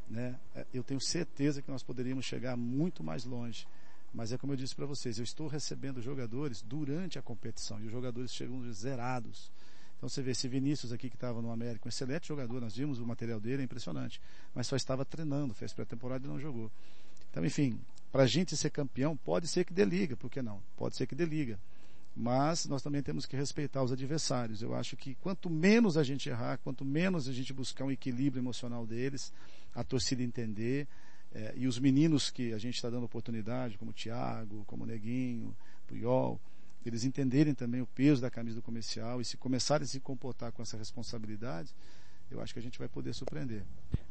né, 0.09 0.37
é, 0.53 0.67
eu 0.73 0.83
tenho 0.83 0.99
certeza 0.99 1.61
que 1.61 1.71
nós 1.71 1.81
poderíamos 1.81 2.25
chegar 2.25 2.57
muito 2.57 3.05
mais 3.05 3.23
longe. 3.23 3.65
Mas 4.13 4.33
é 4.33 4.37
como 4.37 4.51
eu 4.51 4.57
disse 4.57 4.75
para 4.75 4.85
vocês, 4.85 5.17
eu 5.17 5.23
estou 5.23 5.47
recebendo 5.47 6.01
jogadores 6.01 6.61
durante 6.61 7.17
a 7.17 7.21
competição 7.21 7.79
e 7.79 7.85
os 7.85 7.91
jogadores 7.93 8.33
chegam 8.33 8.69
zerados 8.73 9.49
então 10.03 10.09
você 10.09 10.21
vê 10.21 10.31
esse 10.31 10.49
Vinícius 10.49 10.91
aqui 10.91 11.09
que 11.09 11.15
estava 11.15 11.41
no 11.41 11.49
América, 11.49 11.87
um 11.87 11.87
excelente 11.87 12.27
jogador, 12.27 12.59
nós 12.59 12.75
vimos 12.75 12.99
o 12.99 13.05
material 13.05 13.39
dele, 13.39 13.61
é 13.61 13.63
impressionante. 13.63 14.19
Mas 14.53 14.67
só 14.67 14.75
estava 14.75 15.05
treinando, 15.05 15.53
fez 15.53 15.71
pré-temporada 15.71 16.27
e 16.27 16.29
não 16.29 16.37
jogou. 16.37 16.69
Então, 17.31 17.45
enfim, 17.45 17.79
para 18.11 18.23
a 18.23 18.27
gente 18.27 18.57
ser 18.57 18.69
campeão, 18.69 19.15
pode 19.15 19.47
ser 19.47 19.63
que 19.63 19.71
dê 19.71 19.85
liga, 19.85 20.17
por 20.17 20.29
que 20.29 20.41
não? 20.41 20.61
Pode 20.75 20.97
ser 20.97 21.07
que 21.07 21.15
dê 21.15 21.23
liga. 21.23 21.57
Mas 22.13 22.65
nós 22.65 22.83
também 22.83 23.01
temos 23.01 23.25
que 23.25 23.37
respeitar 23.37 23.81
os 23.81 23.93
adversários. 23.93 24.61
Eu 24.61 24.75
acho 24.75 24.97
que 24.97 25.15
quanto 25.21 25.49
menos 25.49 25.95
a 25.95 26.03
gente 26.03 26.27
errar, 26.27 26.57
quanto 26.57 26.83
menos 26.83 27.29
a 27.29 27.31
gente 27.31 27.53
buscar 27.53 27.85
um 27.85 27.91
equilíbrio 27.91 28.41
emocional 28.41 28.85
deles, 28.85 29.31
a 29.73 29.85
torcida 29.85 30.21
entender, 30.21 30.85
é, 31.33 31.53
e 31.55 31.65
os 31.65 31.79
meninos 31.79 32.29
que 32.29 32.51
a 32.51 32.57
gente 32.57 32.75
está 32.75 32.89
dando 32.89 33.05
oportunidade, 33.05 33.77
como 33.77 33.91
o 33.91 33.93
Thiago, 33.93 34.65
como 34.65 34.83
o 34.83 34.85
Neguinho, 34.85 35.55
Puyol, 35.87 36.41
eles 36.89 37.03
entenderem 37.03 37.53
também 37.53 37.81
o 37.81 37.87
peso 37.87 38.21
da 38.21 38.29
camisa 38.29 38.55
do 38.55 38.61
comercial 38.61 39.21
e 39.21 39.25
se 39.25 39.37
começarem 39.37 39.83
a 39.83 39.87
se 39.87 39.99
comportar 39.99 40.51
com 40.51 40.61
essa 40.61 40.77
responsabilidade, 40.77 41.73
eu 42.29 42.41
acho 42.41 42.53
que 42.53 42.59
a 42.59 42.63
gente 42.63 42.79
vai 42.79 42.87
poder 42.87 43.13
surpreender. 43.13 43.63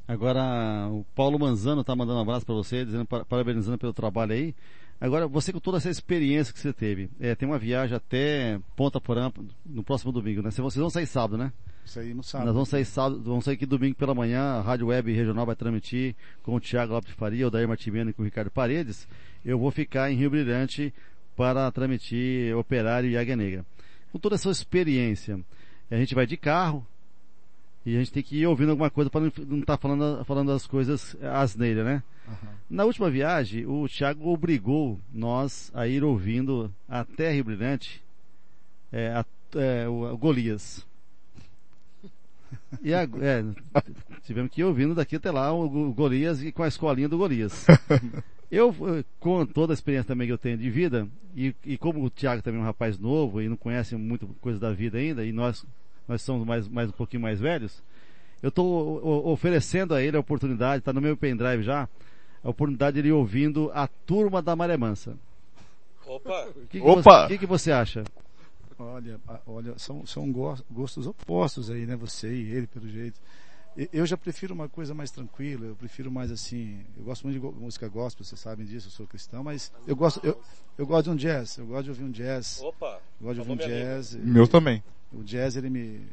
Agora, 0.07 0.89
o 0.91 1.05
Paulo 1.15 1.39
Manzano 1.39 1.81
está 1.81 1.95
mandando 1.95 2.19
um 2.19 2.23
abraço 2.23 2.45
para 2.45 2.55
você, 2.55 2.85
dizendo, 2.85 3.07
parabenizando 3.07 3.79
pelo 3.79 3.93
trabalho 3.93 4.33
aí. 4.33 4.55
Agora, 5.01 5.27
você 5.27 5.53
com 5.53 5.59
toda 5.59 5.79
essa 5.79 5.91
experiência 5.91 6.53
que 6.53 6.61
você 6.61 6.73
teve, 6.73 7.11
é, 7.19 7.35
tem 7.35 7.49
uma 7.49 7.59
viagem 7.59 7.97
até 7.97 8.61
Ponta 8.77 9.01
Porã 9.01 9.33
no 9.67 9.83
próximo 9.83 10.13
domingo, 10.13 10.43
né? 10.43 10.51
Vocês 10.51 10.77
vão 10.77 10.91
sair 10.91 11.07
sábado, 11.07 11.37
né? 11.37 11.53
Saímos 11.85 12.29
sábado. 12.29 12.47
Nós 12.47 12.55
vamos 12.55 12.69
sair 12.69 12.85
sábado, 12.85 13.21
vamos 13.21 13.45
sair 13.45 13.55
aqui 13.55 13.67
domingo 13.67 13.97
pela 13.97 14.15
manhã, 14.15 14.41
a 14.41 14.61
Rádio 14.61 14.87
Web 14.87 15.13
Regional 15.13 15.45
vai 15.45 15.57
transmitir 15.57 16.15
com 16.43 16.55
o 16.55 16.61
Thiago 16.61 16.93
Lopes 16.93 17.13
Faria, 17.15 17.49
o 17.49 17.51
Dair 17.51 17.67
Martimiano 17.67 18.11
e 18.11 18.13
com 18.13 18.23
o 18.23 18.25
Ricardo 18.25 18.51
Paredes. 18.51 19.09
Eu 19.45 19.59
vou 19.59 19.73
ficar 19.73 20.11
em 20.11 20.15
Rio 20.15 20.31
Brilhante 20.31 20.95
para 21.37 21.71
transmitir 21.71 22.57
Operário 22.57 23.11
e 23.11 23.17
Águia 23.17 23.37
Negra. 23.37 23.67
Com 24.11 24.19
toda 24.19 24.35
essa 24.35 24.51
experiência, 24.51 25.41
a 25.91 25.97
gente 25.97 26.15
vai 26.15 26.27
de 26.27 26.37
carro 26.37 26.87
e 27.85 27.97
a 27.97 27.99
gente 27.99 28.13
tem 28.13 28.23
que 28.23 28.37
ir 28.39 28.47
ouvindo 28.47 28.71
alguma 28.71 28.91
coisa 28.91 29.11
para 29.11 29.21
não 29.21 29.29
estar 29.29 29.77
tá 29.77 29.77
falando, 29.77 30.25
falando 30.25 30.53
as 30.53 30.67
coisas 30.67 31.17
asneira, 31.23 31.83
né? 31.83 32.03
Uhum. 32.29 32.49
Na 32.71 32.85
última 32.85 33.11
viagem, 33.11 33.67
o 33.67 33.89
Thiago 33.89 34.29
obrigou 34.29 35.01
nós 35.13 35.71
a 35.75 35.89
ir 35.89 36.05
ouvindo 36.05 36.73
até 36.89 37.33
Rio 37.33 37.45
Brilhante 37.45 38.03
é, 38.93 39.09
a, 39.09 39.25
é, 39.57 39.89
o, 39.89 40.13
o 40.13 40.17
Golias. 40.17 40.87
E 42.83 42.95
a, 42.95 43.03
é, 43.03 43.45
tivemos 44.23 44.51
que 44.51 44.61
ir 44.61 44.65
ouvindo 44.65 44.95
daqui 44.95 45.17
até 45.17 45.31
lá 45.31 45.53
o 45.53 45.93
Golias 45.93 46.43
e 46.43 46.53
com 46.53 46.63
a 46.63 46.69
escolinha 46.69 47.09
do 47.09 47.19
Golias. 47.19 47.67
Eu, 48.53 48.69
eh, 48.99 49.03
com 49.19 49.47
toda 49.47 49.73
a 49.73 49.75
experiência 49.75 50.09
também 50.09 50.27
que 50.27 50.33
eu 50.35 50.37
tenho 50.37 50.59
de 50.59 50.69
vida, 50.69 51.09
e, 51.35 51.55
e 51.65 51.79
como 51.79 52.05
o 52.05 52.11
Tiago 52.11 52.43
também 52.43 52.61
é 52.61 52.63
um 52.63 52.67
rapaz 52.67 52.99
novo 52.99 53.41
e 53.41 53.49
não 53.49 53.57
conhece 53.57 53.97
muito 53.97 54.27
coisa 54.43 54.61
da 54.61 54.71
vida 54.71 54.99
ainda, 54.99 55.25
e 55.25 55.33
nós, 55.33 55.65
nós 56.07 56.21
somos 56.21 56.47
mais, 56.47 56.69
mais 56.69 56.91
um 56.91 56.93
pouquinho 56.93 57.23
mais 57.23 57.41
velhos, 57.41 57.83
eu 58.43 58.51
estou 58.51 59.27
oferecendo 59.27 59.95
a 59.95 60.03
ele 60.03 60.19
a 60.19 60.21
oportunidade, 60.21 60.81
está 60.81 60.93
no 60.93 61.01
meu 61.01 61.17
pendrive 61.17 61.63
já, 61.63 61.89
a 62.45 62.51
oportunidade 62.51 62.93
de 62.93 63.01
ele 63.01 63.09
ir 63.09 63.13
ouvindo 63.13 63.71
a 63.73 63.87
turma 63.87 64.43
da 64.43 64.55
Maré 64.55 64.77
Mansa. 64.77 65.17
Opa! 66.07 66.49
O 66.49 66.67
que, 66.67 66.79
que, 66.79 66.87
Opa. 66.87 67.23
Você, 67.23 67.29
que, 67.29 67.39
que 67.39 67.47
você 67.47 67.73
acha? 67.73 68.05
Olha, 68.79 69.19
olha, 69.47 69.79
são, 69.79 70.05
são 70.05 70.31
gostos 70.71 71.07
opostos 71.07 71.71
aí, 71.71 71.87
né? 71.87 71.97
Você 71.97 72.29
e 72.29 72.53
ele, 72.53 72.67
pelo 72.67 72.87
jeito. 72.87 73.19
Eu 73.91 74.05
já 74.05 74.19
prefiro 74.19 74.53
uma 74.53 74.69
coisa 74.69 74.93
mais 74.93 75.11
tranquila, 75.11 75.65
eu 75.65 75.77
prefiro 75.77 76.11
mais 76.11 76.31
assim. 76.31 76.85
Eu 76.97 77.05
gosto 77.05 77.27
muito 77.27 77.41
de 77.41 77.61
música 77.61 77.89
gospel, 77.89 78.25
vocês 78.25 78.39
sabem 78.39 78.67
disso, 78.67 78.89
eu 78.89 78.91
sou 78.91 79.07
cristão, 79.07 79.43
mas 79.43 79.73
eu 79.87 79.97
gosto, 79.97 80.21
eu, 80.25 80.39
eu 80.77 80.87
gosto 80.87 81.05
de 81.05 81.11
um 81.11 81.17
jazz, 81.17 81.57
eu 81.57 81.67
gosto 81.67 81.85
de 81.85 81.91
ouvir 81.91 82.05
um 82.05 82.11
jazz. 82.11 82.61
Opa! 82.61 83.01
Eu 83.19 83.27
gosto 83.27 83.35
de 83.35 83.41
ouvir 83.41 83.53
um 83.53 83.67
jazz. 83.67 84.15
Meu 84.15 84.47
também. 84.47 84.83
O 85.11 85.23
jazz 85.25 85.57
ele 85.57 85.71
me, 85.71 86.07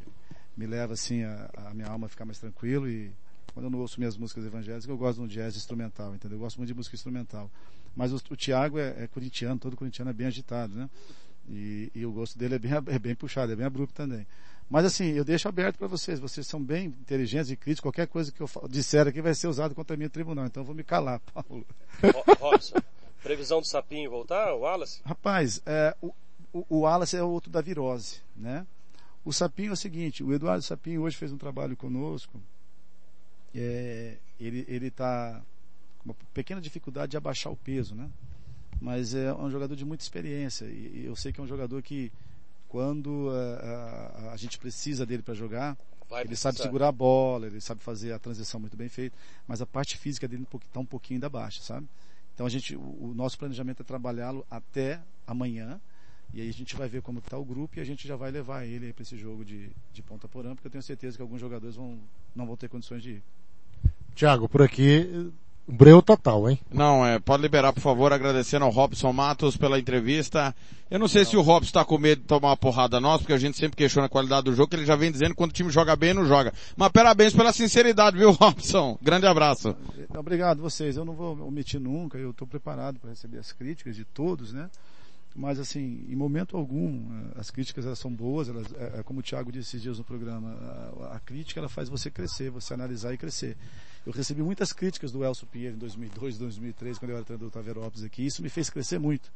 me 0.55 0.65
leva 0.65 0.93
assim 0.93 1.23
a, 1.23 1.49
a, 1.53 1.73
minha 1.73 1.87
alma 1.87 2.07
a 2.07 2.09
ficar 2.09 2.23
mais 2.23 2.39
tranquilo 2.39 2.87
e 2.89 3.11
quando 3.53 3.65
eu 3.65 3.69
não 3.69 3.79
ouço 3.79 3.99
minhas 3.99 4.15
músicas 4.15 4.45
evangélicas, 4.45 4.87
eu 4.87 4.97
gosto 4.97 5.17
de 5.17 5.23
um 5.25 5.27
jazz 5.27 5.57
instrumental, 5.57 6.15
entendeu? 6.15 6.37
Eu 6.37 6.41
gosto 6.41 6.57
muito 6.57 6.69
de 6.69 6.73
música 6.73 6.95
instrumental. 6.95 7.51
Mas 7.93 8.13
o, 8.13 8.21
o 8.29 8.35
Tiago 8.37 8.79
é, 8.79 9.03
é 9.03 9.07
corintiano, 9.07 9.59
todo 9.59 9.75
corintiano 9.75 10.11
é 10.11 10.13
bem 10.13 10.27
agitado, 10.27 10.73
né? 10.73 10.89
E, 11.49 11.91
e 11.95 12.05
o 12.05 12.11
gosto 12.11 12.37
dele 12.37 12.55
é 12.55 12.59
bem, 12.59 12.71
é 12.87 12.99
bem 12.99 13.15
puxado, 13.15 13.51
é 13.51 13.55
bem 13.55 13.65
abrupto 13.65 13.95
também. 13.95 14.25
Mas 14.69 14.85
assim, 14.85 15.05
eu 15.11 15.25
deixo 15.25 15.47
aberto 15.47 15.77
para 15.77 15.87
vocês. 15.87 16.19
Vocês 16.19 16.45
são 16.45 16.61
bem 16.63 16.85
inteligentes 16.85 17.49
e 17.49 17.55
críticos. 17.55 17.81
Qualquer 17.81 18.07
coisa 18.07 18.31
que 18.31 18.39
eu 18.39 18.49
disser 18.69 19.07
aqui 19.07 19.21
vai 19.21 19.33
ser 19.33 19.47
usado 19.47 19.73
contra 19.73 19.97
mim 19.97 20.03
no 20.03 20.09
tribunal. 20.09 20.45
Então 20.45 20.61
eu 20.61 20.65
vou 20.65 20.75
me 20.75 20.83
calar, 20.83 21.19
Paulo. 21.33 21.65
Robson, 22.39 22.75
previsão 23.23 23.61
do 23.61 23.67
Sapinho 23.67 24.11
voltar, 24.11 24.53
o 24.53 24.59
Wallace? 24.59 25.01
Rapaz, 25.03 25.59
é, 25.65 25.95
o, 26.01 26.13
o, 26.53 26.79
Wallace 26.81 27.17
é 27.17 27.23
outro 27.23 27.51
da 27.51 27.61
virose, 27.61 28.21
né? 28.35 28.65
O 29.25 29.33
Sapinho 29.33 29.71
é 29.71 29.73
o 29.73 29.77
seguinte, 29.77 30.23
o 30.23 30.33
Eduardo 30.33 30.63
Sapinho 30.63 31.01
hoje 31.01 31.17
fez 31.17 31.31
um 31.31 31.37
trabalho 31.37 31.75
conosco. 31.75 32.39
É, 33.53 34.17
ele 34.39 34.87
está 34.87 35.41
com 35.97 36.09
uma 36.09 36.15
pequena 36.33 36.61
dificuldade 36.61 37.11
de 37.11 37.17
abaixar 37.17 37.51
o 37.51 37.57
peso, 37.57 37.95
né? 37.95 38.09
Mas 38.79 39.13
é 39.13 39.33
um 39.33 39.49
jogador 39.49 39.75
de 39.75 39.83
muita 39.83 40.03
experiência. 40.03 40.65
E, 40.65 41.01
e 41.01 41.05
eu 41.05 41.15
sei 41.15 41.33
que 41.33 41.39
é 41.39 41.43
um 41.43 41.47
jogador 41.47 41.81
que 41.81 42.11
quando 42.69 43.29
a, 43.31 43.35
eh, 43.35 44.27
a, 44.29 44.31
a 44.33 44.37
gente 44.37 44.57
precisa 44.57 45.05
dele 45.05 45.23
para 45.23 45.33
jogar, 45.33 45.77
Vai 46.07 46.21
ele 46.21 46.29
precisar. 46.29 46.51
sabe 46.51 46.63
segurar 46.63 46.87
a 46.87 46.91
bola, 46.91 47.47
ele 47.47 47.59
sabe 47.59 47.83
fazer 47.83 48.13
a 48.13 48.19
transição 48.19 48.59
muito 48.59 48.77
bem 48.77 48.87
feita, 48.87 49.17
mas 49.47 49.61
a 49.61 49.65
parte 49.65 49.97
física 49.97 50.27
dele 50.27 50.47
está 50.65 50.79
um 50.79 50.85
pouquinho 50.85 51.17
ainda 51.17 51.29
baixa, 51.29 51.61
sabe? 51.61 51.87
Então 52.33 52.45
a 52.45 52.49
gente, 52.49 52.75
o, 52.75 52.79
o 52.79 53.13
nosso 53.15 53.37
planejamento 53.37 53.81
é 53.81 53.85
trabalhá-lo 53.85 54.45
até 54.49 55.01
amanhã, 55.27 55.81
e 56.33 56.41
aí 56.41 56.49
a 56.49 56.53
gente 56.53 56.75
vai 56.75 56.87
ver 56.87 57.01
como 57.01 57.19
está 57.19 57.37
o 57.37 57.43
grupo 57.43 57.79
e 57.79 57.81
a 57.81 57.83
gente 57.83 58.07
já 58.07 58.15
vai 58.15 58.29
levar 58.29 58.63
ele 58.65 58.93
para 58.93 59.01
esse 59.01 59.17
jogo 59.17 59.43
de, 59.43 59.71
de 59.91 60.01
ponta 60.03 60.27
porã, 60.27 60.53
porque 60.53 60.67
eu 60.67 60.71
tenho 60.71 60.83
certeza 60.83 61.17
que 61.17 61.21
alguns 61.21 61.41
jogadores 61.41 61.75
vão, 61.75 61.99
não 62.35 62.45
vão 62.45 62.55
ter 62.55 62.69
condições 62.69 63.01
de 63.01 63.13
ir. 63.13 63.23
Tiago, 64.13 64.47
por 64.47 64.61
aqui 64.61 65.31
breu 65.69 66.01
total, 66.01 66.49
hein? 66.49 66.59
Não, 66.71 67.05
é, 67.05 67.19
pode 67.19 67.41
liberar, 67.41 67.71
por 67.71 67.81
favor, 67.81 68.11
agradecendo 68.11 68.65
ao 68.65 68.71
Robson 68.71 69.13
Matos 69.13 69.55
pela 69.55 69.79
entrevista. 69.79 70.55
Eu 70.89 70.97
não 70.97 71.07
sei 71.07 71.23
se 71.23 71.37
o 71.37 71.41
Robson 71.41 71.67
está 71.67 71.85
com 71.85 71.97
medo 71.97 72.21
de 72.21 72.27
tomar 72.27 72.49
uma 72.49 72.57
porrada 72.57 72.99
nossa, 72.99 73.19
porque 73.19 73.33
a 73.33 73.37
gente 73.37 73.57
sempre 73.57 73.77
questiona 73.77 74.07
a 74.07 74.09
qualidade 74.09 74.45
do 74.45 74.55
jogo, 74.55 74.69
que 74.69 74.75
ele 74.75 74.85
já 74.85 74.95
vem 74.95 75.11
dizendo 75.11 75.31
que 75.31 75.37
quando 75.37 75.51
o 75.51 75.53
time 75.53 75.69
joga 75.69 75.95
bem, 75.95 76.13
não 76.13 76.25
joga. 76.25 76.51
Mas 76.75 76.89
parabéns 76.91 77.33
pela 77.33 77.53
sinceridade, 77.53 78.17
viu, 78.17 78.31
Robson? 78.39 78.97
Grande 79.01 79.27
abraço. 79.27 79.75
Obrigado 80.17 80.61
vocês. 80.61 80.97
Eu 80.97 81.05
não 81.05 81.13
vou 81.13 81.39
omitir 81.45 81.79
nunca, 81.79 82.17
eu 82.17 82.31
estou 82.31 82.47
preparado 82.47 82.99
para 82.99 83.11
receber 83.11 83.37
as 83.37 83.51
críticas 83.51 83.95
de 83.95 84.03
todos, 84.03 84.51
né? 84.51 84.69
Mas 85.35 85.59
assim, 85.59 86.05
em 86.09 86.15
momento 86.15 86.57
algum, 86.57 87.05
eh, 87.13 87.39
as 87.39 87.51
críticas 87.51 87.85
elas 87.85 87.99
são 87.99 88.11
boas, 88.11 88.49
elas, 88.49 88.65
é, 88.73 88.99
é 88.99 89.03
como 89.03 89.19
o 89.19 89.23
Thiago 89.23 89.51
disse 89.51 89.69
esses 89.69 89.81
dias 89.81 89.97
no 89.97 90.03
programa, 90.03 90.49
a, 91.01 91.15
a, 91.15 91.19
crítica 91.19 91.59
ela 91.59 91.69
faz 91.69 91.87
você 91.87 92.09
crescer, 92.09 92.49
você 92.49 92.73
analisar 92.73 93.13
e 93.13 93.17
crescer. 93.17 93.55
Eu 94.09 94.13
recebi 94.13 94.41
muitas 94.41 94.73
críticas 94.73 95.11
do 95.11 95.23
Elcio 95.23 95.45
Pinheiro 95.45 95.75
em 95.75 95.77
2002, 95.77 96.39
2003, 96.39 96.97
quando 96.97 97.11
eu 97.11 97.17
era 97.17 97.23
treinador 97.23 97.47
do 97.47 97.53
Taverópolis 97.53 98.03
aqui, 98.03 98.25
isso 98.25 98.41
me 98.41 98.49
fez 98.49 98.67
crescer 98.67 98.97
muito. 98.97 99.31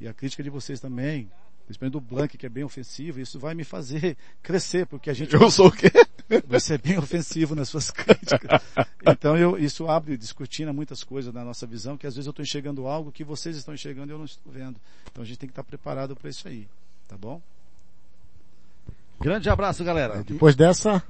E 0.00 0.08
a 0.08 0.12
crítica 0.12 0.42
de 0.42 0.50
vocês 0.50 0.80
também, 0.80 1.30
principalmente 1.64 1.92
do 1.92 2.00
Blank, 2.00 2.36
que 2.36 2.44
é 2.44 2.48
bem 2.48 2.64
ofensivo, 2.64 3.20
isso 3.20 3.38
vai 3.38 3.54
me 3.54 3.62
fazer 3.62 4.16
crescer, 4.42 4.84
porque 4.84 5.10
a 5.10 5.14
gente... 5.14 5.32
Eu 5.32 5.48
sou 5.48 5.68
o 5.68 5.70
quê? 5.70 5.92
Você 6.48 6.74
é 6.74 6.78
bem 6.78 6.98
ofensivo 6.98 7.54
nas 7.54 7.68
suas 7.68 7.92
críticas. 7.92 8.60
Então 9.06 9.36
eu, 9.36 9.56
isso 9.56 9.86
abre, 9.86 10.16
discutindo 10.16 10.74
muitas 10.74 11.04
coisas 11.04 11.32
na 11.32 11.44
nossa 11.44 11.64
visão, 11.64 11.96
que 11.96 12.04
às 12.04 12.16
vezes 12.16 12.26
eu 12.26 12.30
estou 12.30 12.42
enxergando 12.42 12.88
algo 12.88 13.12
que 13.12 13.22
vocês 13.22 13.56
estão 13.56 13.74
enxergando 13.74 14.10
e 14.10 14.12
eu 14.12 14.18
não 14.18 14.24
estou 14.24 14.52
vendo. 14.52 14.80
Então 15.08 15.22
a 15.22 15.24
gente 15.24 15.38
tem 15.38 15.48
que 15.48 15.52
estar 15.52 15.62
preparado 15.62 16.16
para 16.16 16.28
isso 16.28 16.48
aí. 16.48 16.66
Tá 17.06 17.16
bom? 17.16 17.40
Grande 19.20 19.48
abraço, 19.48 19.84
galera. 19.84 20.24
Depois 20.24 20.56
dessa... 20.56 21.00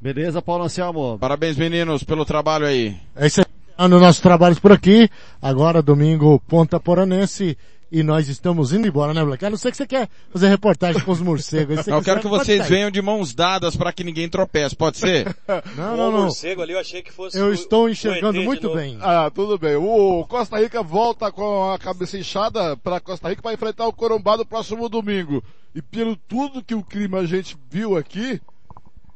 Beleza, 0.00 0.40
Paulo 0.40 0.64
Anselmo. 0.64 1.18
Parabéns, 1.18 1.56
meninos, 1.56 2.04
pelo 2.04 2.24
trabalho 2.24 2.66
aí. 2.66 2.96
É 3.16 3.26
isso 3.26 3.40
aí. 3.40 3.88
No 3.88 3.98
nosso 3.98 4.22
trabalho 4.22 4.60
por 4.60 4.72
aqui. 4.72 5.08
Agora, 5.42 5.82
domingo, 5.82 6.40
Ponta 6.48 6.78
Poranense. 6.78 7.56
E 7.90 8.02
nós 8.02 8.28
estamos 8.28 8.72
indo 8.72 8.86
embora, 8.86 9.14
né, 9.14 9.24
Black? 9.24 9.44
A 9.44 9.50
não 9.50 9.56
ser 9.56 9.70
que 9.70 9.76
você 9.78 9.86
quer 9.86 10.08
fazer 10.30 10.48
reportagem 10.48 11.02
com 11.02 11.10
os 11.10 11.22
morcegos. 11.22 11.86
eu 11.88 12.02
quero 12.02 12.20
que 12.20 12.28
vocês 12.28 12.68
venham 12.68 12.90
de 12.90 13.00
mãos 13.00 13.34
dadas 13.34 13.76
para 13.76 13.92
que 13.92 14.04
ninguém 14.04 14.28
tropece, 14.28 14.76
pode 14.76 14.98
ser? 14.98 15.34
não, 15.74 15.96
não, 15.96 16.12
não. 16.12 16.22
morcego 16.24 16.60
ali 16.60 16.74
eu 16.74 16.78
achei 16.78 17.02
que 17.02 17.10
fosse 17.10 17.38
Eu 17.38 17.46
o, 17.46 17.52
estou 17.52 17.88
enxergando 17.88 18.42
muito 18.42 18.74
bem. 18.74 18.98
Ah, 19.00 19.30
tudo 19.34 19.58
bem. 19.58 19.76
O 19.76 20.24
Costa 20.28 20.58
Rica 20.60 20.82
volta 20.82 21.32
com 21.32 21.72
a 21.72 21.78
cabeça 21.78 22.18
inchada 22.18 22.76
para 22.76 23.00
Costa 23.00 23.30
Rica 23.30 23.40
para 23.40 23.54
enfrentar 23.54 23.86
o 23.86 23.92
Corumbá 23.92 24.36
no 24.36 24.44
próximo 24.44 24.86
domingo. 24.90 25.42
E 25.74 25.80
pelo 25.80 26.14
tudo 26.14 26.62
que 26.62 26.74
o 26.74 26.82
clima 26.82 27.20
a 27.20 27.26
gente 27.26 27.56
viu 27.70 27.96
aqui, 27.96 28.38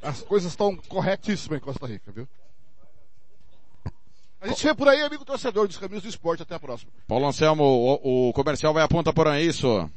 as 0.02 0.20
coisas 0.22 0.52
estão 0.52 0.76
corretíssimas 0.76 1.58
em 1.58 1.62
Costa 1.62 1.86
Rica, 1.86 2.10
viu? 2.10 2.28
A 4.40 4.48
gente 4.48 4.64
vê 4.64 4.74
por 4.74 4.88
aí, 4.88 5.00
amigo 5.02 5.24
torcedor 5.24 5.68
dos 5.68 5.78
caminhos 5.78 6.02
do 6.02 6.08
esporte. 6.08 6.42
Até 6.42 6.56
a 6.56 6.60
próxima. 6.60 6.90
Paulo 7.06 7.26
Anselmo, 7.26 7.62
o, 7.62 8.28
o 8.28 8.32
comercial 8.32 8.74
vai 8.74 8.82
a 8.82 8.88
ponta 8.88 9.12
porã, 9.12 9.36
é 9.36 9.42
isso? 9.42 9.88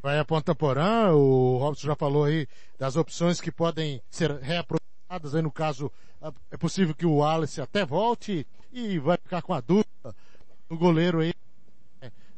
Vai 0.00 0.16
a 0.16 0.24
ponta 0.24 0.54
porã, 0.54 1.12
o 1.12 1.58
Robson 1.58 1.88
já 1.88 1.96
falou 1.96 2.22
aí 2.22 2.46
das 2.78 2.94
opções 2.94 3.40
que 3.40 3.50
podem 3.50 4.00
ser 4.08 4.30
reaproveitadas, 4.38 5.34
aí 5.34 5.42
no 5.42 5.50
caso, 5.50 5.90
é 6.52 6.56
possível 6.56 6.94
que 6.94 7.04
o 7.04 7.16
Wallace 7.16 7.60
até 7.60 7.84
volte 7.84 8.46
e 8.72 8.96
vai 9.00 9.16
ficar 9.16 9.42
com 9.42 9.52
a 9.52 9.60
dúvida. 9.60 10.14
O 10.68 10.76
goleiro 10.76 11.18
aí, 11.18 11.34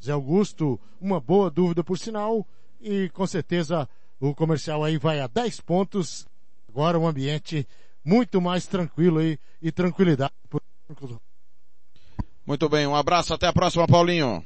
Zé 0.03 0.13
Augusto, 0.13 0.81
uma 0.99 1.21
boa 1.21 1.51
dúvida 1.51 1.85
por 1.85 1.99
sinal, 1.99 2.47
e 2.81 3.11
com 3.11 3.27
certeza 3.27 3.87
o 4.21 4.35
comercial 4.35 4.85
aí 4.85 4.99
vai 4.99 5.21
a 5.21 5.27
10 5.27 5.61
pontos. 5.63 6.27
Agora 6.69 6.99
um 6.99 7.07
ambiente 7.07 7.67
muito 8.05 8.41
mais 8.41 8.67
tranquilo 8.67 9.19
aí 9.19 9.39
e 9.61 9.73
tranquilidade. 9.73 10.33
Muito 12.47 12.69
bem, 12.69 12.87
um 12.87 12.95
abraço, 12.95 13.33
até 13.33 13.47
a 13.47 13.53
próxima, 13.53 13.87
Paulinho. 13.87 14.45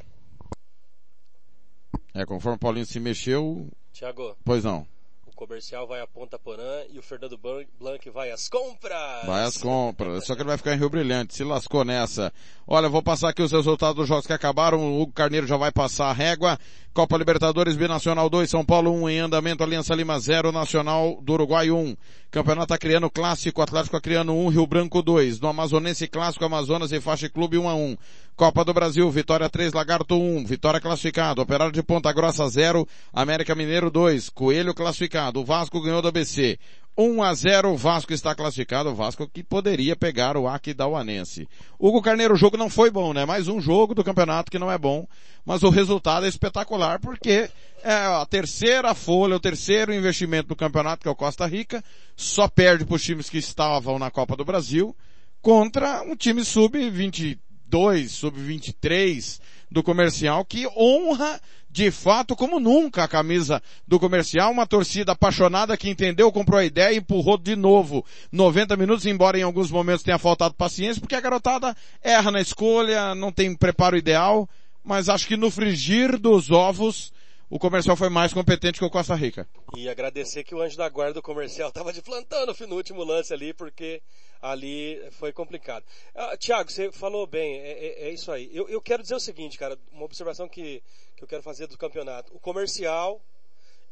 É, 2.14 2.24
conforme 2.24 2.56
o 2.56 2.60
Paulinho 2.60 2.86
se 2.86 3.00
mexeu. 3.00 3.68
Tiago. 3.92 4.36
Pois 4.44 4.62
não. 4.64 4.86
Comercial 5.34 5.86
vai 5.86 6.00
a 6.00 6.06
Ponta 6.06 6.38
Porã 6.38 6.82
e 6.92 6.98
o 6.98 7.02
Fernando 7.02 7.36
Blanc 7.36 8.10
vai 8.10 8.30
às 8.30 8.48
compras. 8.48 9.26
Vai 9.26 9.44
às 9.44 9.56
compras. 9.58 10.24
Só 10.24 10.34
que 10.34 10.42
ele 10.42 10.48
vai 10.48 10.56
ficar 10.56 10.74
em 10.74 10.78
Rio 10.78 10.88
Brilhante. 10.88 11.34
Se 11.34 11.44
lascou 11.44 11.84
nessa. 11.84 12.32
Olha, 12.66 12.88
vou 12.88 13.02
passar 13.02 13.30
aqui 13.30 13.42
os 13.42 13.52
resultados 13.52 13.96
dos 13.96 14.08
jogos 14.08 14.26
que 14.26 14.32
acabaram. 14.32 14.80
O 14.80 15.02
Hugo 15.02 15.12
Carneiro 15.12 15.46
já 15.46 15.56
vai 15.56 15.72
passar 15.72 16.06
a 16.06 16.12
régua. 16.12 16.58
Copa 16.94 17.18
Libertadores 17.18 17.74
Binacional 17.74 18.30
2, 18.30 18.48
São 18.48 18.64
Paulo 18.64 18.92
1 18.92 19.10
em 19.10 19.18
andamento, 19.18 19.64
Aliança 19.64 19.96
Lima 19.96 20.18
0, 20.20 20.52
Nacional 20.52 21.18
do 21.20 21.32
Uruguai 21.32 21.68
1. 21.68 21.96
Campeonato 22.30 22.72
Acreano 22.72 23.10
Clássico, 23.10 23.60
Atlético 23.60 23.96
Acreano 23.96 24.32
1, 24.46 24.48
Rio 24.50 24.66
Branco 24.66 25.02
2. 25.02 25.40
No 25.40 25.48
Amazonense 25.48 26.06
Clássico, 26.06 26.44
Amazonas 26.44 26.92
e 26.92 27.00
Faixa 27.00 27.28
Clube 27.28 27.58
1 27.58 27.68
a 27.68 27.74
1. 27.74 27.96
Copa 28.36 28.64
do 28.64 28.74
Brasil, 28.74 29.08
Vitória 29.10 29.48
3, 29.48 29.72
Lagarto 29.72 30.16
1, 30.16 30.44
Vitória 30.44 30.80
classificado, 30.80 31.40
Operário 31.40 31.72
de 31.72 31.82
Ponta 31.84 32.12
Grossa 32.12 32.48
0, 32.48 32.86
América 33.12 33.54
Mineiro 33.54 33.92
2, 33.92 34.28
Coelho 34.28 34.74
classificado, 34.74 35.23
o 35.32 35.44
Vasco 35.44 35.80
ganhou 35.80 36.02
do 36.02 36.08
ABC. 36.08 36.58
1 36.96 37.22
a 37.22 37.34
0 37.34 37.72
o 37.72 37.76
Vasco 37.76 38.12
está 38.12 38.34
classificado, 38.36 38.90
o 38.90 38.94
Vasco 38.94 39.28
que 39.28 39.42
poderia 39.42 39.96
pegar 39.96 40.36
o 40.36 40.46
Aquidauanense. 40.46 41.48
Hugo 41.78 42.00
Carneiro, 42.00 42.34
o 42.34 42.36
jogo 42.36 42.56
não 42.56 42.70
foi 42.70 42.88
bom, 42.88 43.12
né? 43.12 43.24
Mais 43.24 43.48
um 43.48 43.60
jogo 43.60 43.94
do 43.94 44.04
campeonato 44.04 44.50
que 44.50 44.60
não 44.60 44.70
é 44.70 44.78
bom, 44.78 45.06
mas 45.44 45.64
o 45.64 45.70
resultado 45.70 46.24
é 46.24 46.28
espetacular 46.28 47.00
porque 47.00 47.50
é 47.82 47.92
a 47.92 48.24
terceira 48.24 48.94
folha, 48.94 49.36
o 49.36 49.40
terceiro 49.40 49.92
investimento 49.92 50.48
do 50.48 50.56
campeonato 50.56 51.02
que 51.02 51.08
é 51.08 51.10
o 51.10 51.16
Costa 51.16 51.46
Rica, 51.46 51.82
só 52.16 52.46
perde 52.46 52.84
para 52.84 52.94
os 52.94 53.02
times 53.02 53.28
que 53.28 53.38
estavam 53.38 53.98
na 53.98 54.10
Copa 54.10 54.36
do 54.36 54.44
Brasil 54.44 54.96
contra 55.42 56.02
um 56.04 56.14
time 56.14 56.44
sub-22, 56.44 58.08
sub-23 58.08 59.40
do 59.68 59.82
comercial 59.82 60.44
que 60.44 60.64
honra 60.76 61.40
de 61.74 61.90
fato, 61.90 62.36
como 62.36 62.60
nunca, 62.60 63.02
a 63.02 63.08
camisa 63.08 63.60
do 63.84 63.98
comercial, 63.98 64.52
uma 64.52 64.64
torcida 64.64 65.10
apaixonada 65.10 65.76
que 65.76 65.90
entendeu, 65.90 66.30
comprou 66.30 66.60
a 66.60 66.64
ideia 66.64 66.94
e 66.94 66.98
empurrou 66.98 67.36
de 67.36 67.56
novo. 67.56 68.06
90 68.30 68.76
minutos, 68.76 69.06
embora 69.06 69.40
em 69.40 69.42
alguns 69.42 69.72
momentos 69.72 70.04
tenha 70.04 70.16
faltado 70.16 70.54
paciência, 70.54 71.00
porque 71.00 71.16
a 71.16 71.20
garotada 71.20 71.76
erra 72.00 72.30
na 72.30 72.40
escolha, 72.40 73.12
não 73.16 73.32
tem 73.32 73.56
preparo 73.56 73.96
ideal, 73.96 74.48
mas 74.84 75.08
acho 75.08 75.26
que 75.26 75.36
no 75.36 75.50
frigir 75.50 76.16
dos 76.16 76.48
ovos, 76.48 77.12
o 77.54 77.58
comercial 77.60 77.96
foi 77.96 78.08
mais 78.08 78.34
competente 78.34 78.80
que 78.80 78.84
o 78.84 78.90
Costa 78.90 79.14
Rica. 79.14 79.48
E 79.76 79.88
agradecer 79.88 80.42
que 80.42 80.56
o 80.56 80.60
anjo 80.60 80.76
da 80.76 80.88
guarda 80.88 81.14
do 81.14 81.22
comercial 81.22 81.68
estava 81.68 81.92
de 81.92 82.02
plantão 82.02 82.44
no, 82.44 82.74
último 82.74 83.04
lance 83.04 83.32
ali, 83.32 83.54
porque 83.54 84.02
ali 84.42 85.00
foi 85.12 85.32
complicado. 85.32 85.84
Ah, 86.16 86.36
Tiago, 86.36 86.68
você 86.68 86.90
falou 86.90 87.28
bem, 87.28 87.60
é, 87.60 87.70
é, 87.70 88.08
é 88.08 88.10
isso 88.10 88.32
aí. 88.32 88.50
Eu, 88.52 88.68
eu, 88.68 88.82
quero 88.82 89.04
dizer 89.04 89.14
o 89.14 89.20
seguinte, 89.20 89.56
cara, 89.56 89.78
uma 89.92 90.04
observação 90.04 90.48
que, 90.48 90.82
que 91.16 91.22
eu 91.22 91.28
quero 91.28 91.44
fazer 91.44 91.68
do 91.68 91.78
campeonato. 91.78 92.34
O 92.34 92.40
comercial 92.40 93.22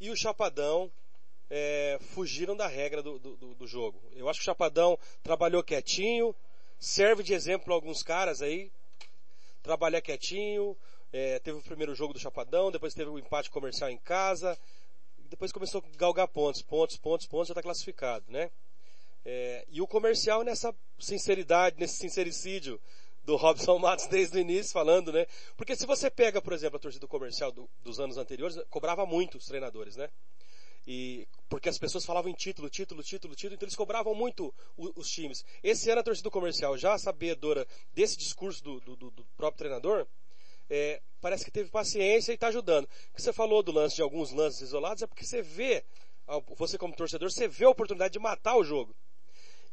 e 0.00 0.10
o 0.10 0.16
Chapadão 0.16 0.90
é, 1.48 2.00
fugiram 2.00 2.56
da 2.56 2.66
regra 2.66 3.00
do, 3.00 3.16
do, 3.20 3.54
do, 3.54 3.66
jogo. 3.68 4.02
Eu 4.16 4.28
acho 4.28 4.40
que 4.40 4.42
o 4.42 4.46
Chapadão 4.46 4.98
trabalhou 5.22 5.62
quietinho, 5.62 6.34
serve 6.80 7.22
de 7.22 7.32
exemplo 7.32 7.66
para 7.66 7.74
alguns 7.74 8.02
caras 8.02 8.42
aí, 8.42 8.72
trabalhar 9.62 10.00
quietinho, 10.00 10.76
é, 11.12 11.38
teve 11.38 11.58
o 11.58 11.62
primeiro 11.62 11.94
jogo 11.94 12.14
do 12.14 12.18
Chapadão, 12.18 12.70
depois 12.70 12.94
teve 12.94 13.10
o 13.10 13.18
empate 13.18 13.50
comercial 13.50 13.90
em 13.90 13.98
casa, 13.98 14.58
depois 15.28 15.52
começou 15.52 15.82
a 15.82 15.96
galgar 15.96 16.26
pontos, 16.28 16.62
pontos, 16.62 16.96
pontos, 16.96 17.26
pontos, 17.26 17.48
já 17.48 17.52
está 17.52 17.62
classificado, 17.62 18.24
né? 18.28 18.50
É, 19.24 19.64
e 19.70 19.80
o 19.80 19.86
comercial 19.86 20.42
nessa 20.42 20.74
sinceridade, 20.98 21.76
nesse 21.78 21.96
sincericídio 21.96 22.80
do 23.24 23.36
Robson 23.36 23.78
Matos 23.78 24.06
desde 24.08 24.38
o 24.38 24.40
início 24.40 24.72
falando, 24.72 25.12
né? 25.12 25.26
Porque 25.56 25.76
se 25.76 25.86
você 25.86 26.10
pega, 26.10 26.40
por 26.40 26.52
exemplo, 26.52 26.76
a 26.76 26.80
torcida 26.80 27.06
comercial 27.06 27.52
do, 27.52 27.68
dos 27.82 28.00
anos 28.00 28.16
anteriores, 28.16 28.58
cobrava 28.68 29.06
muito 29.06 29.38
os 29.38 29.46
treinadores, 29.46 29.96
né? 29.96 30.08
E 30.86 31.28
porque 31.48 31.68
as 31.68 31.78
pessoas 31.78 32.04
falavam 32.04 32.30
em 32.30 32.34
título, 32.34 32.68
título, 32.68 33.02
título, 33.02 33.36
título, 33.36 33.54
então 33.54 33.66
eles 33.66 33.76
cobravam 33.76 34.14
muito 34.14 34.52
os, 34.76 34.90
os 34.96 35.10
times. 35.10 35.44
Esse 35.62 35.90
ano 35.90 36.00
a 36.00 36.04
torcida 36.04 36.28
comercial, 36.30 36.76
já 36.76 36.98
sabedora 36.98 37.66
desse 37.94 38.16
discurso 38.16 38.64
do, 38.64 38.80
do, 38.80 38.96
do 38.96 39.24
próprio 39.36 39.58
treinador, 39.58 40.06
é, 40.68 41.00
parece 41.20 41.44
que 41.44 41.50
teve 41.50 41.70
paciência 41.70 42.32
e 42.32 42.34
está 42.34 42.48
ajudando. 42.48 42.84
O 42.84 43.14
que 43.14 43.22
você 43.22 43.32
falou 43.32 43.62
do 43.62 43.72
lance 43.72 43.96
de 43.96 44.02
alguns 44.02 44.32
lances 44.32 44.60
isolados 44.60 45.02
é 45.02 45.06
porque 45.06 45.24
você 45.24 45.42
vê, 45.42 45.84
você 46.56 46.76
como 46.76 46.94
torcedor, 46.94 47.30
você 47.30 47.46
vê 47.48 47.64
a 47.64 47.70
oportunidade 47.70 48.12
de 48.12 48.18
matar 48.18 48.56
o 48.56 48.64
jogo. 48.64 48.94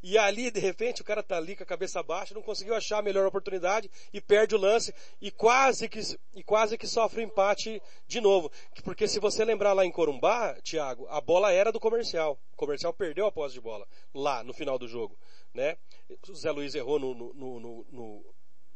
E 0.02 0.18
ali, 0.18 0.50
de 0.50 0.62
repente, 0.62 1.02
o 1.02 1.06
cara 1.06 1.22
tá 1.22 1.36
ali 1.36 1.58
com 1.58 1.64
a 1.64 1.66
cabeça 1.66 2.02
baixa, 2.02 2.34
não 2.34 2.42
conseguiu 2.42 2.74
achar 2.74 3.00
a 3.00 3.02
melhor 3.02 3.26
oportunidade 3.28 3.92
e 4.14 4.22
perde 4.22 4.56
o 4.56 4.58
lance 4.58 4.94
e 5.22 5.30
quase 5.30 5.90
que, 5.90 6.00
e 6.34 6.42
quase 6.42 6.78
que 6.78 6.88
sofre 6.88 7.20
o 7.20 7.24
empate 7.24 7.82
de 8.08 8.22
novo. 8.22 8.50
Porque 8.84 9.10
se 9.10 9.20
você 9.20 9.44
lembrar 9.44 9.74
lá 9.74 9.86
em 9.86 9.92
Corumbá, 9.92 10.54
Thiago, 10.62 11.06
a 11.10 11.20
bola 11.20 11.52
era 11.52 11.70
do 11.70 11.82
comercial. 11.82 12.40
O 12.54 12.56
comercial 12.56 12.94
perdeu 12.94 13.26
a 13.26 13.32
posse 13.32 13.56
de 13.56 13.62
bola 13.62 13.86
lá 14.14 14.42
no 14.42 14.54
final 14.54 14.80
do 14.80 14.88
jogo, 14.88 15.18
né? 15.54 15.78
O 16.30 16.34
Zé 16.34 16.50
Luiz 16.52 16.76
errou 16.76 16.98
no, 16.98 17.14
no, 17.14 17.60
no, 17.60 18.26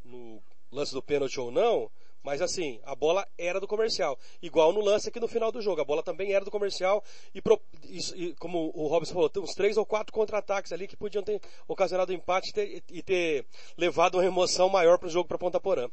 no 0.04 0.44
lance 0.74 0.94
do 0.94 1.02
pênalti 1.02 1.40
ou 1.40 1.52
não, 1.52 1.90
Mas 2.24 2.42
assim, 2.42 2.80
a 2.86 2.96
bola 2.96 3.28
era 3.38 3.60
do 3.60 3.68
comercial. 3.68 4.18
Igual 4.42 4.72
no 4.72 4.80
lance 4.80 5.10
aqui 5.10 5.20
no 5.20 5.28
final 5.28 5.52
do 5.52 5.62
jogo. 5.62 5.82
A 5.82 5.86
bola 5.86 6.02
também 6.02 6.32
era 6.34 6.46
do 6.46 6.50
comercial. 6.52 7.04
E, 7.36 7.42
pro, 7.42 7.60
e, 7.84 7.98
e 8.16 8.34
como 8.36 8.72
o 8.74 8.88
Robson 8.88 9.14
falou, 9.14 9.30
tem 9.30 9.44
uns 9.44 9.54
três 9.54 9.76
ou 9.76 9.86
quatro 9.86 10.14
contra-ataques 10.14 10.72
ali 10.72 10.88
que 10.88 10.96
podiam 10.96 11.22
ter 11.22 11.42
ocasionado 11.68 12.14
empate 12.14 12.50
e 12.50 12.54
ter, 12.54 12.84
e 12.90 13.02
ter 13.04 13.46
levado 13.78 14.16
uma 14.16 14.26
emoção 14.26 14.70
maior 14.70 14.98
para 14.98 15.08
o 15.08 15.12
jogo 15.12 15.28
para 15.28 15.38
Ponta 15.38 15.60
Porã. 15.60 15.90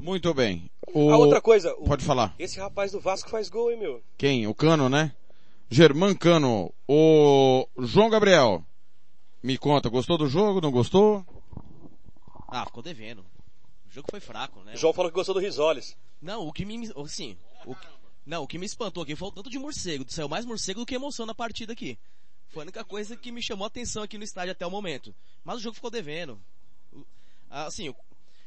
Muito 0.00 0.32
bem. 0.34 0.70
O... 0.92 1.10
A 1.10 1.16
outra 1.16 1.40
coisa. 1.40 1.74
o- 1.74 1.84
Pode 1.84 2.04
falar. 2.04 2.34
Esse 2.38 2.58
rapaz 2.58 2.92
do 2.92 3.00
Vasco 3.00 3.28
faz 3.30 3.48
gol, 3.48 3.70
hein, 3.70 3.78
meu? 3.78 4.02
Quem? 4.16 4.46
O 4.46 4.54
Cano, 4.54 4.88
né? 4.88 5.12
Germán 5.70 6.14
Cano. 6.14 6.72
O 6.88 7.66
João 7.78 8.08
Gabriel. 8.10 8.62
Me 9.42 9.56
conta, 9.58 9.88
gostou 9.88 10.18
do 10.18 10.28
jogo? 10.28 10.60
Não 10.60 10.70
gostou? 10.70 11.24
Ah, 12.48 12.64
ficou 12.64 12.82
devendo. 12.82 13.20
O 13.86 13.90
jogo 13.90 14.08
foi 14.10 14.20
fraco, 14.20 14.60
né? 14.62 14.74
O 14.74 14.76
João 14.76 14.92
falou 14.92 15.10
que 15.10 15.14
gostou 15.14 15.34
do 15.34 15.40
Risoles. 15.40 15.96
Não, 16.20 16.46
o 16.46 16.52
que 16.52 16.64
me, 16.64 16.90
assim, 17.04 17.36
o 17.64 17.74
que- 17.74 17.86
não, 18.24 18.42
o 18.42 18.46
que 18.46 18.58
me 18.58 18.66
espantou 18.66 19.02
aqui 19.02 19.14
foi 19.16 19.28
o 19.28 19.32
tanto 19.32 19.48
de 19.50 19.58
morcego. 19.58 20.04
Saiu 20.08 20.28
mais 20.28 20.44
morcego 20.44 20.80
do 20.80 20.86
que 20.86 20.94
emoção 20.94 21.24
na 21.26 21.34
partida 21.34 21.72
aqui. 21.72 21.98
Foi 22.48 22.62
a 22.62 22.64
única 22.64 22.84
coisa 22.84 23.16
que 23.16 23.30
me 23.32 23.42
chamou 23.42 23.64
a 23.64 23.68
atenção 23.68 24.02
aqui 24.02 24.16
no 24.18 24.24
estádio 24.24 24.52
até 24.52 24.66
o 24.66 24.70
momento. 24.70 25.14
Mas 25.44 25.56
o 25.56 25.60
jogo 25.60 25.74
ficou 25.74 25.90
devendo. 25.90 26.40
Assim, 27.50 27.94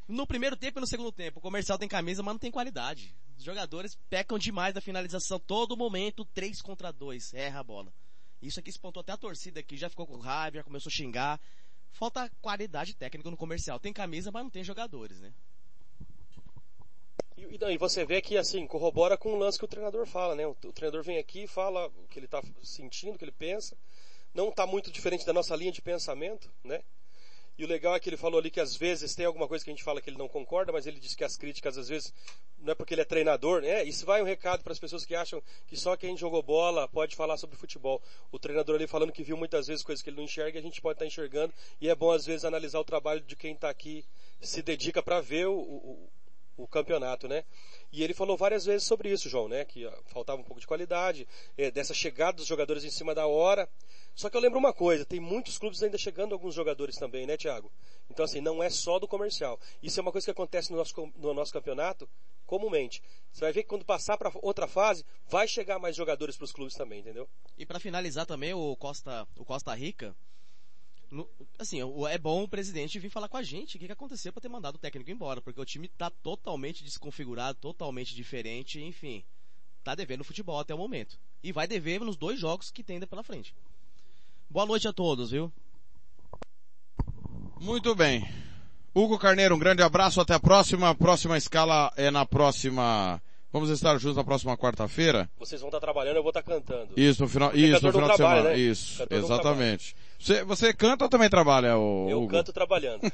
no 0.08 0.26
primeiro 0.28 0.56
tempo 0.56 0.80
e 0.80 0.82
no 0.82 0.88
segundo 0.88 1.12
tempo, 1.12 1.40
o 1.40 1.42
comercial 1.42 1.78
tem 1.78 1.88
camisa, 1.88 2.22
mas 2.24 2.34
não 2.34 2.40
tem 2.40 2.52
qualidade. 2.52 3.14
Os 3.38 3.44
jogadores 3.44 3.98
pecam 4.10 4.38
demais 4.38 4.74
da 4.74 4.82
finalização. 4.82 5.40
Todo 5.40 5.78
momento, 5.78 6.26
3 6.26 6.62
contra 6.62 6.92
2, 6.92 7.34
erra 7.34 7.60
a 7.62 7.64
bola. 7.64 7.94
Isso 8.42 8.60
aqui 8.60 8.70
espantou 8.70 9.02
até 9.02 9.12
a 9.12 9.18
torcida 9.18 9.60
aqui, 9.60 9.78
já 9.78 9.90
ficou 9.90 10.06
com 10.08 10.18
raiva, 10.18 10.58
já 10.58 10.64
começou 10.64 10.90
a 10.90 10.94
xingar. 10.94 11.40
Falta 11.92 12.32
qualidade 12.42 12.96
técnica 12.96 13.30
no 13.30 13.38
comercial. 13.38 13.80
Tem 13.80 13.92
camisa, 13.92 14.32
mas 14.32 14.44
não 14.44 14.50
tem 14.50 14.64
jogadores, 14.64 15.20
né? 15.20 15.34
E, 17.38 17.58
e, 17.74 17.78
você 17.78 18.06
vê 18.06 18.22
que, 18.22 18.38
assim, 18.38 18.68
corrobora 18.68 19.18
com 19.18 19.34
o 19.34 19.38
lance 19.38 19.58
que 19.58 19.66
o 19.66 19.68
treinador 19.68 20.06
fala, 20.06 20.36
né? 20.36 20.46
O, 20.46 20.52
o 20.52 20.74
treinador 20.74 21.04
vem 21.04 21.18
aqui, 21.18 21.48
fala 21.48 21.88
o 21.88 22.08
que 22.08 22.20
ele 22.20 22.26
está 22.26 22.42
sentindo, 22.62 23.16
o 23.16 23.18
que 23.18 23.26
ele 23.26 23.32
pensa. 23.32 23.78
Não 24.34 24.50
está 24.50 24.68
muito 24.68 24.92
diferente 24.92 25.26
da 25.26 25.34
nossa 25.34 25.56
linha 25.56 25.72
de 25.72 25.82
pensamento, 25.82 26.52
né? 26.64 26.84
E 27.60 27.64
o 27.66 27.68
legal 27.68 27.94
é 27.94 28.00
que 28.00 28.08
ele 28.08 28.16
falou 28.16 28.40
ali 28.40 28.50
que 28.50 28.62
às 28.62 28.74
vezes 28.74 29.14
tem 29.14 29.26
alguma 29.26 29.46
coisa 29.46 29.66
que 29.66 29.70
a 29.70 29.74
gente 29.74 29.84
fala 29.84 30.00
que 30.00 30.10
ele 30.10 30.18
não 30.18 30.30
concorda, 30.30 30.72
mas 30.72 30.88
ele 30.88 30.98
diz 30.98 31.14
que 31.14 31.26
as 31.26 31.36
críticas 31.36 31.78
às 31.78 31.90
vezes 31.90 32.14
não 32.58 32.72
é 32.72 32.76
porque 32.76 32.94
ele 32.94 33.02
é 33.02 33.06
treinador, 33.06 33.62
né? 33.62 33.84
Isso 33.84 34.06
vai 34.06 34.22
um 34.22 34.26
recado 34.26 34.64
para 34.64 34.72
as 34.72 34.80
pessoas 34.80 35.04
que 35.04 35.14
acham 35.14 35.44
que 35.68 35.76
só 35.76 35.98
quem 35.98 36.16
jogou 36.16 36.42
bola 36.42 36.88
pode 36.88 37.18
falar 37.18 37.36
sobre 37.36 37.58
futebol. 37.58 38.02
O 38.32 38.40
treinador 38.40 38.78
ali 38.78 38.88
falando 38.88 39.12
que 39.12 39.24
viu 39.24 39.36
muitas 39.36 39.68
vezes 39.68 39.84
coisas 39.84 40.02
que 40.02 40.10
ele 40.10 40.16
não 40.16 40.24
enxerga, 40.24 40.58
e 40.58 40.62
a 40.62 40.64
gente 40.64 40.82
pode 40.82 40.96
estar 40.96 41.06
enxergando 41.06 41.54
e 41.82 41.90
é 41.90 41.96
bom 41.96 42.12
às 42.12 42.26
vezes 42.26 42.46
analisar 42.46 42.80
o 42.80 42.86
trabalho 42.86 43.20
de 43.20 43.36
quem 43.36 43.52
está 43.52 43.70
aqui, 43.70 44.06
se 44.40 44.62
dedica 44.62 45.04
para 45.04 45.20
ver 45.20 45.48
o, 45.48 45.60
o, 45.60 46.10
o 46.60 46.68
campeonato, 46.68 47.28
né? 47.28 47.44
E 47.92 48.04
ele 48.04 48.14
falou 48.14 48.36
várias 48.36 48.66
vezes 48.66 48.86
sobre 48.86 49.10
isso, 49.10 49.30
João, 49.30 49.48
né? 49.48 49.64
Que 49.64 49.86
ó, 49.86 49.94
faltava 50.08 50.42
um 50.42 50.44
pouco 50.44 50.60
de 50.60 50.68
qualidade, 50.68 51.28
eh, 51.58 51.72
dessa 51.72 51.94
chegada 51.94 52.38
dos 52.38 52.46
jogadores 52.46 52.84
em 52.84 52.90
cima 52.90 53.16
da 53.16 53.26
hora. 53.26 53.68
Só 54.14 54.30
que 54.30 54.36
eu 54.36 54.42
lembro 54.42 54.60
uma 54.60 54.74
coisa, 54.74 55.06
tem 55.06 55.20
muitos 55.20 55.58
clubes 55.58 55.82
ainda 55.82 55.98
chegando 55.98 56.34
alguns 56.34 56.54
jogadores 56.54 56.98
também, 56.98 57.26
né, 57.26 57.38
Thiago? 57.38 57.72
Então, 58.10 58.26
assim, 58.26 58.42
não 58.42 58.62
é 58.62 58.70
só 58.70 59.00
do 59.00 59.08
comercial. 59.08 59.58
Isso 59.82 60.00
é 60.00 60.02
uma 60.02 60.12
coisa 60.12 60.26
que 60.26 60.32
acontece 60.32 60.72
no 60.72 60.78
nosso, 60.78 61.14
no 61.16 61.34
nosso 61.34 61.54
campeonato 61.54 62.10
comumente. 62.46 63.02
Você 63.32 63.42
vai 63.42 63.54
ver 63.54 63.64
que 63.64 63.70
quando 63.70 63.86
passar 63.86 64.18
para 64.18 64.32
outra 64.42 64.68
fase, 64.68 65.06
vai 65.30 65.48
chegar 65.48 65.78
mais 65.78 65.96
jogadores 65.96 66.36
para 66.36 66.46
os 66.46 66.52
clubes 66.52 66.76
também, 66.76 67.00
entendeu? 67.00 67.30
E 67.58 67.66
pra 67.66 67.80
finalizar 67.80 68.26
também, 68.26 68.54
o 68.54 68.76
Costa, 68.76 69.28
o 69.38 69.46
Costa 69.46 69.74
Rica, 69.76 70.16
assim, 71.58 71.80
é 72.10 72.18
bom 72.18 72.44
o 72.44 72.48
presidente 72.48 73.00
vir 73.00 73.10
falar 73.10 73.28
com 73.28 73.38
a 73.38 73.44
gente 73.44 73.76
o 73.76 73.80
que, 73.80 73.86
que 73.88 73.92
aconteceu 73.92 74.32
pra 74.32 74.42
ter 74.42 74.50
mandado 74.50 74.76
o 74.76 74.80
técnico 74.80 75.10
embora, 75.10 75.42
porque 75.42 75.60
o 75.60 75.66
time 75.66 75.88
tá 75.88 76.10
totalmente 76.10 76.84
desconfigurado, 76.84 77.58
totalmente 77.60 78.16
diferente, 78.16 78.82
enfim, 78.82 79.24
tá 79.84 79.96
devendo 79.96 80.24
futebol 80.24 80.60
até 80.60 80.74
o 80.74 80.78
momento. 80.78 81.18
E 81.44 81.52
vai 81.52 81.68
dever 81.68 82.02
nos 82.02 82.16
dois 82.16 82.40
jogos 82.40 82.70
que 82.70 82.84
tem 82.84 82.96
ainda 82.96 83.08
pela 83.08 83.24
frente. 83.24 83.56
Boa 84.50 84.66
noite 84.66 84.88
a 84.88 84.94
todos, 84.94 85.32
viu? 85.32 85.52
Muito 87.60 87.94
bem. 87.96 88.28
Hugo 88.94 89.20
Carneiro, 89.20 89.56
um 89.56 89.60
grande 89.60 89.84
abraço, 89.84 90.20
até 90.20 90.34
a 90.34 90.40
próxima. 90.40 90.90
A 90.90 90.96
próxima 90.96 91.38
escala 91.38 91.92
é 91.96 92.10
na 92.10 92.26
próxima. 92.26 93.22
Vamos 93.52 93.70
estar 93.72 93.98
juntos 93.98 94.16
na 94.18 94.24
próxima 94.24 94.56
quarta-feira. 94.56 95.28
Vocês 95.40 95.60
vão 95.60 95.70
estar 95.70 95.80
trabalhando, 95.80 96.18
eu 96.18 96.22
vou 96.24 96.30
estar 96.30 96.44
cantando. 96.44 96.90
Isso, 96.96 97.24
no 97.24 97.28
final, 97.30 97.50
Porque 97.50 97.66
isso, 97.66 97.84
no 97.86 97.92
final 97.92 98.10
de 98.10 98.16
trabalha, 98.16 98.42
semana. 98.42 98.56
né? 98.56 98.60
Isso, 98.62 98.98
Cantor 99.00 99.18
exatamente. 99.18 99.96
Você, 100.20 100.44
você 100.44 100.74
canta 100.74 101.06
ou 101.06 101.10
também 101.10 101.30
trabalha, 101.30 101.76
o 101.78 102.08
Eu 102.10 102.20
Hugo? 102.24 102.32
canto 102.32 102.54
trabalhando. 102.54 103.02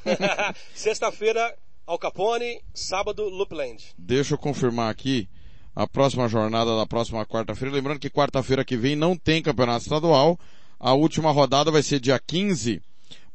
Sexta-feira, 0.74 1.56
Al 1.88 1.98
Capone, 1.98 2.60
sábado, 2.74 3.30
Loopland. 3.30 3.82
Deixa 3.98 4.34
eu 4.34 4.38
confirmar 4.38 4.90
aqui 4.92 5.30
a 5.76 5.88
próxima 5.88 6.28
jornada 6.28 6.76
da 6.76 6.86
próxima 6.86 7.26
quarta-feira. 7.26 7.74
Lembrando 7.74 8.00
que 8.00 8.10
quarta-feira 8.10 8.66
que 8.66 8.76
vem 8.76 8.96
não 8.96 9.16
tem 9.16 9.42
campeonato 9.42 9.84
estadual. 9.84 10.38
A 10.80 10.94
última 10.94 11.32
rodada 11.32 11.72
vai 11.72 11.82
ser 11.84 12.00
dia 12.00 12.20
15, 12.20 12.82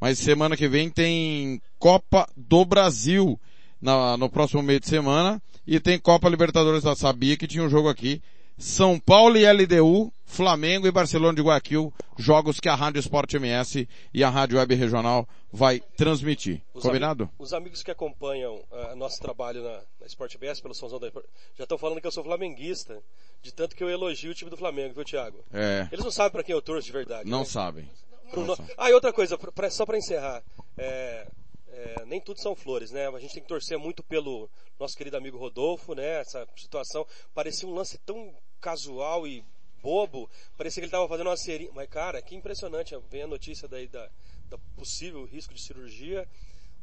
mas 0.01 0.19
semana 0.19 0.57
que 0.57 0.69
vem 0.69 0.91
tem 0.91 1.63
Copa 1.79 2.29
do 2.37 2.65
Brasil 2.65 3.41
na- 3.81 4.17
no 4.19 4.29
próximo 4.29 4.63
meio 4.63 4.81
de 4.81 4.87
semana 4.89 5.41
e 5.71 5.79
tem 5.79 6.01
Copa 6.01 6.29
Libertadores 6.29 6.83
da 6.83 6.97
Sabia 6.97 7.37
que 7.37 7.47
tinha 7.47 7.63
um 7.63 7.69
jogo 7.71 7.89
aqui. 7.89 8.21
São 8.59 8.99
Paulo 8.99 9.39
e 9.39 9.51
LDU, 9.51 10.13
Flamengo 10.27 10.87
e 10.87 10.91
Barcelona 10.91 11.35
de 11.37 11.41
Guayaquil, 11.43 11.95
jogos 12.19 12.59
que 12.61 12.69
a 12.69 12.75
Rádio 12.75 12.99
Esporte 12.99 13.37
MS 13.37 13.89
e 14.13 14.23
a 14.25 14.29
Rádio 14.29 14.59
Web 14.59 14.75
Regional 14.75 15.27
vai 15.51 15.81
transmitir. 15.97 16.61
Os 16.75 16.83
Combinado? 16.83 17.23
ami- 17.25 17.33
os 17.39 17.53
amigos 17.55 17.83
que 17.85 17.91
acompanham 17.91 18.61
ah, 18.71 18.95
nosso 18.97 19.19
trabalho 19.21 19.63
na, 19.63 19.81
na 20.01 20.07
Sport 20.07 20.37
BS, 20.37 20.61
pelo 20.61 20.75
Somzão 20.75 20.99
da 20.99 21.09
já 21.57 21.63
estão 21.63 21.79
falando 21.79 22.01
que 22.01 22.07
eu 22.07 22.13
sou 22.13 22.25
flamenguista, 22.25 22.99
de 23.41 23.55
tanto 23.55 23.75
que 23.77 23.83
eu 23.83 23.89
elogio 23.89 24.33
o 24.33 24.35
time 24.35 24.51
do 24.51 24.57
Flamengo, 24.59 24.93
viu, 24.95 25.05
Thiago? 25.05 25.39
É. 25.55 25.87
Eles 25.91 26.05
não 26.05 26.11
sabem 26.13 26.33
para 26.33 26.43
quem 26.43 26.53
eu 26.55 26.61
torço 26.61 26.85
de 26.87 26.93
verdade. 26.93 27.31
Não 27.31 27.39
né? 27.41 27.45
sabem. 27.47 27.89
Pro 28.31 28.45
no-. 28.45 28.59
Ah, 28.77 28.91
e 28.91 28.93
outra 28.93 29.13
coisa, 29.13 29.39
pra- 29.39 29.71
só 29.71 29.87
para 29.87 29.97
encerrar. 29.97 30.43
É, 30.77 31.27
é, 31.73 32.05
nem 32.07 32.21
tudo 32.21 32.41
são 32.41 32.55
flores, 32.55 32.91
né? 32.91 33.09
A 33.09 33.19
gente 33.19 33.35
tem 33.35 33.43
que 33.43 33.49
torcer 33.49 33.79
muito 33.79 34.03
pelo 34.03 34.51
nosso 34.79 34.97
querido 34.97 35.17
amigo 35.17 35.39
Rodolfo, 35.39 35.95
né? 35.95 36.21
Essa 36.21 36.47
situação. 36.57 37.07
Parecia 37.35 37.69
um 37.69 37.75
lance 37.75 37.99
tão 37.99 38.35
casual 38.61 39.27
e 39.27 39.45
bobo. 39.83 40.29
Parecia 40.57 40.81
que 40.81 40.85
ele 40.85 40.89
estava 40.89 41.09
fazendo 41.09 41.29
uma 41.29 41.37
seringa. 41.37 41.73
Mas, 41.75 41.89
cara, 41.89 42.21
que 42.21 42.35
impressionante. 42.35 42.97
Vem 43.09 43.23
a 43.23 43.27
notícia 43.27 43.69
daí 43.69 43.87
da, 43.87 44.11
da 44.49 44.59
possível 44.77 45.25
risco 45.25 45.55
de 45.55 45.63
cirurgia. 45.63 46.29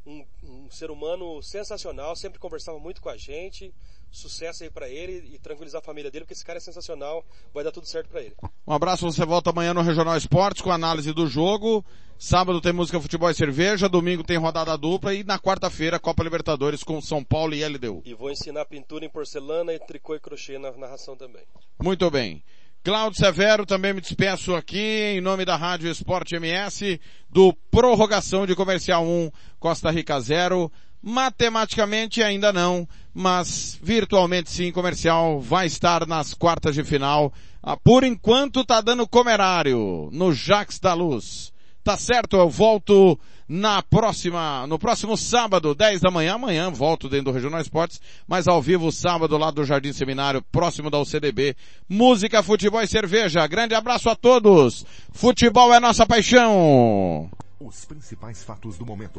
Um, 0.08 0.24
um 0.42 0.70
ser 0.70 0.90
humano 0.90 1.42
sensacional, 1.42 2.16
sempre 2.16 2.38
conversava 2.38 2.78
muito 2.78 3.02
com 3.02 3.10
a 3.10 3.16
gente. 3.18 3.74
Sucesso 4.10 4.64
aí 4.64 4.70
pra 4.70 4.88
ele 4.88 5.34
e 5.34 5.38
tranquilizar 5.38 5.80
a 5.82 5.84
família 5.84 6.10
dele, 6.10 6.24
porque 6.24 6.32
esse 6.32 6.44
cara 6.44 6.56
é 6.56 6.60
sensacional. 6.60 7.22
Vai 7.52 7.62
dar 7.62 7.70
tudo 7.70 7.86
certo 7.86 8.08
pra 8.08 8.22
ele. 8.22 8.34
Um 8.66 8.72
abraço, 8.72 9.04
você 9.04 9.24
volta 9.26 9.50
amanhã 9.50 9.74
no 9.74 9.82
Regional 9.82 10.16
Esportes 10.16 10.62
com 10.62 10.70
análise 10.70 11.12
do 11.12 11.26
jogo. 11.26 11.84
Sábado 12.18 12.60
tem 12.60 12.72
música, 12.72 13.00
futebol 13.00 13.30
e 13.30 13.34
cerveja. 13.34 13.88
Domingo 13.88 14.24
tem 14.24 14.38
rodada 14.38 14.76
dupla 14.78 15.14
e 15.14 15.22
na 15.22 15.38
quarta-feira 15.38 16.00
Copa 16.00 16.24
Libertadores 16.24 16.82
com 16.82 17.00
São 17.02 17.22
Paulo 17.22 17.54
e 17.54 17.62
LDU. 17.62 18.02
E 18.04 18.14
vou 18.14 18.30
ensinar 18.30 18.64
pintura 18.64 19.04
em 19.04 19.10
porcelana 19.10 19.74
e 19.74 19.78
tricô 19.78 20.16
e 20.16 20.20
crochê 20.20 20.58
na 20.58 20.72
narração 20.72 21.16
também. 21.16 21.44
Muito 21.78 22.10
bem. 22.10 22.42
Cláudio 22.88 23.18
Severo, 23.18 23.66
também 23.66 23.92
me 23.92 24.00
despeço 24.00 24.54
aqui 24.54 24.78
em 24.78 25.20
nome 25.20 25.44
da 25.44 25.56
Rádio 25.56 25.90
Esporte 25.90 26.36
MS 26.36 26.98
do 27.28 27.52
Prorrogação 27.70 28.46
de 28.46 28.54
Comercial 28.54 29.04
1 29.04 29.30
Costa 29.60 29.90
Rica 29.90 30.18
0. 30.18 30.72
Matematicamente 31.02 32.22
ainda 32.22 32.50
não, 32.50 32.88
mas 33.12 33.78
virtualmente 33.82 34.50
sim, 34.50 34.72
comercial 34.72 35.38
vai 35.38 35.66
estar 35.66 36.06
nas 36.06 36.32
quartas 36.32 36.74
de 36.74 36.82
final. 36.82 37.30
Ah, 37.62 37.76
por 37.76 38.04
enquanto 38.04 38.64
tá 38.64 38.80
dando 38.80 39.06
comerário 39.06 40.08
no 40.10 40.32
Jax 40.32 40.78
da 40.78 40.94
Luz. 40.94 41.52
Tá 41.84 41.94
certo, 41.94 42.38
eu 42.38 42.48
volto 42.48 43.20
na 43.48 43.82
próxima, 43.82 44.66
no 44.66 44.78
próximo 44.78 45.16
sábado, 45.16 45.74
10 45.74 46.00
da 46.00 46.10
manhã. 46.10 46.34
Amanhã 46.34 46.70
volto 46.70 47.08
dentro 47.08 47.26
do 47.26 47.32
Regional 47.32 47.60
Esportes, 47.60 48.00
mas 48.26 48.46
ao 48.46 48.60
vivo 48.60 48.92
sábado 48.92 49.38
lá 49.38 49.50
do 49.50 49.64
Jardim 49.64 49.92
Seminário, 49.92 50.42
próximo 50.52 50.90
da 50.90 51.00
UCDB. 51.00 51.56
Música, 51.88 52.42
futebol 52.42 52.82
e 52.82 52.86
cerveja. 52.86 53.46
Grande 53.46 53.74
abraço 53.74 54.10
a 54.10 54.14
todos. 54.14 54.84
Futebol 55.12 55.72
é 55.72 55.80
nossa 55.80 56.06
paixão. 56.06 57.30
Os 57.60 57.84
principais 57.84 58.44
fatos 58.44 58.78
do 58.78 58.86
momento. 58.86 59.18